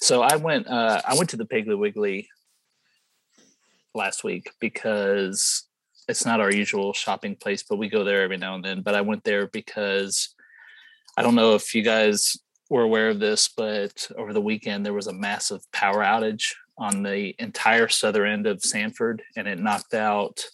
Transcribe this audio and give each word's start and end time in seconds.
So 0.00 0.22
I 0.22 0.36
went. 0.36 0.66
Uh, 0.66 1.00
I 1.04 1.14
went 1.14 1.30
to 1.30 1.36
the 1.36 1.46
Piggly 1.46 1.78
Wiggly 1.78 2.28
last 3.94 4.24
week 4.24 4.50
because 4.60 5.64
it's 6.08 6.24
not 6.24 6.40
our 6.40 6.52
usual 6.52 6.92
shopping 6.92 7.36
place, 7.36 7.62
but 7.62 7.78
we 7.78 7.88
go 7.88 8.04
there 8.04 8.22
every 8.22 8.36
now 8.36 8.54
and 8.54 8.64
then. 8.64 8.82
But 8.82 8.94
I 8.94 9.00
went 9.00 9.24
there 9.24 9.48
because 9.48 10.34
I 11.16 11.22
don't 11.22 11.34
know 11.34 11.54
if 11.54 11.74
you 11.74 11.82
guys 11.82 12.36
were 12.68 12.82
aware 12.82 13.08
of 13.08 13.20
this, 13.20 13.48
but 13.48 14.08
over 14.16 14.32
the 14.32 14.40
weekend 14.40 14.84
there 14.84 14.92
was 14.92 15.06
a 15.06 15.12
massive 15.12 15.60
power 15.72 16.02
outage 16.02 16.54
on 16.78 17.02
the 17.02 17.34
entire 17.38 17.88
southern 17.88 18.30
end 18.30 18.46
of 18.46 18.62
Sanford, 18.62 19.22
and 19.36 19.48
it 19.48 19.58
knocked 19.58 19.94
out 19.94 20.44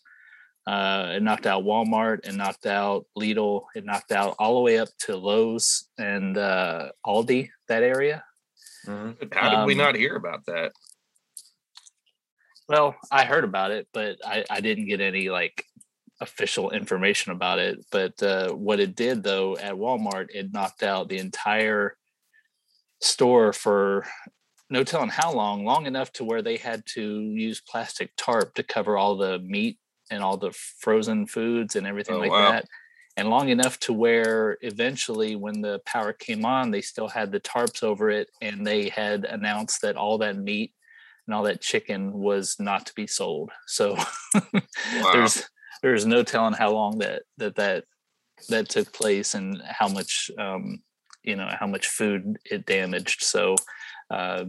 uh, 0.66 1.14
it 1.16 1.22
knocked 1.22 1.46
out 1.46 1.64
Walmart, 1.64 2.20
it 2.24 2.34
knocked 2.34 2.66
out 2.66 3.06
Lidl, 3.18 3.64
it 3.74 3.84
knocked 3.84 4.12
out 4.12 4.36
all 4.38 4.54
the 4.54 4.60
way 4.60 4.78
up 4.78 4.88
to 5.00 5.16
Lowe's 5.16 5.88
and 5.98 6.38
uh, 6.38 6.90
Aldi 7.04 7.50
that 7.68 7.82
area. 7.82 8.24
Mm-hmm. 8.86 9.26
How 9.32 9.50
did 9.50 9.58
um, 9.60 9.66
we 9.66 9.74
not 9.74 9.94
hear 9.94 10.16
about 10.16 10.46
that? 10.46 10.72
Well, 12.68 12.96
I 13.10 13.24
heard 13.24 13.44
about 13.44 13.70
it, 13.70 13.88
but 13.92 14.16
I, 14.24 14.44
I 14.48 14.60
didn't 14.60 14.86
get 14.86 15.00
any 15.00 15.28
like 15.28 15.64
official 16.20 16.70
information 16.70 17.32
about 17.32 17.58
it. 17.58 17.84
But 17.90 18.22
uh, 18.22 18.52
what 18.52 18.80
it 18.80 18.94
did 18.94 19.22
though 19.22 19.56
at 19.56 19.74
Walmart, 19.74 20.28
it 20.30 20.52
knocked 20.52 20.82
out 20.82 21.08
the 21.08 21.18
entire 21.18 21.96
store 23.00 23.52
for 23.52 24.06
no 24.70 24.84
telling 24.84 25.10
how 25.10 25.32
long, 25.32 25.64
long 25.64 25.86
enough 25.86 26.12
to 26.12 26.24
where 26.24 26.40
they 26.40 26.56
had 26.56 26.84
to 26.94 27.20
use 27.20 27.60
plastic 27.60 28.10
tarp 28.16 28.54
to 28.54 28.62
cover 28.62 28.96
all 28.96 29.16
the 29.16 29.38
meat 29.40 29.78
and 30.10 30.22
all 30.22 30.36
the 30.36 30.52
frozen 30.78 31.26
foods 31.26 31.76
and 31.76 31.86
everything 31.86 32.16
oh, 32.16 32.20
like 32.20 32.30
wow. 32.30 32.52
that. 32.52 32.66
And 33.16 33.28
long 33.28 33.50
enough 33.50 33.78
to 33.80 33.92
where 33.92 34.56
eventually, 34.62 35.36
when 35.36 35.60
the 35.60 35.80
power 35.84 36.12
came 36.12 36.46
on, 36.46 36.70
they 36.70 36.80
still 36.80 37.08
had 37.08 37.30
the 37.30 37.40
tarps 37.40 37.82
over 37.82 38.10
it, 38.10 38.30
and 38.40 38.66
they 38.66 38.88
had 38.88 39.24
announced 39.24 39.82
that 39.82 39.96
all 39.96 40.18
that 40.18 40.36
meat 40.36 40.72
and 41.26 41.34
all 41.34 41.42
that 41.44 41.60
chicken 41.60 42.12
was 42.12 42.56
not 42.58 42.86
to 42.86 42.94
be 42.94 43.06
sold. 43.06 43.50
So 43.66 43.94
wow. 44.34 45.12
there's 45.12 45.44
there's 45.82 46.06
no 46.06 46.22
telling 46.22 46.54
how 46.54 46.72
long 46.72 46.98
that 46.98 47.22
that 47.38 47.56
that 47.56 47.84
that 48.48 48.68
took 48.68 48.92
place 48.92 49.34
and 49.34 49.62
how 49.64 49.88
much 49.88 50.30
um, 50.38 50.82
you 51.22 51.36
know 51.36 51.48
how 51.58 51.66
much 51.66 51.88
food 51.88 52.38
it 52.50 52.66
damaged. 52.66 53.22
So 53.22 53.56
uh, 54.10 54.44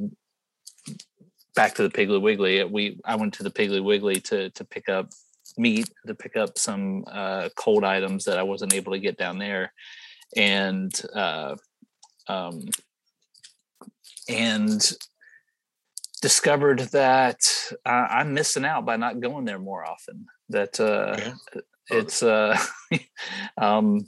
back 1.56 1.76
to 1.76 1.84
the 1.84 1.90
Piggly 1.90 2.22
Wiggly, 2.22 2.64
we 2.64 3.00
I 3.06 3.16
went 3.16 3.34
to 3.36 3.44
the 3.44 3.52
Piggly 3.52 3.84
Wiggly 3.84 4.20
to 4.22 4.50
to 4.52 4.66
pick 4.66 4.90
up 4.90 5.10
meat 5.58 5.90
to 6.08 6.16
pick 6.16 6.36
up 6.36 6.58
some 6.58 7.04
uh, 7.08 7.50
cold 7.56 7.84
items 7.84 8.26
that 8.26 8.38
I 8.38 8.44
wasn't 8.44 8.74
able 8.74 8.94
to 8.94 9.00
get 9.00 9.18
down 9.18 9.38
there, 9.38 9.74
and 10.36 10.94
uh, 11.16 11.56
um, 12.28 12.66
and 14.30 14.92
discovered 16.22 16.80
that 16.80 17.42
uh, 17.86 18.08
I'm 18.10 18.34
missing 18.34 18.64
out 18.64 18.86
by 18.86 18.96
not 18.96 19.20
going 19.20 19.46
there 19.46 19.60
more 19.60 19.86
often. 19.86 20.26
That 20.50 20.80
uh, 20.80 21.18
yeah. 21.18 21.62
it's 21.90 22.24
uh, 22.24 22.58
um, 23.58 24.08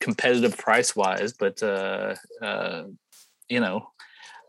competitive 0.00 0.56
price 0.56 0.94
wise, 0.94 1.32
but 1.32 1.62
uh, 1.62 2.14
uh, 2.40 2.84
you 3.48 3.60
know, 3.60 3.88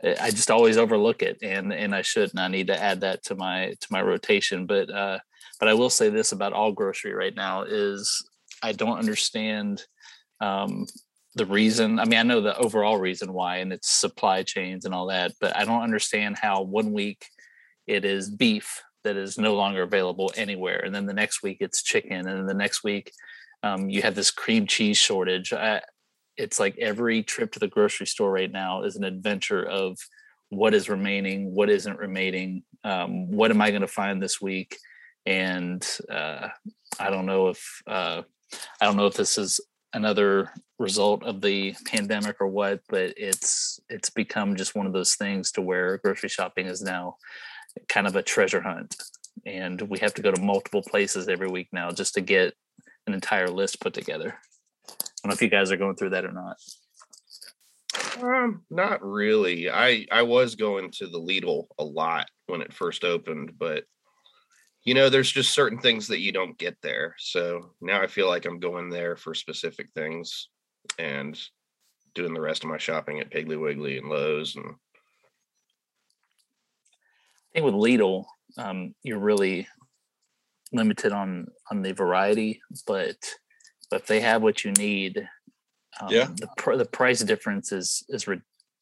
I 0.03 0.29
just 0.29 0.51
always 0.51 0.77
overlook 0.77 1.23
it, 1.23 1.39
and 1.41 1.73
and 1.73 1.95
I 1.95 2.03
shouldn't. 2.03 2.39
I 2.39 2.47
need 2.49 2.67
to 2.67 2.81
add 2.81 3.01
that 3.01 3.23
to 3.25 3.35
my 3.35 3.73
to 3.79 3.87
my 3.89 4.01
rotation. 4.01 4.67
But 4.67 4.89
uh, 4.91 5.19
but 5.59 5.69
I 5.69 5.73
will 5.73 5.89
say 5.89 6.09
this 6.09 6.31
about 6.31 6.53
all 6.53 6.71
grocery 6.71 7.13
right 7.13 7.35
now 7.35 7.63
is 7.63 8.27
I 8.61 8.71
don't 8.71 8.99
understand 8.99 9.83
um, 10.41 10.85
the 11.35 11.45
reason. 11.45 11.99
I 11.99 12.05
mean, 12.05 12.19
I 12.19 12.23
know 12.23 12.41
the 12.41 12.57
overall 12.57 12.97
reason 12.97 13.33
why, 13.33 13.57
and 13.57 13.71
it's 13.71 13.89
supply 13.89 14.43
chains 14.43 14.85
and 14.85 14.93
all 14.93 15.07
that, 15.07 15.33
but 15.39 15.55
I 15.55 15.65
don't 15.65 15.83
understand 15.83 16.37
how 16.37 16.61
one 16.61 16.93
week 16.93 17.25
it 17.85 18.05
is 18.05 18.29
beef 18.29 18.81
that 19.03 19.15
is 19.15 19.37
no 19.37 19.55
longer 19.55 19.83
available 19.83 20.31
anywhere, 20.35 20.79
and 20.83 20.93
then 20.93 21.05
the 21.05 21.13
next 21.13 21.43
week 21.43 21.57
it's 21.59 21.83
chicken, 21.83 22.27
and 22.27 22.39
then 22.39 22.45
the 22.47 22.53
next 22.53 22.83
week 22.83 23.11
um, 23.63 23.89
you 23.89 24.01
have 24.01 24.15
this 24.15 24.31
cream 24.31 24.67
cheese 24.67 24.97
shortage. 24.97 25.53
I, 25.53 25.81
it's 26.35 26.59
like 26.59 26.77
every 26.77 27.23
trip 27.23 27.51
to 27.53 27.59
the 27.59 27.67
grocery 27.67 28.05
store 28.05 28.31
right 28.31 28.51
now 28.51 28.83
is 28.83 28.95
an 28.95 29.03
adventure 29.03 29.63
of 29.63 29.97
what 30.49 30.73
is 30.73 30.89
remaining, 30.89 31.53
what 31.53 31.69
isn't 31.69 31.97
remaining, 31.97 32.63
um, 32.83 33.31
what 33.31 33.51
am 33.51 33.61
I 33.61 33.71
going 33.71 33.81
to 33.81 33.87
find 33.87 34.21
this 34.21 34.39
week, 34.39 34.77
and 35.27 35.85
uh, 36.09 36.47
I 36.99 37.09
don't 37.09 37.25
know 37.25 37.49
if 37.49 37.81
uh, 37.85 38.21
I 38.81 38.85
don't 38.85 38.95
know 38.95 39.07
if 39.07 39.15
this 39.15 39.37
is 39.37 39.59
another 39.93 40.53
result 40.79 41.23
of 41.23 41.41
the 41.41 41.75
pandemic 41.85 42.37
or 42.39 42.47
what, 42.47 42.79
but 42.87 43.13
it's 43.17 43.79
it's 43.89 44.09
become 44.09 44.55
just 44.55 44.73
one 44.73 44.87
of 44.87 44.93
those 44.93 45.15
things 45.15 45.51
to 45.51 45.61
where 45.61 45.97
grocery 45.97 46.29
shopping 46.29 46.65
is 46.65 46.81
now 46.81 47.17
kind 47.89 48.07
of 48.07 48.15
a 48.15 48.23
treasure 48.23 48.61
hunt, 48.61 48.95
and 49.45 49.81
we 49.81 49.99
have 49.99 50.13
to 50.13 50.21
go 50.21 50.31
to 50.31 50.41
multiple 50.41 50.81
places 50.81 51.27
every 51.27 51.49
week 51.49 51.67
now 51.73 51.91
just 51.91 52.13
to 52.13 52.21
get 52.21 52.53
an 53.05 53.13
entire 53.13 53.49
list 53.49 53.81
put 53.81 53.93
together. 53.93 54.33
I 54.89 54.93
don't 55.23 55.29
know 55.29 55.33
if 55.33 55.41
you 55.41 55.49
guys 55.49 55.71
are 55.73 55.77
going 55.77 55.97
through 55.97 56.11
that 56.11 56.25
or 56.25 56.31
not. 56.31 56.55
Um, 58.23 58.61
not 58.69 59.05
really. 59.05 59.69
I 59.69 60.05
I 60.09 60.21
was 60.21 60.55
going 60.55 60.91
to 60.99 61.07
the 61.07 61.19
Lidl 61.19 61.65
a 61.77 61.83
lot 61.83 62.29
when 62.45 62.61
it 62.61 62.71
first 62.71 63.03
opened, 63.03 63.51
but 63.59 63.83
you 64.87 64.93
know, 64.93 65.09
there's 65.09 65.33
just 65.33 65.53
certain 65.53 65.77
things 65.77 66.07
that 66.07 66.21
you 66.21 66.31
don't 66.31 66.57
get 66.57 66.77
there. 66.81 67.13
So 67.19 67.73
now 67.81 68.01
I 68.01 68.07
feel 68.07 68.29
like 68.29 68.45
I'm 68.45 68.57
going 68.57 68.89
there 68.89 69.17
for 69.17 69.35
specific 69.35 69.89
things 69.93 70.47
and 70.97 71.37
doing 72.15 72.33
the 72.33 72.39
rest 72.39 72.63
of 72.63 72.69
my 72.69 72.77
shopping 72.77 73.19
at 73.19 73.29
Piggly 73.29 73.59
Wiggly 73.59 73.97
and 73.97 74.07
Lowe's. 74.07 74.55
And 74.55 74.65
I 74.65 74.69
think 77.53 77.65
with 77.65 77.73
Lidl, 77.73 78.23
um, 78.57 78.95
you're 79.03 79.19
really 79.19 79.67
limited 80.71 81.11
on 81.11 81.47
on 81.69 81.81
the 81.81 81.93
variety, 81.93 82.61
but 82.87 83.17
but 83.91 84.03
if 84.03 84.07
they 84.07 84.21
have 84.21 84.41
what 84.41 84.63
you 84.63 84.71
need, 84.71 85.27
um, 85.99 86.07
yeah, 86.09 86.29
the 86.33 86.47
pr- 86.55 86.77
the 86.77 86.85
price 86.85 87.19
difference 87.19 87.73
is 87.73 88.05
is 88.07 88.25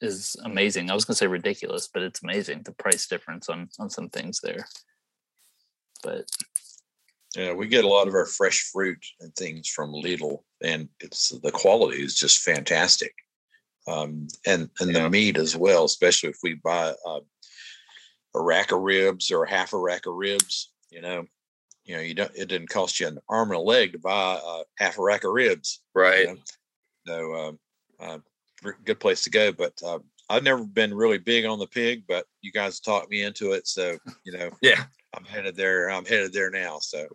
is 0.02 0.36
amazing. 0.44 0.92
I 0.92 0.94
was 0.94 1.04
gonna 1.04 1.16
say 1.16 1.26
ridiculous, 1.26 1.90
but 1.92 2.04
it's 2.04 2.22
amazing 2.22 2.62
the 2.62 2.74
price 2.74 3.08
difference 3.08 3.50
on 3.50 3.70
on 3.80 3.90
some 3.90 4.10
things 4.10 4.40
there 4.40 4.68
but 6.06 6.26
yeah, 7.36 7.54
we 7.54 7.68
get 7.68 7.84
a 7.84 7.90
lot 7.90 8.08
of 8.08 8.14
our 8.14 8.26
fresh 8.26 8.70
fruit 8.72 9.04
and 9.20 9.36
things 9.36 9.68
from 9.68 9.92
Lidl, 9.92 10.40
and 10.64 10.88
it's 11.00 11.38
the 11.44 11.52
quality 11.52 12.02
is 12.02 12.16
just 12.16 12.42
fantastic. 12.42 13.14
Um, 13.88 14.28
and 14.46 14.70
and 14.80 14.92
yeah. 14.92 15.04
the 15.04 15.10
meat 15.10 15.38
as 15.38 15.56
well, 15.56 15.86
especially 15.86 16.30
if 16.30 16.38
we 16.44 16.54
buy 16.56 16.94
uh, 17.06 17.20
a 18.36 18.42
rack 18.42 18.72
of 18.72 18.82
ribs 18.82 19.32
or 19.32 19.46
half 19.46 19.74
a 19.74 19.78
rack 19.78 20.06
of 20.06 20.16
ribs. 20.16 20.72
You 20.90 21.02
know, 21.02 21.26
you 21.84 21.96
know, 21.96 22.02
you 22.02 22.14
don't. 22.14 22.32
It 22.36 22.48
didn't 22.48 22.70
cost 22.70 23.00
you 23.00 23.08
an 23.08 23.20
arm 23.28 23.52
and 23.52 23.58
a 23.58 23.62
leg 23.62 23.94
to 23.94 24.00
buy 24.00 24.40
uh, 24.46 24.64
half 24.78 24.98
a 24.98 25.04
rack 25.04 25.24
of 25.24 25.34
ribs, 25.34 25.82
right? 25.94 26.28
You 26.28 26.36
know? 26.36 26.42
So, 27.08 27.36
um, 27.36 27.60
uh, 28.00 28.18
good 28.86 29.00
place 29.00 29.24
to 29.24 29.30
go. 29.30 29.52
But 29.52 29.74
uh, 29.86 30.00
I've 30.30 30.44
never 30.44 30.64
been 30.64 30.94
really 30.94 31.20
big 31.20 31.46
on 31.46 31.60
the 31.60 31.68
pig, 31.68 32.04
but 32.08 32.26
you 32.42 32.52
guys 32.52 32.80
talked 32.80 33.12
me 33.12 33.24
into 33.24 33.52
it. 33.52 33.68
So, 33.68 33.98
you 34.24 34.38
know, 34.38 34.50
yeah, 34.62 34.86
I'm 35.16 35.24
headed 35.24 35.56
there. 35.56 35.90
I'm 35.90 36.06
headed 36.06 36.34
there 36.34 36.50
now. 36.50 36.80
So. 36.80 37.08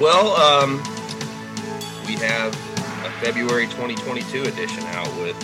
Well, 0.00 0.32
um, 0.36 0.82
we 2.06 2.14
have 2.14 2.67
February 3.20 3.66
2022 3.66 4.42
edition 4.42 4.84
out 4.84 5.08
with 5.20 5.36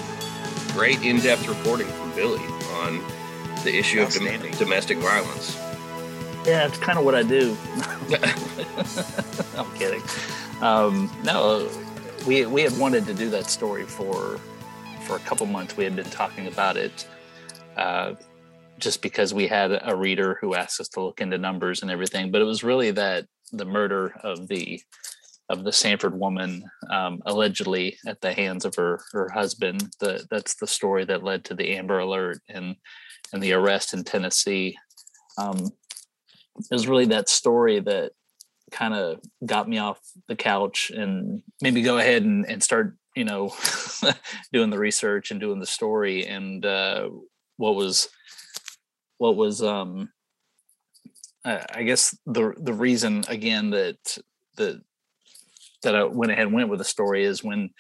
great 0.72 1.02
in-depth 1.02 1.48
reporting 1.48 1.86
from 1.88 2.12
Billy 2.14 2.44
on 2.72 3.00
the 3.64 3.76
issue 3.76 4.00
of 4.00 4.12
dom- 4.12 4.50
domestic 4.52 4.98
violence. 4.98 5.56
Yeah, 6.46 6.66
it's 6.66 6.78
kind 6.78 6.98
of 6.98 7.04
what 7.04 7.14
I 7.14 7.22
do. 7.22 7.56
I'm 9.56 9.74
kidding. 9.76 10.02
Um, 10.60 11.10
no, 11.24 11.68
we 12.26 12.46
we 12.46 12.62
had 12.62 12.76
wanted 12.78 13.06
to 13.06 13.14
do 13.14 13.30
that 13.30 13.46
story 13.46 13.84
for 13.84 14.38
for 15.06 15.16
a 15.16 15.20
couple 15.20 15.46
months. 15.46 15.76
We 15.76 15.84
had 15.84 15.96
been 15.96 16.10
talking 16.10 16.46
about 16.46 16.76
it. 16.76 17.06
Uh, 17.76 18.14
just 18.78 19.02
because 19.02 19.32
we 19.32 19.46
had 19.46 19.80
a 19.82 19.94
reader 19.94 20.36
who 20.40 20.54
asked 20.54 20.80
us 20.80 20.88
to 20.88 21.00
look 21.00 21.20
into 21.20 21.38
numbers 21.38 21.82
and 21.82 21.90
everything, 21.90 22.30
but 22.30 22.40
it 22.40 22.44
was 22.44 22.64
really 22.64 22.90
that 22.90 23.26
the 23.52 23.64
murder 23.64 24.12
of 24.22 24.48
the 24.48 24.80
of 25.49 25.64
the 25.64 25.73
Sanford 25.73 26.19
woman 26.19 26.64
um, 26.91 27.20
allegedly 27.26 27.99
at 28.06 28.20
the 28.20 28.32
hands 28.32 28.64
of 28.64 28.75
her 28.76 29.00
her 29.12 29.29
husband. 29.29 29.93
The, 30.00 30.26
that's 30.31 30.55
the 30.55 30.67
story 30.67 31.05
that 31.05 31.23
led 31.23 31.44
to 31.46 31.55
the 31.55 31.76
Amber 31.76 31.99
Alert 31.99 32.41
and 32.49 32.76
and 33.32 33.43
the 33.43 33.52
arrest 33.52 33.94
in 33.94 34.05
Tennessee. 34.05 34.76
Um, 35.38 35.70
it 36.56 36.73
was 36.73 36.87
really 36.87 37.06
that 37.06 37.29
story 37.29 37.81
that 37.81 38.12
kind 38.70 38.94
of 38.94 39.20
got 39.44 39.69
me 39.69 39.79
off 39.79 40.00
the 40.29 40.37
couch 40.37 40.91
and 40.94 41.43
maybe 41.61 41.82
go 41.82 41.99
ahead 41.99 42.23
and, 42.23 42.46
and 42.49 42.62
start 42.62 42.96
you 43.14 43.25
know 43.25 43.52
doing 44.52 44.70
the 44.70 44.79
research 44.79 45.31
and 45.31 45.41
doing 45.41 45.61
the 45.61 45.67
story 45.67 46.26
and 46.26 46.64
uh, 46.64 47.08
what 47.56 47.75
was 47.75 48.08
what 49.19 49.37
was 49.37 49.62
um 49.62 50.08
I 51.46 51.82
guess 51.82 52.17
the 52.25 52.55
the 52.56 52.73
reason 52.73 53.25
again 53.29 53.70
that 53.70 53.99
that 54.56 54.82
that 55.84 55.96
I 55.96 56.04
went 56.04 56.32
ahead 56.32 56.46
and 56.46 56.54
went 56.54 56.69
with 56.69 56.78
the 56.78 56.84
story 56.84 57.25
is 57.25 57.42
when 57.42 57.70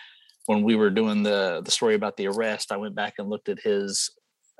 when 0.46 0.62
we 0.62 0.76
were 0.76 0.90
doing 0.90 1.22
the 1.22 1.62
the 1.64 1.70
story 1.70 1.94
about 1.94 2.16
the 2.16 2.28
arrest, 2.28 2.72
I 2.72 2.76
went 2.76 2.94
back 2.94 3.14
and 3.18 3.28
looked 3.28 3.48
at 3.48 3.60
his 3.60 4.10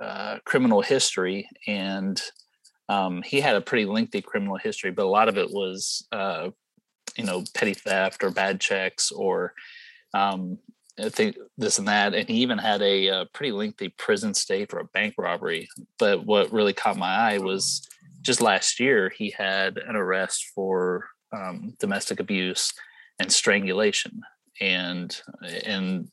uh, 0.02 0.38
criminal 0.44 0.82
history, 0.82 1.48
and 1.66 2.20
um, 2.88 3.22
he 3.22 3.40
had 3.40 3.56
a 3.56 3.60
pretty 3.60 3.86
lengthy 3.86 4.20
criminal 4.20 4.56
history, 4.56 4.90
but 4.90 5.06
a 5.06 5.08
lot 5.08 5.28
of 5.28 5.38
it 5.38 5.50
was 5.50 6.06
uh, 6.12 6.50
you 7.16 7.24
know 7.24 7.44
petty 7.54 7.74
theft 7.74 8.24
or 8.24 8.30
bad 8.30 8.60
checks 8.60 9.10
or 9.10 9.54
um, 10.14 10.58
I 10.98 11.08
think 11.08 11.36
this 11.58 11.78
and 11.78 11.88
that, 11.88 12.14
and 12.14 12.28
he 12.28 12.36
even 12.36 12.58
had 12.58 12.80
a, 12.80 13.08
a, 13.08 13.14
uh, 13.14 13.24
pretty 13.32 13.50
lengthy 13.50 13.88
prison 13.88 14.32
stay 14.32 14.64
for 14.64 14.78
a 14.78 14.84
bank 14.84 15.14
robbery. 15.18 15.68
But 15.98 16.24
what 16.24 16.52
really 16.52 16.72
caught 16.72 16.96
my 16.96 17.32
eye 17.32 17.38
was 17.38 17.86
just 18.22 18.40
last 18.40 18.78
year 18.78 19.10
he 19.10 19.30
had 19.30 19.76
an 19.76 19.96
arrest 19.96 20.52
for 20.54 21.08
um, 21.32 21.74
domestic 21.80 22.20
abuse 22.20 22.72
and 23.18 23.32
strangulation, 23.32 24.22
and 24.60 25.16
and 25.64 26.08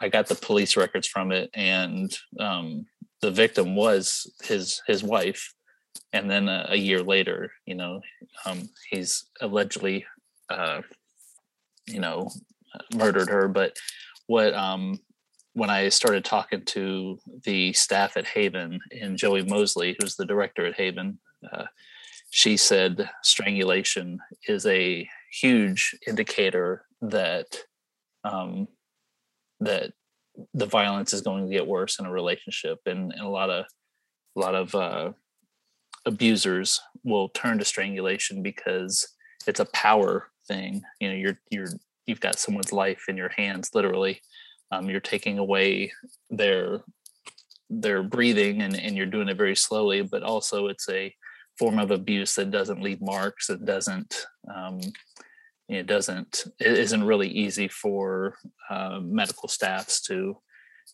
I 0.00 0.08
got 0.08 0.26
the 0.26 0.34
police 0.34 0.76
records 0.76 1.06
from 1.06 1.32
it, 1.32 1.50
and 1.54 2.16
um, 2.38 2.86
the 3.20 3.30
victim 3.30 3.74
was 3.74 4.30
his 4.42 4.82
his 4.86 5.02
wife, 5.02 5.54
and 6.12 6.30
then 6.30 6.48
a, 6.48 6.66
a 6.70 6.76
year 6.76 7.02
later, 7.02 7.52
you 7.66 7.74
know, 7.74 8.00
um, 8.44 8.68
he's 8.90 9.24
allegedly, 9.40 10.04
uh, 10.50 10.82
you 11.86 12.00
know, 12.00 12.30
murdered 12.94 13.28
her. 13.28 13.48
But 13.48 13.76
what 14.26 14.54
um, 14.54 14.98
when 15.54 15.70
I 15.70 15.88
started 15.88 16.24
talking 16.24 16.64
to 16.66 17.18
the 17.44 17.72
staff 17.72 18.16
at 18.16 18.26
Haven 18.26 18.80
and 19.00 19.18
Joey 19.18 19.44
Mosley, 19.44 19.96
who's 20.00 20.16
the 20.16 20.26
director 20.26 20.66
at 20.66 20.76
Haven, 20.76 21.18
uh, 21.52 21.64
she 22.30 22.56
said 22.56 23.10
strangulation 23.22 24.18
is 24.48 24.64
a 24.66 25.08
huge 25.32 25.96
indicator 26.06 26.84
that 27.00 27.46
um, 28.24 28.68
that 29.60 29.92
the 30.54 30.66
violence 30.66 31.12
is 31.12 31.20
going 31.20 31.46
to 31.46 31.52
get 31.52 31.66
worse 31.66 31.98
in 31.98 32.06
a 32.06 32.12
relationship, 32.12 32.78
and, 32.86 33.12
and 33.12 33.22
a 33.22 33.28
lot 33.28 33.50
of 33.50 33.66
a 34.36 34.40
lot 34.40 34.54
of 34.54 34.74
uh, 34.74 35.12
abusers 36.06 36.80
will 37.04 37.28
turn 37.30 37.58
to 37.58 37.64
strangulation 37.64 38.42
because 38.42 39.06
it's 39.46 39.60
a 39.60 39.66
power 39.66 40.28
thing. 40.46 40.82
You 41.00 41.08
know, 41.08 41.14
you're 41.14 41.38
you're 41.50 41.68
you've 42.06 42.20
got 42.20 42.38
someone's 42.38 42.72
life 42.72 43.04
in 43.08 43.16
your 43.16 43.30
hands 43.30 43.70
literally 43.74 44.20
um, 44.70 44.88
you're 44.88 45.00
taking 45.00 45.38
away 45.38 45.92
their 46.30 46.80
their 47.70 48.02
breathing 48.02 48.62
and, 48.62 48.78
and 48.78 48.96
you're 48.96 49.06
doing 49.06 49.28
it 49.28 49.36
very 49.36 49.56
slowly 49.56 50.02
but 50.02 50.22
also 50.22 50.66
it's 50.66 50.88
a 50.88 51.14
form 51.62 51.78
of 51.78 51.90
abuse 51.90 52.34
that 52.34 52.50
doesn't 52.50 52.82
leave 52.82 53.00
marks 53.00 53.50
it 53.50 53.64
doesn't 53.64 54.26
um, 54.54 54.80
it 55.68 55.86
doesn't 55.86 56.44
it 56.58 56.78
isn't 56.78 57.04
really 57.04 57.28
easy 57.28 57.68
for 57.68 58.36
uh, 58.70 58.98
medical 59.02 59.48
staffs 59.48 60.00
to 60.02 60.36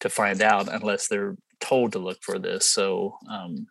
to 0.01 0.09
find 0.09 0.43
out 0.43 0.73
unless 0.73 1.09
they're 1.09 1.37
told 1.61 1.93
to 1.93 1.99
look 1.99 2.19
for 2.23 2.39
this. 2.39 2.71
So 2.71 3.17
um, 3.31 3.67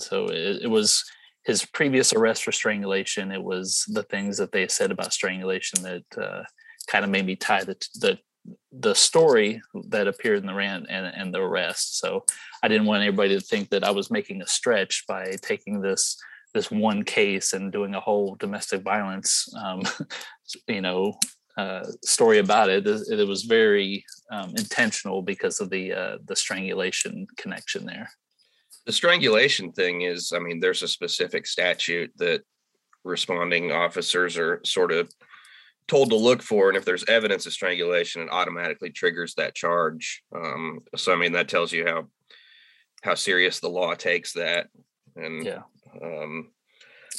so 0.00 0.26
it, 0.26 0.62
it 0.62 0.70
was 0.70 1.04
his 1.44 1.64
previous 1.64 2.12
arrest 2.12 2.44
for 2.44 2.52
strangulation. 2.52 3.30
It 3.30 3.42
was 3.42 3.84
the 3.88 4.02
things 4.02 4.38
that 4.38 4.52
they 4.52 4.66
said 4.68 4.90
about 4.90 5.12
strangulation 5.12 5.82
that 5.82 6.04
uh, 6.20 6.42
kind 6.88 7.04
of 7.04 7.10
made 7.10 7.26
me 7.26 7.36
tie 7.36 7.64
the 7.64 7.76
the 7.94 8.18
the 8.72 8.94
story 8.94 9.62
that 9.88 10.08
appeared 10.08 10.38
in 10.38 10.46
the 10.46 10.54
rant 10.54 10.86
and, 10.88 11.06
and 11.06 11.32
the 11.32 11.42
rest. 11.42 11.98
So 11.98 12.24
I 12.62 12.68
didn't 12.68 12.86
want 12.86 13.02
anybody 13.02 13.34
to 13.38 13.40
think 13.40 13.70
that 13.70 13.84
I 13.84 13.90
was 13.90 14.10
making 14.10 14.42
a 14.42 14.46
stretch 14.46 15.04
by 15.06 15.36
taking 15.42 15.80
this 15.80 16.16
this 16.52 16.70
one 16.70 17.02
case 17.02 17.52
and 17.52 17.72
doing 17.72 17.96
a 17.96 18.00
whole 18.00 18.36
domestic 18.36 18.82
violence, 18.82 19.52
um, 19.60 19.82
you 20.68 20.80
know, 20.80 21.18
uh, 21.58 21.84
story 22.04 22.38
about 22.38 22.70
it. 22.70 22.86
It, 22.86 23.18
it 23.18 23.28
was 23.28 23.42
very 23.42 24.04
um, 24.30 24.50
intentional 24.50 25.20
because 25.20 25.60
of 25.60 25.70
the 25.70 25.92
uh, 25.92 26.18
the 26.24 26.36
strangulation 26.36 27.26
connection 27.36 27.86
there. 27.86 28.10
The 28.86 28.92
strangulation 28.92 29.72
thing 29.72 30.02
is, 30.02 30.32
I 30.34 30.38
mean, 30.38 30.60
there's 30.60 30.82
a 30.82 30.88
specific 30.88 31.46
statute 31.46 32.12
that 32.18 32.42
responding 33.02 33.72
officers 33.72 34.36
are 34.36 34.60
sort 34.64 34.92
of 34.92 35.10
told 35.86 36.10
to 36.10 36.16
look 36.16 36.42
for 36.42 36.68
and 36.68 36.76
if 36.76 36.84
there's 36.84 37.04
evidence 37.08 37.46
of 37.46 37.52
strangulation 37.52 38.22
it 38.22 38.28
automatically 38.30 38.90
triggers 38.90 39.34
that 39.34 39.54
charge 39.54 40.22
um, 40.34 40.80
so 40.96 41.12
i 41.12 41.16
mean 41.16 41.32
that 41.32 41.48
tells 41.48 41.72
you 41.72 41.86
how 41.86 42.06
how 43.02 43.14
serious 43.14 43.60
the 43.60 43.68
law 43.68 43.94
takes 43.94 44.32
that 44.32 44.68
and 45.16 45.44
yeah. 45.44 45.62
um, 46.02 46.50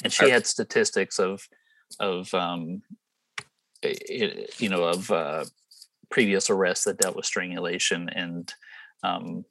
and 0.02 0.12
she 0.12 0.26
I, 0.26 0.30
had 0.30 0.46
statistics 0.46 1.18
of 1.18 1.46
of 2.00 2.32
um 2.34 2.82
it, 3.82 4.60
you 4.60 4.68
know 4.68 4.84
of 4.84 5.10
uh 5.10 5.44
previous 6.10 6.50
arrests 6.50 6.84
that 6.84 6.98
dealt 6.98 7.16
with 7.16 7.26
strangulation 7.26 8.08
and 8.08 8.52
um 9.02 9.44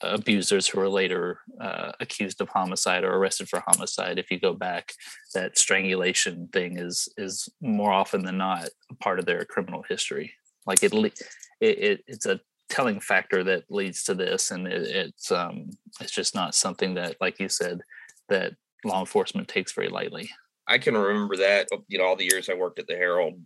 abusers 0.00 0.68
who 0.68 0.80
are 0.80 0.88
later 0.88 1.40
uh, 1.60 1.92
accused 2.00 2.40
of 2.40 2.48
homicide 2.48 3.04
or 3.04 3.14
arrested 3.14 3.48
for 3.48 3.62
homicide 3.66 4.18
if 4.18 4.30
you 4.30 4.38
go 4.38 4.52
back 4.54 4.92
that 5.34 5.58
strangulation 5.58 6.48
thing 6.52 6.78
is 6.78 7.08
is 7.16 7.48
more 7.60 7.92
often 7.92 8.24
than 8.24 8.38
not 8.38 8.68
a 8.90 8.94
part 8.96 9.18
of 9.18 9.26
their 9.26 9.44
criminal 9.44 9.84
history. 9.88 10.32
Like 10.66 10.82
it, 10.82 10.94
it, 10.94 11.18
it 11.60 12.04
it's 12.06 12.26
a 12.26 12.40
telling 12.68 13.00
factor 13.00 13.42
that 13.42 13.64
leads 13.70 14.04
to 14.04 14.14
this 14.14 14.50
and 14.50 14.68
it, 14.68 14.82
it's 14.82 15.32
um 15.32 15.70
it's 16.00 16.12
just 16.12 16.34
not 16.34 16.54
something 16.54 16.94
that 16.94 17.16
like 17.20 17.40
you 17.40 17.48
said 17.48 17.80
that 18.28 18.52
law 18.84 19.00
enforcement 19.00 19.48
takes 19.48 19.72
very 19.72 19.88
lightly. 19.88 20.30
I 20.66 20.78
can 20.78 20.96
remember 20.96 21.36
that 21.38 21.68
you 21.88 21.98
know 21.98 22.04
all 22.04 22.16
the 22.16 22.28
years 22.30 22.50
i 22.50 22.54
worked 22.54 22.78
at 22.78 22.86
the 22.86 22.94
herald 22.94 23.40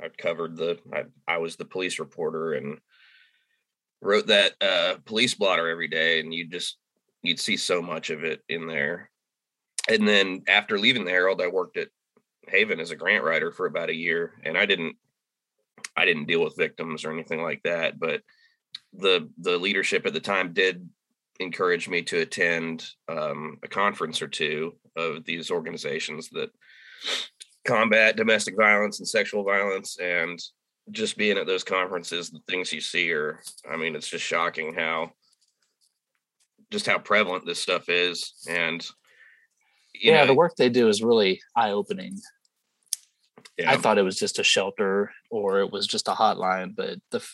i 0.00 0.08
covered 0.16 0.56
the 0.56 0.78
i, 0.92 1.02
I 1.26 1.38
was 1.38 1.56
the 1.56 1.64
police 1.64 1.98
reporter 1.98 2.52
and 2.52 2.78
wrote 4.02 4.26
that 4.26 4.52
uh, 4.60 4.96
police 5.06 5.34
blotter 5.34 5.68
every 5.68 5.88
day, 5.88 6.20
and 6.20 6.34
you 6.34 6.46
just 6.46 6.76
you'd 7.22 7.40
see 7.40 7.56
so 7.56 7.80
much 7.80 8.10
of 8.10 8.24
it 8.24 8.42
in 8.48 8.66
there. 8.66 9.10
And 9.88 10.06
then 10.06 10.42
after 10.48 10.78
leaving 10.78 11.04
the 11.04 11.10
Herald, 11.10 11.40
I 11.40 11.46
worked 11.46 11.76
at 11.76 11.88
Haven 12.48 12.80
as 12.80 12.90
a 12.90 12.96
grant 12.96 13.24
writer 13.24 13.52
for 13.52 13.66
about 13.66 13.90
a 13.90 13.96
year, 13.96 14.34
and 14.44 14.58
I 14.58 14.66
didn't 14.66 14.96
I 15.96 16.04
didn't 16.04 16.26
deal 16.26 16.42
with 16.42 16.56
victims 16.56 17.04
or 17.04 17.12
anything 17.12 17.42
like 17.42 17.62
that, 17.62 17.98
but 17.98 18.22
the 18.92 19.30
the 19.38 19.56
leadership 19.56 20.04
at 20.04 20.12
the 20.12 20.20
time 20.20 20.52
did 20.52 20.88
encourage 21.40 21.88
me 21.88 22.02
to 22.02 22.20
attend 22.20 22.86
um, 23.08 23.58
a 23.62 23.68
conference 23.68 24.20
or 24.20 24.28
two 24.28 24.76
of 24.96 25.24
these 25.24 25.50
organizations 25.50 26.28
that 26.30 26.50
combat 27.64 28.16
domestic 28.16 28.56
violence 28.56 28.98
and 28.98 29.08
sexual 29.08 29.44
violence 29.44 29.96
and 30.00 30.38
just 30.90 31.16
being 31.16 31.38
at 31.38 31.46
those 31.46 31.64
conferences, 31.64 32.30
the 32.30 32.40
things 32.48 32.72
you 32.72 32.80
see 32.80 33.12
are, 33.12 33.40
I 33.70 33.76
mean, 33.76 33.94
it's 33.94 34.08
just 34.08 34.24
shocking 34.24 34.74
how, 34.74 35.12
just 36.70 36.86
how 36.86 36.98
prevalent 36.98 37.46
this 37.46 37.60
stuff 37.60 37.88
is. 37.88 38.32
And, 38.48 38.84
yeah, 39.94 40.22
know, 40.22 40.26
the 40.26 40.34
work 40.34 40.56
they 40.56 40.68
do 40.68 40.88
is 40.88 41.02
really 41.02 41.40
eye 41.54 41.70
opening. 41.70 42.18
Yeah. 43.58 43.70
I 43.70 43.76
thought 43.76 43.98
it 43.98 44.02
was 44.02 44.18
just 44.18 44.38
a 44.38 44.44
shelter 44.44 45.12
or 45.30 45.60
it 45.60 45.70
was 45.70 45.86
just 45.86 46.08
a 46.08 46.12
hotline, 46.12 46.74
but 46.74 46.98
the, 47.10 47.24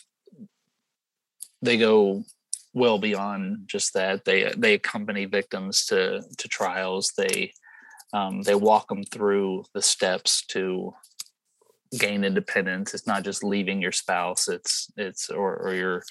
they 1.61 1.77
go 1.77 2.23
well 2.73 2.99
beyond 2.99 3.63
just 3.67 3.93
that. 3.93 4.25
They, 4.25 4.53
they 4.55 4.75
accompany 4.75 5.25
victims 5.25 5.85
to, 5.87 6.21
to 6.37 6.47
trials. 6.47 7.13
They, 7.17 7.53
um, 8.13 8.41
they 8.43 8.55
walk 8.55 8.89
them 8.89 9.03
through 9.03 9.65
the 9.73 9.81
steps 9.81 10.45
to 10.47 10.93
gain 11.97 12.23
independence. 12.23 12.93
It's 12.93 13.07
not 13.07 13.23
just 13.23 13.43
leaving 13.43 13.81
your 13.81 13.91
spouse 13.91 14.47
it's 14.47 14.91
it's 14.97 15.29
or, 15.29 15.57
or 15.57 15.73
your 15.73 16.03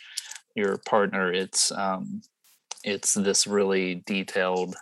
your 0.54 0.78
partner. 0.78 1.32
It's 1.32 1.70
um 1.72 2.22
it's 2.84 3.14
this 3.14 3.46
really 3.46 4.02
detailed 4.06 4.74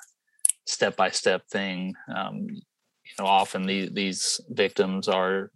step 0.66 0.96
by 0.96 1.10
step 1.10 1.46
thing. 1.48 1.94
Um 2.14 2.46
you 2.48 3.12
know 3.18 3.26
often 3.26 3.66
these 3.66 3.90
these 3.92 4.40
victims 4.48 5.08
are 5.08 5.50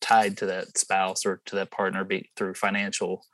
tied 0.00 0.36
to 0.38 0.46
that 0.46 0.78
spouse 0.78 1.26
or 1.26 1.40
to 1.46 1.56
that 1.56 1.72
partner 1.72 2.04
be, 2.04 2.30
through 2.36 2.54
financial 2.54 3.24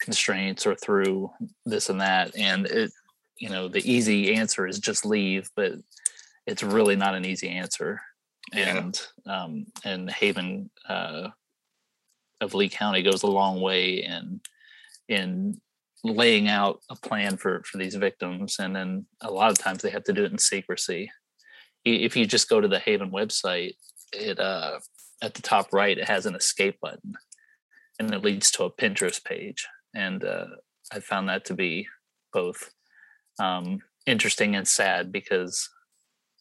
constraints 0.00 0.66
or 0.66 0.74
through 0.74 1.30
this 1.64 1.90
and 1.90 2.00
that. 2.00 2.36
And 2.36 2.66
it 2.66 2.90
you 3.36 3.48
know 3.48 3.68
the 3.68 3.90
easy 3.90 4.34
answer 4.34 4.66
is 4.66 4.78
just 4.78 5.06
leave 5.06 5.48
but 5.54 5.72
it's 6.46 6.62
really 6.62 6.96
not 6.96 7.14
an 7.14 7.24
easy 7.24 7.48
answer 7.48 8.00
and 8.52 9.00
yeah. 9.26 9.44
um, 9.44 9.66
and 9.84 10.10
Haven 10.10 10.70
uh, 10.88 11.28
of 12.40 12.54
Lee 12.54 12.68
County 12.68 13.02
goes 13.02 13.22
a 13.22 13.28
long 13.28 13.60
way 13.60 14.04
in 14.04 14.40
in 15.08 15.60
laying 16.04 16.48
out 16.48 16.80
a 16.90 16.96
plan 16.96 17.36
for 17.36 17.62
for 17.64 17.78
these 17.78 17.94
victims, 17.94 18.56
and 18.58 18.74
then 18.74 19.06
a 19.20 19.30
lot 19.30 19.50
of 19.50 19.58
times 19.58 19.82
they 19.82 19.90
have 19.90 20.04
to 20.04 20.12
do 20.12 20.24
it 20.24 20.32
in 20.32 20.38
secrecy. 20.38 21.10
if 21.84 22.16
you 22.16 22.26
just 22.26 22.48
go 22.48 22.60
to 22.60 22.68
the 22.68 22.78
Haven 22.78 23.10
website, 23.10 23.74
it 24.12 24.38
uh, 24.38 24.78
at 25.22 25.34
the 25.34 25.42
top 25.42 25.72
right 25.72 25.98
it 25.98 26.08
has 26.08 26.26
an 26.26 26.34
escape 26.34 26.78
button, 26.80 27.14
and 27.98 28.12
it 28.12 28.24
leads 28.24 28.50
to 28.52 28.64
a 28.64 28.72
Pinterest 28.72 29.22
page. 29.24 29.66
And 29.94 30.24
uh, 30.24 30.46
I 30.92 31.00
found 31.00 31.28
that 31.28 31.44
to 31.46 31.54
be 31.54 31.88
both 32.32 32.70
um, 33.40 33.80
interesting 34.06 34.54
and 34.56 34.66
sad 34.66 35.12
because 35.12 35.68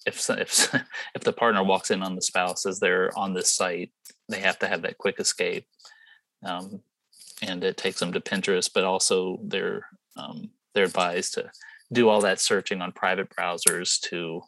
if 0.08 0.30
if 0.30 0.74
if 1.16 1.22
the 1.22 1.34
partner 1.34 1.64
walks 1.64 1.92
in 1.92 2.02
on 2.02 2.16
the 2.16 2.22
spouse 2.22 2.66
as 2.66 2.80
they're 2.80 3.12
on 3.18 3.34
this 3.34 3.52
site, 3.52 3.92
they 4.30 4.40
have 4.40 4.58
to 4.60 4.68
have 4.68 4.82
that 4.82 4.98
quick 4.98 5.20
escape, 5.20 5.68
um, 6.44 6.82
and 7.42 7.64
it 7.64 7.78
takes 7.78 8.00
them 8.00 8.14
to 8.14 8.22
Pinterest. 8.22 8.70
But 8.74 8.86
also 8.86 9.40
they're 9.44 9.86
um, 10.16 10.50
they're 10.74 10.86
advised 10.86 11.36
to 11.36 11.52
do 11.92 12.10
all 12.10 12.22
that 12.22 12.40
searching 12.40 12.82
on 12.82 12.92
private 12.92 13.30
browsers 13.30 14.00
to 14.02 14.42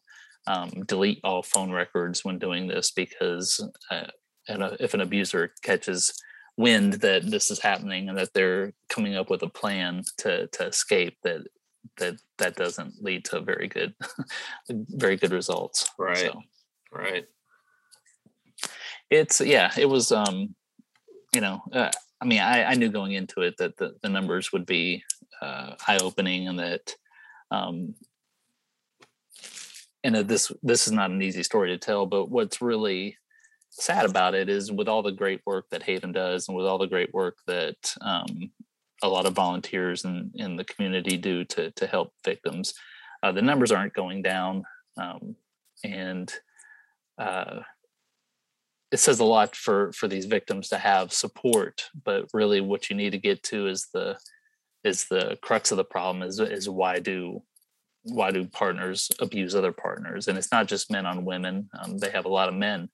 um, 0.47 0.69
delete 0.87 1.19
all 1.23 1.43
phone 1.43 1.71
records 1.71 2.25
when 2.25 2.39
doing 2.39 2.67
this 2.67 2.91
because 2.91 3.63
uh, 3.91 4.07
if 4.47 4.93
an 4.93 5.01
abuser 5.01 5.53
catches 5.61 6.13
wind 6.57 6.93
that 6.93 7.29
this 7.29 7.51
is 7.51 7.59
happening 7.59 8.09
and 8.09 8.17
that 8.17 8.33
they're 8.33 8.73
coming 8.89 9.15
up 9.15 9.29
with 9.29 9.41
a 9.43 9.49
plan 9.49 10.03
to 10.17 10.47
to 10.47 10.65
escape 10.65 11.17
that 11.23 11.41
that 11.97 12.15
that 12.37 12.55
doesn't 12.55 13.01
lead 13.01 13.25
to 13.25 13.39
very 13.41 13.67
good 13.67 13.93
very 14.69 15.15
good 15.15 15.31
results 15.31 15.89
right 15.97 16.17
so, 16.17 16.41
right. 16.91 17.25
It's 19.09 19.41
yeah 19.41 19.71
it 19.77 19.87
was 19.87 20.11
um 20.11 20.55
you 21.33 21.41
know 21.41 21.61
uh, 21.73 21.91
i 22.21 22.25
mean 22.25 22.39
I, 22.39 22.63
I 22.65 22.73
knew 22.75 22.89
going 22.89 23.13
into 23.13 23.41
it 23.41 23.57
that 23.57 23.77
the, 23.77 23.95
the 24.01 24.09
numbers 24.09 24.51
would 24.51 24.65
be 24.65 25.03
uh, 25.41 25.75
eye-opening 25.87 26.47
and 26.47 26.59
that 26.59 26.95
um 27.51 27.95
and 30.03 30.15
that 30.15 30.27
this 30.27 30.51
this 30.63 30.87
is 30.87 30.93
not 30.93 31.11
an 31.11 31.21
easy 31.21 31.43
story 31.43 31.69
to 31.69 31.77
tell 31.77 32.05
but 32.05 32.29
what's 32.29 32.61
really 32.61 33.17
sad 33.69 34.05
about 34.05 34.33
it 34.35 34.49
is 34.49 34.71
with 34.71 34.87
all 34.87 35.01
the 35.01 35.11
great 35.11 35.41
work 35.45 35.65
that 35.69 35.83
haven 35.83 36.11
does 36.11 36.47
and 36.47 36.57
with 36.57 36.65
all 36.65 36.77
the 36.77 36.87
great 36.87 37.13
work 37.13 37.37
that 37.47 37.77
um, 38.01 38.51
a 39.01 39.07
lot 39.07 39.25
of 39.25 39.33
volunteers 39.33 40.05
in, 40.05 40.31
in 40.35 40.55
the 40.55 40.65
community 40.65 41.17
do 41.17 41.43
to, 41.45 41.71
to 41.71 41.87
help 41.87 42.13
victims. 42.23 42.73
Uh, 43.23 43.31
the 43.31 43.41
numbers 43.41 43.71
aren't 43.71 43.93
going 43.93 44.21
down 44.21 44.63
um, 44.97 45.35
and 45.83 46.33
uh, 47.17 47.59
it 48.91 48.97
says 48.97 49.19
a 49.19 49.25
lot 49.25 49.55
for 49.55 49.91
for 49.91 50.07
these 50.07 50.25
victims 50.25 50.69
to 50.69 50.77
have 50.77 51.13
support 51.13 51.85
but 52.03 52.25
really 52.33 52.59
what 52.61 52.89
you 52.89 52.95
need 52.95 53.11
to 53.11 53.17
get 53.17 53.43
to 53.43 53.67
is 53.67 53.87
the 53.93 54.17
is 54.83 55.05
the 55.09 55.37
crux 55.41 55.71
of 55.71 55.77
the 55.77 55.83
problem 55.83 56.23
is 56.23 56.39
is 56.39 56.69
why 56.69 56.97
do 56.97 57.41
why 58.03 58.31
do 58.31 58.45
partners 58.45 59.11
abuse 59.19 59.55
other 59.55 59.71
partners? 59.71 60.27
And 60.27 60.37
it's 60.37 60.51
not 60.51 60.67
just 60.67 60.91
men 60.91 61.05
on 61.05 61.25
women 61.25 61.69
um, 61.79 61.97
they 61.97 62.09
have 62.11 62.25
a 62.25 62.29
lot 62.29 62.49
of 62.49 62.55
men 62.55 62.89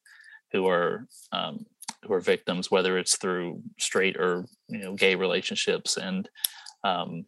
who 0.52 0.68
are 0.68 1.08
um, 1.32 1.66
who 2.06 2.14
are 2.14 2.20
victims 2.20 2.70
whether 2.70 2.98
it's 2.98 3.18
through 3.18 3.62
straight 3.80 4.16
or 4.18 4.46
you 4.70 4.80
know 4.80 4.94
gay 4.96 5.16
relationships 5.16 5.98
and 5.98 6.30
um, 6.84 7.26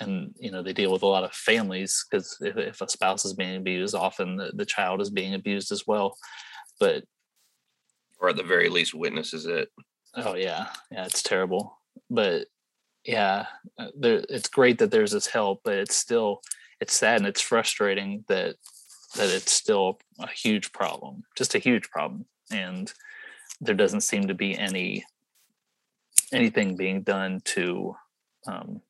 and 0.00 0.34
you 0.38 0.50
know 0.50 0.62
they 0.62 0.72
deal 0.72 0.92
with 0.92 1.02
a 1.02 1.06
lot 1.06 1.24
of 1.24 1.32
families 1.32 2.04
because 2.08 2.36
if, 2.40 2.56
if, 2.56 2.80
a 2.80 2.88
spouse 2.88 3.24
is 3.24 3.34
being 3.34 3.56
abused 3.56 3.94
often 3.94 4.36
the, 4.36 4.52
the 4.54 4.64
child 4.64 5.00
is 5.00 5.10
being 5.10 5.34
abused 5.34 5.72
as 5.72 5.86
well. 5.86 6.16
But 6.80 7.04
or 8.18 8.30
at 8.30 8.36
the 8.36 8.42
very 8.42 8.68
least 8.68 8.94
witnesses 8.94 9.46
it. 9.46 9.68
Oh 10.14 10.34
yeah. 10.34 10.68
Yeah 10.90 11.06
it's 11.06 11.22
terrible. 11.22 11.78
But 12.10 12.46
yeah 13.04 13.46
uh, 13.78 13.88
there 13.98 14.24
it's 14.28 14.48
great 14.48 14.78
that 14.78 14.90
there's 14.90 15.12
this 15.12 15.26
help 15.26 15.60
but 15.62 15.74
it's 15.74 15.94
still 15.94 16.40
it's 16.80 16.94
sad 16.94 17.18
and 17.18 17.26
it's 17.26 17.42
frustrating 17.42 18.24
that 18.28 18.56
that 19.14 19.28
it's 19.28 19.52
still 19.52 19.98
a 20.20 20.28
huge 20.28 20.72
problem 20.72 21.22
just 21.36 21.54
a 21.54 21.58
huge 21.58 21.90
problem. 21.90 22.26
And 22.50 22.92
there 23.60 23.74
doesn't 23.74 24.02
seem 24.02 24.28
to 24.28 24.34
be 24.34 24.56
any 24.56 25.04
anything 26.32 26.76
being 26.76 27.02
done 27.02 27.40
to 27.44 27.94
um, 28.46 28.80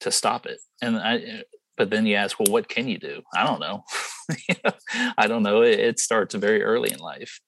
to 0.00 0.10
stop 0.10 0.46
it. 0.46 0.60
And 0.82 0.96
i 0.96 1.44
but 1.76 1.88
then 1.88 2.04
you 2.04 2.16
ask 2.16 2.38
well 2.38 2.52
what 2.52 2.68
can 2.68 2.88
you 2.88 2.98
do? 2.98 3.22
I 3.34 3.44
don't 3.44 3.60
know. 3.60 3.84
I 5.18 5.26
don't 5.26 5.42
know. 5.42 5.62
It, 5.62 5.80
it 5.80 6.00
starts 6.00 6.34
very 6.34 6.62
early 6.62 6.92
in 6.92 6.98
life. 6.98 7.40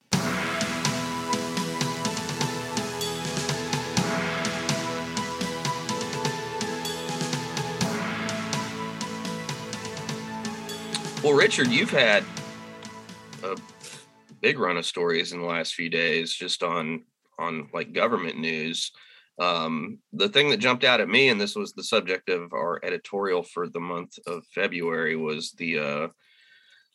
Well, 11.22 11.34
Richard, 11.34 11.68
you've 11.68 11.92
had 11.92 12.24
a 13.44 13.56
big 14.42 14.58
run 14.58 14.76
of 14.76 14.84
stories 14.84 15.32
in 15.32 15.40
the 15.40 15.46
last 15.46 15.74
few 15.74 15.88
days 15.88 16.34
just 16.34 16.62
on 16.62 17.04
on 17.38 17.68
like 17.72 17.92
government 17.92 18.38
news. 18.38 18.92
Um, 19.40 19.98
the 20.12 20.28
thing 20.28 20.50
that 20.50 20.58
jumped 20.58 20.84
out 20.84 21.00
at 21.00 21.08
me, 21.08 21.30
and 21.30 21.40
this 21.40 21.56
was 21.56 21.72
the 21.72 21.82
subject 21.82 22.28
of 22.28 22.52
our 22.52 22.80
editorial 22.84 23.42
for 23.42 23.68
the 23.68 23.80
month 23.80 24.18
of 24.26 24.44
February, 24.54 25.16
was 25.16 25.52
the 25.52 25.78
uh, 25.78 26.08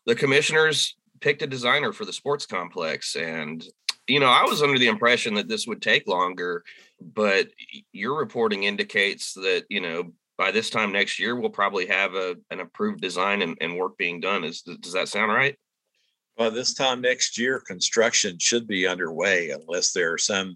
the 0.05 0.15
commissioners 0.15 0.95
picked 1.19 1.41
a 1.41 1.47
designer 1.47 1.91
for 1.91 2.05
the 2.05 2.13
sports 2.13 2.45
complex, 2.45 3.15
and 3.15 3.65
you 4.07 4.19
know 4.19 4.27
I 4.27 4.43
was 4.43 4.61
under 4.61 4.77
the 4.77 4.87
impression 4.87 5.33
that 5.35 5.47
this 5.47 5.65
would 5.65 5.81
take 5.81 6.07
longer, 6.07 6.63
but 7.01 7.47
your 7.91 8.17
reporting 8.19 8.63
indicates 8.63 9.33
that 9.33 9.63
you 9.69 9.81
know 9.81 10.11
by 10.37 10.51
this 10.51 10.69
time 10.69 10.91
next 10.91 11.19
year, 11.19 11.35
we'll 11.35 11.49
probably 11.49 11.87
have 11.87 12.13
a, 12.13 12.35
an 12.51 12.59
approved 12.59 13.01
design 13.01 13.41
and, 13.41 13.57
and 13.59 13.75
work 13.75 13.97
being 13.97 14.19
done. 14.19 14.43
Is 14.43 14.61
does 14.61 14.93
that 14.93 15.09
sound 15.09 15.31
right? 15.31 15.57
Well, 16.37 16.51
this 16.51 16.75
time 16.75 17.01
next 17.01 17.37
year, 17.37 17.59
construction 17.59 18.37
should 18.39 18.67
be 18.67 18.85
underway 18.85 19.49
unless 19.49 19.91
there 19.91 20.13
are 20.13 20.19
some, 20.19 20.55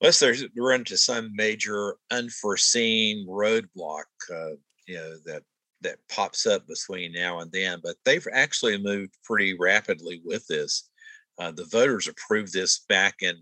unless 0.00 0.20
there's 0.20 0.44
run 0.56 0.80
into 0.80 0.98
some 0.98 1.34
major 1.34 1.96
unforeseen 2.10 3.26
roadblock, 3.26 4.04
uh, 4.30 4.56
you 4.86 4.96
know, 4.96 5.16
that 5.24 5.42
that 5.82 5.96
pops 6.10 6.44
up 6.44 6.66
between 6.66 7.12
now 7.12 7.40
and 7.40 7.50
then. 7.50 7.80
But 7.82 7.96
they've 8.04 8.26
actually 8.30 8.76
moved 8.76 9.16
pretty 9.24 9.54
rapidly 9.58 10.20
with 10.24 10.46
this. 10.46 10.90
Uh, 11.38 11.50
the 11.50 11.64
voters 11.64 12.06
approved 12.06 12.52
this 12.52 12.80
back 12.88 13.16
in 13.22 13.34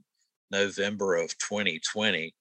November 0.52 1.16
of 1.16 1.36
2020, 1.38 2.32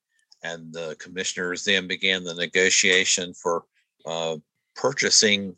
and 0.44 0.72
the 0.72 0.96
commissioners 1.00 1.64
then 1.64 1.88
began 1.88 2.24
the 2.24 2.36
negotiation 2.36 3.34
for 3.34 3.64
uh, 4.06 4.38
purchasing 4.76 5.56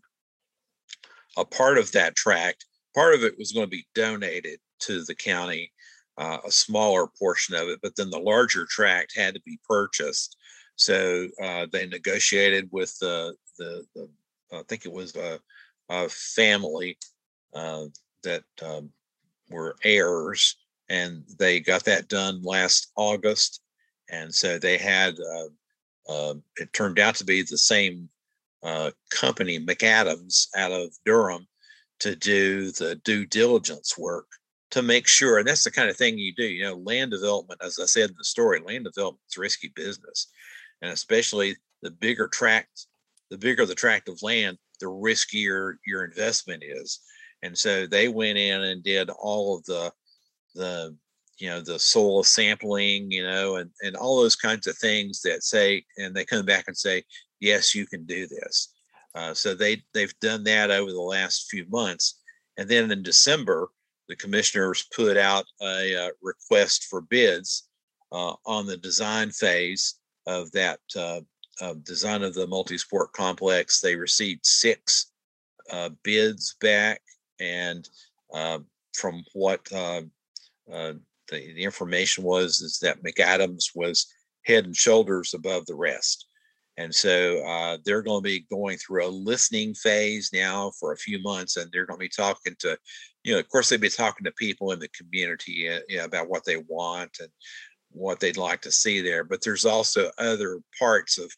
a 1.38 1.44
part 1.44 1.78
of 1.78 1.92
that 1.92 2.16
tract. 2.16 2.66
Part 2.96 3.16
of 3.16 3.24
it 3.24 3.38
was 3.38 3.52
going 3.52 3.66
to 3.66 3.70
be 3.70 3.88
donated 3.96 4.60
to 4.82 5.04
the 5.04 5.16
county, 5.16 5.72
uh, 6.18 6.40
a 6.46 6.52
smaller 6.52 7.08
portion 7.08 7.56
of 7.56 7.68
it, 7.70 7.80
but 7.82 7.96
then 7.96 8.10
the 8.10 8.20
larger 8.20 8.66
tract 8.66 9.16
had 9.16 9.34
to 9.36 9.42
be 9.42 9.60
purchased. 9.68 10.38
So 10.76 11.28
uh, 11.42 11.68
they 11.72 11.86
negotiated 11.86 12.70
with 12.72 12.98
the, 13.00 13.36
the, 13.58 13.86
the, 13.96 14.10
I 14.54 14.64
think 14.68 14.86
it 14.86 14.92
was 14.92 15.16
a, 15.16 15.40
a 15.90 16.10
family 16.10 16.98
uh, 17.54 17.86
that 18.24 18.44
um, 18.64 18.92
were 19.50 19.76
heirs, 19.84 20.56
and 20.90 21.24
they 21.38 21.60
got 21.60 21.84
that 21.86 22.08
done 22.08 22.42
last 22.44 22.92
August 22.96 23.62
and 24.12 24.34
so 24.34 24.58
they 24.58 24.78
had 24.78 25.18
uh, 25.20 26.12
uh, 26.12 26.34
it 26.58 26.74
turned 26.74 27.00
out 27.00 27.16
to 27.16 27.24
be 27.26 27.42
the 27.42 27.58
same 27.58 28.10
uh, 28.64 28.92
company 29.12 29.60
mcadams 29.60 30.48
out 30.56 30.72
of 30.72 30.94
durham 31.06 31.48
to 32.00 32.16
do 32.16 32.72
the 32.72 32.96
due 33.04 33.26
diligence 33.26 33.98
work 33.98 34.28
to 34.72 34.82
make 34.82 35.08
sure 35.08 35.38
and 35.40 35.48
that's 35.48 35.64
the 35.64 35.72
kind 35.72 35.90
of 35.90 35.98
thing 35.98 36.18
you 36.18 36.34
do 36.36 36.46
you 36.46 36.64
know 36.64 36.76
land 36.76 37.12
development 37.12 37.60
as 37.64 37.80
i 37.80 37.86
said 37.86 38.10
in 38.10 38.16
the 38.18 38.24
story 38.24 38.60
land 38.60 38.84
development 38.84 39.22
is 39.30 39.38
risky 39.38 39.72
business 39.76 40.28
and 40.82 40.92
especially 40.92 41.56
the 41.82 41.92
bigger 41.92 42.28
tract 42.28 42.88
the 43.30 43.38
bigger 43.38 43.66
the 43.66 43.76
tract 43.76 44.10
of 44.10 44.22
land 44.22 44.58
the 44.80 44.86
riskier 44.86 45.74
your 45.86 46.04
investment 46.06 46.64
is 46.66 47.00
and 47.42 47.58
so 47.58 47.88
they 47.88 48.08
went 48.08 48.38
in 48.38 48.62
and 48.62 48.84
did 48.84 49.10
all 49.10 49.58
of 49.58 49.66
the 49.66 49.92
the 50.56 50.96
you 51.40 51.50
know 51.50 51.62
the 51.62 51.80
soil 51.80 52.24
sampling 52.24 53.10
you 53.12 53.24
know 53.24 53.56
and 53.56 53.70
and 53.82 53.96
all 53.96 54.22
those 54.22 54.36
kinds 54.36 54.68
of 54.68 54.78
things 54.78 55.22
that 55.22 55.44
say 55.44 55.84
and 55.98 56.16
they 56.16 56.26
come 56.26 56.46
back 56.46 56.66
and 56.68 56.78
say 56.78 57.04
yes 57.40 57.74
you 57.74 57.88
can 57.88 58.06
do 58.06 58.28
this 58.28 58.74
uh, 59.20 59.34
so 59.34 59.54
they 59.54 59.82
they've 59.94 60.18
done 60.22 60.44
that 60.44 60.72
over 60.72 60.92
the 60.92 61.02
last 61.02 61.50
few 61.50 61.66
months 61.70 62.22
and 62.58 62.70
then 62.70 62.90
in 62.92 63.04
december 63.04 63.70
the 64.08 64.16
commissioners 64.16 64.88
put 64.96 65.18
out 65.18 65.46
a 65.62 66.08
uh, 66.08 66.10
request 66.22 66.86
for 66.86 67.02
bids 67.02 67.70
uh, 68.12 68.34
on 68.46 68.66
the 68.66 68.78
design 68.78 69.30
phase 69.30 69.96
of 70.26 70.52
that 70.52 70.80
uh, 70.96 71.20
design 71.84 72.24
of 72.24 72.34
the 72.34 72.48
multi-sport 72.48 73.12
complex 73.14 73.82
they 73.82 73.96
received 73.96 74.46
six 74.46 75.12
uh, 75.72 75.90
bids 76.04 76.56
back 76.62 77.02
and 77.40 77.90
from 78.94 79.24
what 79.34 79.62
uh, 79.74 80.02
the, 81.30 81.54
the 81.54 81.64
information 81.64 82.24
was 82.24 82.62
is 82.62 82.80
that 82.80 83.04
McAdams 83.04 83.76
was 83.76 84.08
head 84.46 84.66
and 84.66 84.76
shoulders 84.76 85.34
above 85.34 85.66
the 85.66 85.76
rest. 85.76 86.26
And 86.80 86.96
so 86.96 87.46
uh, 87.46 87.78
they're 87.84 88.02
going 88.02 88.24
to 88.24 88.30
be 88.30 88.46
going 88.50 88.78
through 88.78 89.06
a 89.06 89.10
listening 89.10 89.74
phase 89.74 90.30
now 90.32 90.72
for 90.80 90.94
a 90.94 90.98
few 90.98 91.22
months, 91.22 91.58
and 91.58 91.70
they're 91.72 91.86
going 91.86 92.00
to 92.00 92.06
be 92.06 92.08
talking 92.08 92.56
to, 92.60 92.78
you 93.26 93.34
know, 93.34 93.40
of 93.40 93.50
course, 93.50 93.68
they'll 93.68 93.80
be 93.80 93.90
talking 93.90 94.24
to 94.24 94.32
people 94.32 94.72
in 94.72 94.80
the 94.80 94.88
community 94.88 95.68
uh, 95.68 95.82
you 95.90 95.98
know, 95.98 96.06
about 96.06 96.30
what 96.30 96.46
they 96.46 96.56
want 96.70 97.18
and 97.20 97.28
what 97.92 98.22
they'd 98.22 98.38
like 98.38 98.62
to 98.62 98.72
see 98.72 99.02
there. 99.02 99.26
But 99.26 99.44
there's 99.44 99.66
also 99.66 100.10
other 100.18 100.62
parts 100.80 101.18
of 101.18 101.30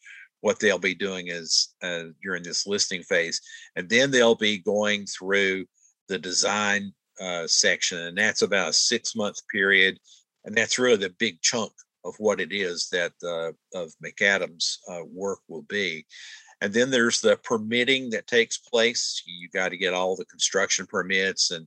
what 0.42 0.60
they'll 0.60 0.78
be 0.78 0.94
doing 0.94 1.26
is 1.26 1.74
uh, 1.82 2.04
during 2.22 2.44
this 2.44 2.64
listening 2.64 3.02
phase, 3.02 3.40
and 3.74 3.88
then 3.88 4.12
they'll 4.12 4.36
be 4.36 4.58
going 4.58 5.06
through 5.06 5.66
the 6.06 6.20
design 6.20 6.92
uh, 7.20 7.48
section, 7.48 7.98
and 7.98 8.16
that's 8.16 8.42
about 8.42 8.68
a 8.68 8.72
six 8.72 9.16
month 9.16 9.38
period, 9.50 9.98
and 10.44 10.54
that's 10.54 10.78
really 10.78 10.98
the 10.98 11.14
big 11.18 11.40
chunk 11.40 11.72
of 12.04 12.14
what 12.18 12.40
it 12.40 12.52
is 12.52 12.88
that 12.90 13.12
uh, 13.22 13.52
of 13.78 13.92
McAdams' 14.04 14.78
uh, 14.88 15.04
work 15.04 15.40
will 15.48 15.62
be. 15.62 16.06
And 16.60 16.72
then 16.72 16.90
there's 16.90 17.20
the 17.20 17.36
permitting 17.38 18.10
that 18.10 18.26
takes 18.26 18.58
place. 18.58 19.22
You 19.26 19.48
got 19.48 19.70
to 19.70 19.76
get 19.76 19.94
all 19.94 20.16
the 20.16 20.24
construction 20.26 20.86
permits 20.86 21.50
and 21.50 21.66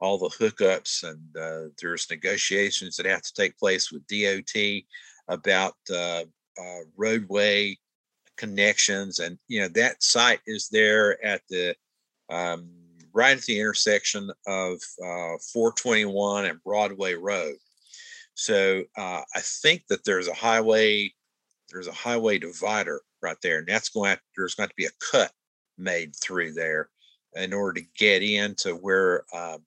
all 0.00 0.18
the 0.18 0.28
hookups, 0.28 1.02
and 1.02 1.36
uh, 1.36 1.70
there's 1.80 2.10
negotiations 2.10 2.96
that 2.96 3.06
have 3.06 3.22
to 3.22 3.34
take 3.34 3.58
place 3.58 3.90
with 3.90 4.06
DOT 4.06 4.82
about 5.28 5.74
uh, 5.90 6.24
uh, 6.60 6.80
roadway 6.96 7.76
connections. 8.36 9.18
And 9.18 9.38
you 9.48 9.60
know 9.62 9.68
that 9.68 10.02
site 10.02 10.40
is 10.46 10.68
there 10.70 11.24
at 11.24 11.42
the 11.48 11.74
um, 12.28 12.68
right 13.12 13.36
at 13.36 13.42
the 13.44 13.58
intersection 13.58 14.30
of 14.46 14.74
uh, 15.02 15.40
421 15.52 16.44
and 16.44 16.62
Broadway 16.62 17.14
Road. 17.14 17.56
So 18.36 18.84
uh, 18.96 19.22
I 19.34 19.40
think 19.40 19.84
that 19.88 20.04
there's 20.04 20.28
a 20.28 20.34
highway, 20.34 21.10
there's 21.70 21.88
a 21.88 21.92
highway 21.92 22.38
divider 22.38 23.00
right 23.22 23.36
there, 23.42 23.58
and 23.58 23.66
that's 23.66 23.88
going 23.88 24.14
to 24.14 24.22
there's 24.36 24.54
going 24.54 24.68
to 24.68 24.74
be 24.76 24.84
a 24.84 24.90
cut 25.10 25.32
made 25.78 26.14
through 26.16 26.52
there 26.52 26.90
in 27.34 27.52
order 27.52 27.80
to 27.80 27.86
get 27.98 28.22
into 28.22 28.74
where 28.74 29.24
uh, 29.34 29.58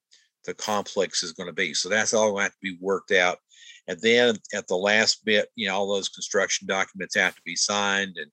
the 0.45 0.53
complex 0.53 1.23
is 1.23 1.33
going 1.33 1.47
to 1.47 1.53
be. 1.53 1.73
So 1.73 1.89
that's 1.89 2.13
all 2.13 2.31
going 2.31 2.37
to 2.37 2.43
have 2.43 2.51
to 2.53 2.57
be 2.61 2.77
worked 2.79 3.11
out. 3.11 3.39
And 3.87 3.99
then 4.01 4.35
at 4.53 4.67
the 4.67 4.77
last 4.77 5.25
bit, 5.25 5.49
you 5.55 5.67
know, 5.67 5.75
all 5.75 5.91
those 5.91 6.09
construction 6.09 6.67
documents 6.67 7.15
have 7.15 7.35
to 7.35 7.41
be 7.43 7.55
signed 7.55 8.17
and 8.17 8.31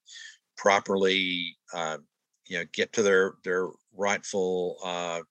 properly, 0.59 1.57
uh, 1.75 1.97
you 2.47 2.59
know, 2.59 2.65
get 2.75 2.93
to 2.93 3.03
their 3.03 3.35
their 3.43 3.69
rightful 3.97 4.77
uh, 4.85 5.23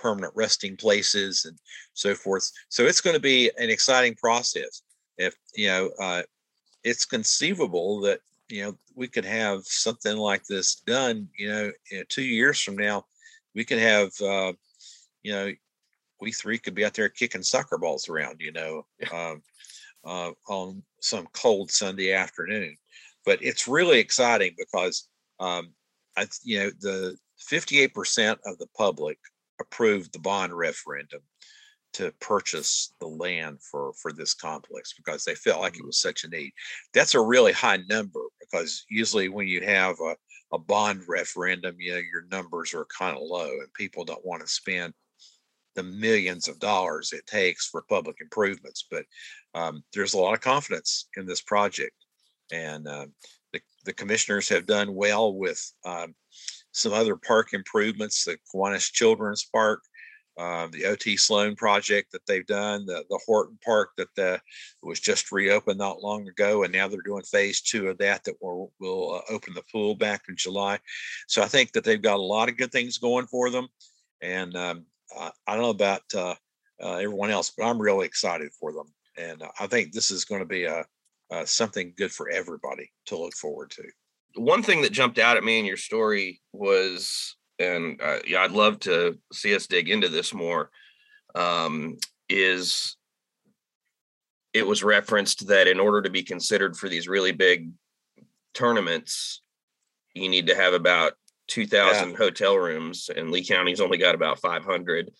permanent 0.00 0.32
resting 0.36 0.76
places 0.76 1.44
and 1.44 1.58
so 1.94 2.14
forth. 2.14 2.50
So 2.68 2.84
it's 2.84 3.00
going 3.00 3.14
to 3.14 3.20
be 3.20 3.50
an 3.58 3.70
exciting 3.70 4.14
process. 4.14 4.82
If 5.18 5.34
you 5.54 5.68
know, 5.68 5.90
uh, 6.00 6.22
it's 6.82 7.04
conceivable 7.04 8.00
that 8.00 8.20
you 8.48 8.62
know 8.62 8.78
we 8.94 9.08
could 9.08 9.24
have 9.24 9.62
something 9.64 10.16
like 10.16 10.44
this 10.44 10.76
done. 10.86 11.28
You 11.38 11.48
know, 11.48 11.72
in 11.90 12.04
two 12.08 12.22
years 12.22 12.60
from 12.60 12.76
now, 12.76 13.04
we 13.54 13.64
could 13.64 13.78
have 13.78 14.10
uh, 14.20 14.52
you 15.22 15.32
know 15.32 15.52
we 16.20 16.32
three 16.32 16.58
could 16.58 16.74
be 16.74 16.84
out 16.84 16.94
there 16.94 17.08
kicking 17.08 17.42
soccer 17.42 17.78
balls 17.78 18.08
around. 18.08 18.40
You 18.40 18.52
know, 18.52 18.86
um, 19.12 19.42
uh, 20.04 20.30
on 20.48 20.82
some 21.00 21.26
cold 21.32 21.70
Sunday 21.70 22.12
afternoon. 22.12 22.76
But 23.26 23.42
it's 23.42 23.68
really 23.68 23.98
exciting 23.98 24.54
because 24.56 25.08
um, 25.38 25.72
I, 26.16 26.26
you 26.42 26.60
know 26.60 26.70
the 26.80 27.16
58% 27.50 28.36
of 28.46 28.58
the 28.58 28.66
public 28.76 29.18
approved 29.60 30.12
the 30.12 30.18
bond 30.18 30.52
referendum 30.52 31.20
to 31.92 32.12
purchase 32.20 32.94
the 33.00 33.06
land 33.06 33.58
for 33.62 33.92
for 33.94 34.12
this 34.12 34.34
complex 34.34 34.92
because 34.94 35.24
they 35.24 35.34
felt 35.34 35.60
like 35.60 35.76
it 35.76 35.84
was 35.84 36.00
such 36.00 36.24
a 36.24 36.28
need. 36.28 36.52
That's 36.94 37.14
a 37.14 37.20
really 37.20 37.52
high 37.52 37.78
number 37.88 38.20
because 38.40 38.84
usually 38.88 39.28
when 39.28 39.48
you 39.48 39.60
have 39.62 39.96
a, 40.00 40.16
a 40.52 40.58
bond 40.58 41.02
referendum, 41.08 41.76
you 41.78 41.92
know, 41.92 41.98
your 41.98 42.26
numbers 42.30 42.74
are 42.74 42.86
kind 42.96 43.16
of 43.16 43.22
low 43.22 43.50
and 43.50 43.72
people 43.74 44.04
don't 44.04 44.24
want 44.24 44.42
to 44.42 44.48
spend 44.48 44.94
the 45.76 45.82
millions 45.82 46.48
of 46.48 46.58
dollars 46.58 47.12
it 47.12 47.26
takes 47.26 47.68
for 47.68 47.82
public 47.88 48.16
improvements. 48.20 48.86
But 48.90 49.04
um, 49.54 49.82
there's 49.92 50.14
a 50.14 50.18
lot 50.18 50.34
of 50.34 50.40
confidence 50.40 51.08
in 51.16 51.26
this 51.26 51.42
project, 51.42 51.94
and 52.52 52.86
uh, 52.86 53.06
the 53.52 53.60
the 53.84 53.92
commissioners 53.92 54.48
have 54.48 54.66
done 54.66 54.94
well 54.94 55.34
with 55.34 55.60
um, 55.84 56.14
some 56.72 56.92
other 56.92 57.16
park 57.16 57.52
improvements, 57.52 58.24
the 58.24 58.38
Kiwanis 58.52 58.92
Children's 58.92 59.44
Park, 59.52 59.82
um, 60.38 60.70
the 60.70 60.86
OT 60.86 61.16
Sloan 61.16 61.54
project 61.54 62.12
that 62.12 62.24
they've 62.26 62.46
done, 62.46 62.86
the, 62.86 63.04
the 63.10 63.20
Horton 63.26 63.58
Park 63.64 63.90
that 63.98 64.08
the, 64.16 64.40
was 64.82 64.98
just 64.98 65.32
reopened 65.32 65.78
not 65.78 66.02
long 66.02 66.26
ago, 66.28 66.62
and 66.62 66.72
now 66.72 66.88
they're 66.88 67.02
doing 67.02 67.22
phase 67.24 67.60
two 67.60 67.88
of 67.88 67.98
that 67.98 68.24
that 68.24 68.40
will 68.40 68.72
will 68.80 69.16
uh, 69.16 69.32
open 69.32 69.52
the 69.54 69.64
pool 69.70 69.94
back 69.94 70.22
in 70.28 70.36
July. 70.36 70.78
So 71.28 71.42
I 71.42 71.46
think 71.46 71.72
that 71.72 71.84
they've 71.84 72.00
got 72.00 72.16
a 72.16 72.22
lot 72.22 72.48
of 72.48 72.56
good 72.56 72.72
things 72.72 72.96
going 72.96 73.26
for 73.26 73.50
them, 73.50 73.68
and 74.22 74.56
um, 74.56 74.86
I, 75.18 75.30
I, 75.46 75.54
don't 75.54 75.62
know 75.62 75.70
about 75.70 76.02
uh, 76.14 76.34
uh, 76.82 76.96
everyone 76.96 77.30
else, 77.30 77.52
but 77.56 77.64
I'm 77.64 77.82
really 77.82 78.06
excited 78.06 78.50
for 78.58 78.72
them, 78.72 78.86
and 79.18 79.42
I 79.58 79.66
think 79.66 79.92
this 79.92 80.10
is 80.10 80.24
going 80.24 80.40
to 80.40 80.46
be 80.46 80.64
a, 80.64 80.84
something 81.44 81.92
good 81.96 82.12
for 82.12 82.30
everybody 82.30 82.90
to 83.06 83.18
look 83.18 83.34
forward 83.34 83.70
to 83.72 83.82
one 84.34 84.62
thing 84.62 84.82
that 84.82 84.92
jumped 84.92 85.18
out 85.18 85.36
at 85.36 85.44
me 85.44 85.58
in 85.58 85.64
your 85.64 85.76
story 85.76 86.40
was, 86.52 87.36
and 87.58 88.00
uh, 88.02 88.18
yeah, 88.26 88.42
I'd 88.42 88.52
love 88.52 88.80
to 88.80 89.18
see 89.32 89.54
us 89.54 89.66
dig 89.66 89.88
into 89.88 90.08
this 90.08 90.32
more. 90.32 90.70
Um, 91.34 91.98
is 92.28 92.96
it 94.52 94.66
was 94.66 94.82
referenced 94.82 95.46
that 95.48 95.68
in 95.68 95.78
order 95.78 96.02
to 96.02 96.10
be 96.10 96.22
considered 96.22 96.76
for 96.76 96.88
these 96.88 97.08
really 97.08 97.32
big 97.32 97.70
tournaments, 98.54 99.42
you 100.14 100.28
need 100.28 100.48
to 100.48 100.56
have 100.56 100.74
about 100.74 101.12
2,000 101.48 102.10
yeah. 102.10 102.16
hotel 102.16 102.56
rooms, 102.56 103.10
and 103.14 103.30
Lee 103.30 103.44
County's 103.44 103.80
only 103.80 103.98
got 103.98 104.14
about 104.14 104.40
500. 104.40 105.10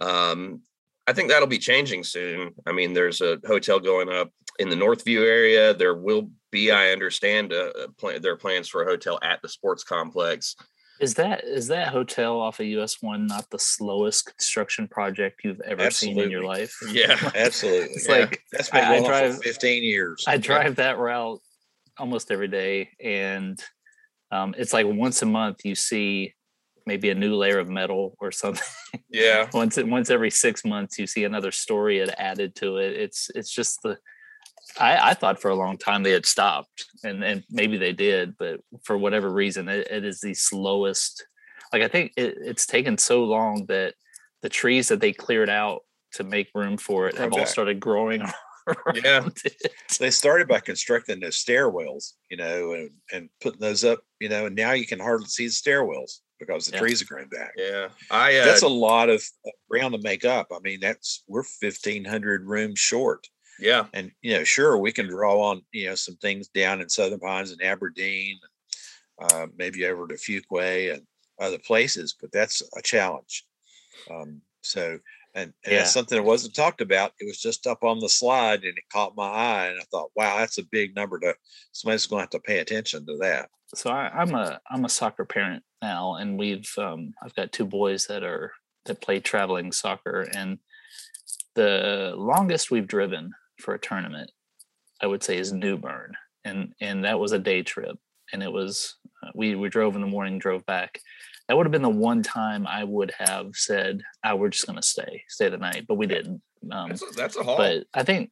Um, 0.00 0.62
I 1.06 1.12
think 1.12 1.28
that'll 1.30 1.48
be 1.48 1.58
changing 1.58 2.04
soon. 2.04 2.54
I 2.66 2.72
mean, 2.72 2.92
there's 2.92 3.20
a 3.20 3.38
hotel 3.46 3.80
going 3.80 4.10
up 4.10 4.30
in 4.58 4.68
the 4.68 4.76
Northview 4.76 5.20
area. 5.26 5.72
There 5.72 5.94
will 5.94 6.30
be, 6.50 6.70
I 6.70 6.90
understand, 6.90 7.52
uh, 7.52 7.72
uh 7.78 7.88
plan, 7.98 8.22
there 8.22 8.32
are 8.32 8.36
plans 8.36 8.68
for 8.68 8.82
a 8.82 8.86
hotel 8.86 9.18
at 9.22 9.40
the 9.42 9.48
sports 9.48 9.84
complex. 9.84 10.56
Is 11.00 11.14
that 11.14 11.44
is 11.44 11.68
that 11.68 11.88
hotel 11.88 12.40
off 12.40 12.58
of 12.58 12.66
US 12.66 13.00
one 13.00 13.26
not 13.26 13.48
the 13.50 13.58
slowest 13.58 14.26
construction 14.26 14.88
project 14.88 15.42
you've 15.44 15.60
ever 15.60 15.82
absolutely. 15.82 16.22
seen 16.22 16.24
in 16.24 16.30
your 16.30 16.44
life? 16.44 16.74
Yeah, 16.92 17.16
absolutely. 17.34 17.90
it's 17.94 18.08
yeah. 18.08 18.16
like 18.16 18.42
that's 18.52 18.70
been 18.70 18.84
I, 18.84 18.96
I 18.96 19.04
drive, 19.04 19.38
15 19.42 19.84
years. 19.84 20.24
I 20.26 20.38
drive 20.38 20.76
that 20.76 20.98
route 20.98 21.40
almost 21.98 22.30
every 22.30 22.48
day, 22.48 22.90
and 23.00 23.62
um, 24.32 24.54
it's 24.58 24.72
like 24.72 24.86
once 24.86 25.22
a 25.22 25.26
month 25.26 25.64
you 25.64 25.74
see 25.74 26.34
maybe 26.84 27.10
a 27.10 27.14
new 27.14 27.36
layer 27.36 27.58
of 27.58 27.68
metal 27.68 28.16
or 28.20 28.32
something. 28.32 28.66
Yeah. 29.08 29.48
once 29.54 29.78
once 29.80 30.10
every 30.10 30.30
six 30.30 30.64
months 30.64 30.98
you 30.98 31.06
see 31.06 31.24
another 31.24 31.52
story 31.52 32.02
added 32.10 32.56
to 32.56 32.78
it. 32.78 32.96
It's 32.96 33.30
it's 33.34 33.52
just 33.52 33.82
the 33.82 33.98
I, 34.78 35.10
I, 35.10 35.14
thought 35.14 35.40
for 35.40 35.50
a 35.50 35.54
long 35.54 35.78
time 35.78 36.02
they 36.02 36.10
had 36.12 36.26
stopped, 36.26 36.86
and 37.04 37.24
and 37.24 37.44
maybe 37.50 37.76
they 37.78 37.92
did, 37.92 38.36
but 38.38 38.60
for 38.84 38.98
whatever 38.98 39.30
reason, 39.30 39.68
it, 39.68 39.86
it 39.90 40.04
is 40.04 40.20
the 40.20 40.34
slowest. 40.34 41.26
Like 41.72 41.82
I 41.82 41.88
think 41.88 42.12
it, 42.16 42.36
it's 42.40 42.66
taken 42.66 42.98
so 42.98 43.24
long 43.24 43.66
that 43.66 43.94
the 44.42 44.48
trees 44.48 44.88
that 44.88 45.00
they 45.00 45.12
cleared 45.12 45.50
out 45.50 45.82
to 46.12 46.24
make 46.24 46.48
room 46.54 46.76
for 46.76 47.08
it 47.08 47.16
have 47.16 47.30
back. 47.30 47.40
all 47.40 47.46
started 47.46 47.80
growing. 47.80 48.22
yeah, 49.04 49.28
it. 49.44 49.72
they 49.98 50.10
started 50.10 50.48
by 50.48 50.60
constructing 50.60 51.20
those 51.20 51.42
stairwells, 51.42 52.12
you 52.30 52.36
know, 52.36 52.72
and, 52.72 52.90
and 53.12 53.28
putting 53.40 53.60
those 53.60 53.84
up, 53.84 54.00
you 54.20 54.28
know, 54.28 54.46
and 54.46 54.56
now 54.56 54.72
you 54.72 54.86
can 54.86 55.00
hardly 55.00 55.26
see 55.26 55.46
the 55.46 55.52
stairwells 55.52 56.20
because 56.38 56.66
the 56.66 56.74
yeah. 56.74 56.80
trees 56.80 57.02
are 57.02 57.06
growing 57.06 57.28
back. 57.28 57.52
Yeah, 57.56 57.88
I 58.10 58.36
uh, 58.36 58.44
that's 58.44 58.62
a 58.62 58.68
lot 58.68 59.08
of 59.08 59.22
ground 59.70 59.94
to 59.94 60.00
make 60.02 60.24
up. 60.24 60.48
I 60.52 60.58
mean, 60.60 60.80
that's 60.80 61.24
we're 61.26 61.42
fifteen 61.42 62.04
hundred 62.04 62.46
rooms 62.46 62.78
short. 62.78 63.26
Yeah. 63.60 63.86
And, 63.92 64.12
you 64.22 64.34
know, 64.36 64.44
sure, 64.44 64.78
we 64.78 64.92
can 64.92 65.08
draw 65.08 65.40
on, 65.50 65.62
you 65.72 65.88
know, 65.88 65.94
some 65.94 66.16
things 66.16 66.48
down 66.48 66.80
in 66.80 66.88
Southern 66.88 67.20
Pines 67.20 67.50
and 67.50 67.62
Aberdeen, 67.62 68.38
uh, 69.20 69.46
maybe 69.56 69.84
over 69.86 70.06
to 70.06 70.14
Fuquay 70.14 70.94
and 70.94 71.02
other 71.40 71.58
places, 71.58 72.14
but 72.20 72.32
that's 72.32 72.62
a 72.76 72.82
challenge. 72.82 73.44
Um, 74.10 74.40
so, 74.60 74.98
and, 75.34 75.52
and 75.64 75.72
yeah. 75.72 75.78
that's 75.78 75.92
something 75.92 76.16
that 76.16 76.24
wasn't 76.24 76.54
talked 76.54 76.80
about. 76.80 77.12
It 77.20 77.26
was 77.26 77.38
just 77.40 77.66
up 77.66 77.84
on 77.84 78.00
the 78.00 78.08
slide 78.08 78.64
and 78.64 78.76
it 78.76 78.84
caught 78.92 79.16
my 79.16 79.28
eye. 79.28 79.66
And 79.66 79.80
I 79.80 79.84
thought, 79.90 80.10
wow, 80.16 80.38
that's 80.38 80.58
a 80.58 80.64
big 80.64 80.94
number 80.94 81.18
to 81.20 81.34
somebody's 81.72 82.06
going 82.06 82.20
to 82.20 82.22
have 82.22 82.30
to 82.30 82.40
pay 82.40 82.58
attention 82.58 83.06
to 83.06 83.16
that. 83.18 83.48
So 83.74 83.90
I, 83.90 84.08
I'm 84.08 84.34
a, 84.34 84.60
I'm 84.70 84.84
a 84.84 84.88
soccer 84.88 85.24
parent 85.24 85.62
now, 85.82 86.14
and 86.14 86.38
we've, 86.38 86.72
um, 86.78 87.12
I've 87.22 87.34
got 87.34 87.52
two 87.52 87.66
boys 87.66 88.06
that 88.06 88.22
are, 88.22 88.52
that 88.86 89.02
play 89.02 89.20
traveling 89.20 89.72
soccer 89.72 90.26
and 90.34 90.58
the 91.54 92.14
longest 92.16 92.70
we've 92.70 92.86
driven 92.86 93.32
for 93.58 93.74
a 93.74 93.78
tournament, 93.78 94.30
I 95.00 95.06
would 95.06 95.22
say 95.22 95.38
is 95.38 95.52
New 95.52 95.76
Bern, 95.76 96.14
and 96.44 96.72
and 96.80 97.04
that 97.04 97.18
was 97.18 97.32
a 97.32 97.38
day 97.38 97.62
trip, 97.62 97.96
and 98.32 98.42
it 98.42 98.52
was 98.52 98.96
uh, 99.22 99.30
we 99.34 99.54
we 99.54 99.68
drove 99.68 99.94
in 99.94 100.00
the 100.00 100.06
morning, 100.06 100.38
drove 100.38 100.64
back. 100.66 101.00
That 101.48 101.56
would 101.56 101.66
have 101.66 101.72
been 101.72 101.82
the 101.82 101.88
one 101.88 102.22
time 102.22 102.66
I 102.66 102.84
would 102.84 103.12
have 103.18 103.50
said, 103.54 104.02
"I 104.22 104.30
ah, 104.30 104.34
we're 104.34 104.50
just 104.50 104.66
going 104.66 104.76
to 104.76 104.86
stay, 104.86 105.24
stay 105.28 105.48
the 105.48 105.56
night," 105.56 105.86
but 105.86 105.96
we 105.96 106.06
didn't. 106.06 106.42
Um, 106.70 106.90
that's, 106.90 107.02
a, 107.02 107.14
that's 107.16 107.36
a 107.36 107.42
haul. 107.42 107.56
But 107.56 107.86
I 107.94 108.02
think 108.02 108.30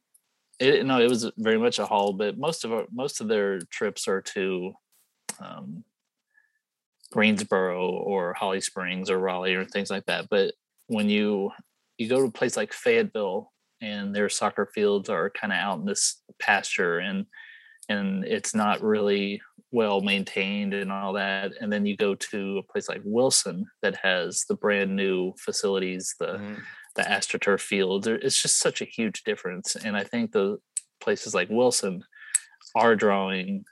it, 0.59 0.85
no, 0.85 0.99
it 0.99 1.09
was 1.09 1.31
very 1.37 1.57
much 1.57 1.79
a 1.79 1.85
haul. 1.85 2.13
But 2.13 2.37
most 2.37 2.65
of 2.65 2.71
our 2.71 2.85
most 2.91 3.21
of 3.21 3.27
their 3.27 3.59
trips 3.71 4.07
are 4.07 4.21
to 4.21 4.73
um, 5.39 5.83
Greensboro 7.11 7.89
or 7.89 8.33
Holly 8.33 8.61
Springs 8.61 9.09
or 9.09 9.17
Raleigh 9.17 9.55
or 9.55 9.65
things 9.65 9.89
like 9.89 10.05
that. 10.05 10.27
But 10.29 10.53
when 10.87 11.09
you 11.09 11.51
you 11.97 12.07
go 12.07 12.17
to 12.17 12.27
a 12.27 12.31
place 12.31 12.57
like 12.57 12.73
Fayetteville 12.73 13.51
and 13.81 14.15
their 14.15 14.29
soccer 14.29 14.69
fields 14.73 15.09
are 15.09 15.29
kind 15.29 15.53
of 15.53 15.59
out 15.59 15.79
in 15.79 15.85
this 15.85 16.21
pasture 16.39 16.99
and 16.99 17.25
and 17.89 18.25
it's 18.25 18.53
not 18.53 18.81
really 18.81 19.41
well 19.71 20.01
maintained 20.01 20.73
and 20.73 20.91
all 20.91 21.13
that 21.13 21.51
and 21.61 21.71
then 21.71 21.85
you 21.85 21.95
go 21.95 22.15
to 22.15 22.57
a 22.57 22.63
place 22.63 22.89
like 22.89 23.01
wilson 23.03 23.65
that 23.81 23.95
has 23.95 24.45
the 24.49 24.55
brand 24.55 24.95
new 24.95 25.33
facilities 25.37 26.15
the 26.19 26.25
mm-hmm. 26.25 26.55
the 26.95 27.03
astroturf 27.03 27.61
fields 27.61 28.07
it's 28.07 28.41
just 28.41 28.59
such 28.59 28.81
a 28.81 28.85
huge 28.85 29.23
difference 29.23 29.75
and 29.75 29.95
i 29.95 30.03
think 30.03 30.31
the 30.31 30.57
places 31.01 31.33
like 31.33 31.49
wilson 31.49 32.03
are 32.75 32.95
drawing 32.95 33.63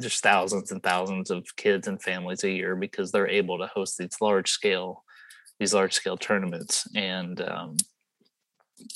just 0.00 0.22
thousands 0.22 0.72
and 0.72 0.82
thousands 0.82 1.30
of 1.30 1.44
kids 1.56 1.88
and 1.88 2.02
families 2.02 2.44
a 2.44 2.50
year 2.50 2.76
because 2.76 3.12
they're 3.12 3.28
able 3.28 3.58
to 3.58 3.66
host 3.68 3.96
these 3.98 4.16
large 4.20 4.50
scale 4.50 5.04
these 5.58 5.72
large 5.72 5.94
scale 5.94 6.16
tournaments 6.16 6.86
and 6.94 7.40
um, 7.40 7.76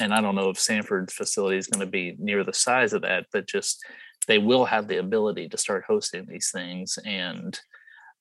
and 0.01 0.13
I 0.13 0.21
don't 0.21 0.35
know 0.35 0.51
if 0.51 0.59
Sanford 0.59 1.11
facility 1.11 1.57
is 1.57 1.67
going 1.67 1.85
to 1.85 1.91
be 1.91 2.17
near 2.19 2.45
the 2.45 2.53
size 2.53 2.93
of 2.93 3.03
that, 3.03 3.27
but 3.33 3.49
just 3.49 3.85
they 4.27 4.39
will 4.39 4.65
have 4.65 4.89
the 4.89 4.99
ability 4.99 5.49
to 5.49 5.57
start 5.57 5.85
hosting 5.87 6.27
these 6.27 6.51
things. 6.53 6.99
And 7.05 7.59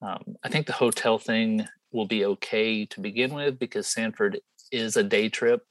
um, 0.02 0.36
I 0.44 0.50
think 0.50 0.66
the 0.66 0.74
hotel 0.74 1.18
thing 1.20 1.68
will 1.92 2.08
be 2.08 2.26
okay 2.26 2.86
to 2.86 3.02
begin 3.02 3.34
with 3.34 3.60
because 3.60 3.88
Sanford 3.88 4.40
is 4.72 4.98
a 4.98 5.04
day 5.04 5.30
trip 5.30 5.62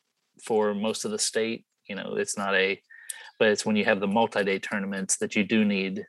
for 0.44 0.74
most 0.74 1.04
of 1.04 1.10
the 1.10 1.18
state. 1.18 1.64
You 1.88 1.96
know, 1.96 2.16
it's 2.16 2.36
not 2.36 2.54
a, 2.54 2.80
but 3.38 3.48
it's 3.48 3.64
when 3.64 3.76
you 3.76 3.84
have 3.84 4.00
the 4.00 4.06
multi-day 4.06 4.58
tournaments 4.58 5.16
that 5.18 5.34
you 5.34 5.44
do 5.44 5.64
need 5.64 6.04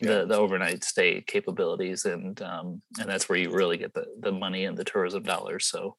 the 0.00 0.26
the 0.26 0.36
overnight 0.36 0.82
stay 0.82 1.22
capabilities, 1.26 2.04
and 2.04 2.40
um, 2.42 2.82
and 2.98 3.08
that's 3.08 3.28
where 3.28 3.38
you 3.38 3.50
really 3.50 3.76
get 3.76 3.94
the 3.94 4.04
the 4.20 4.32
money 4.32 4.64
and 4.64 4.76
the 4.76 4.84
tourism 4.84 5.22
dollars. 5.22 5.66
So 5.66 5.96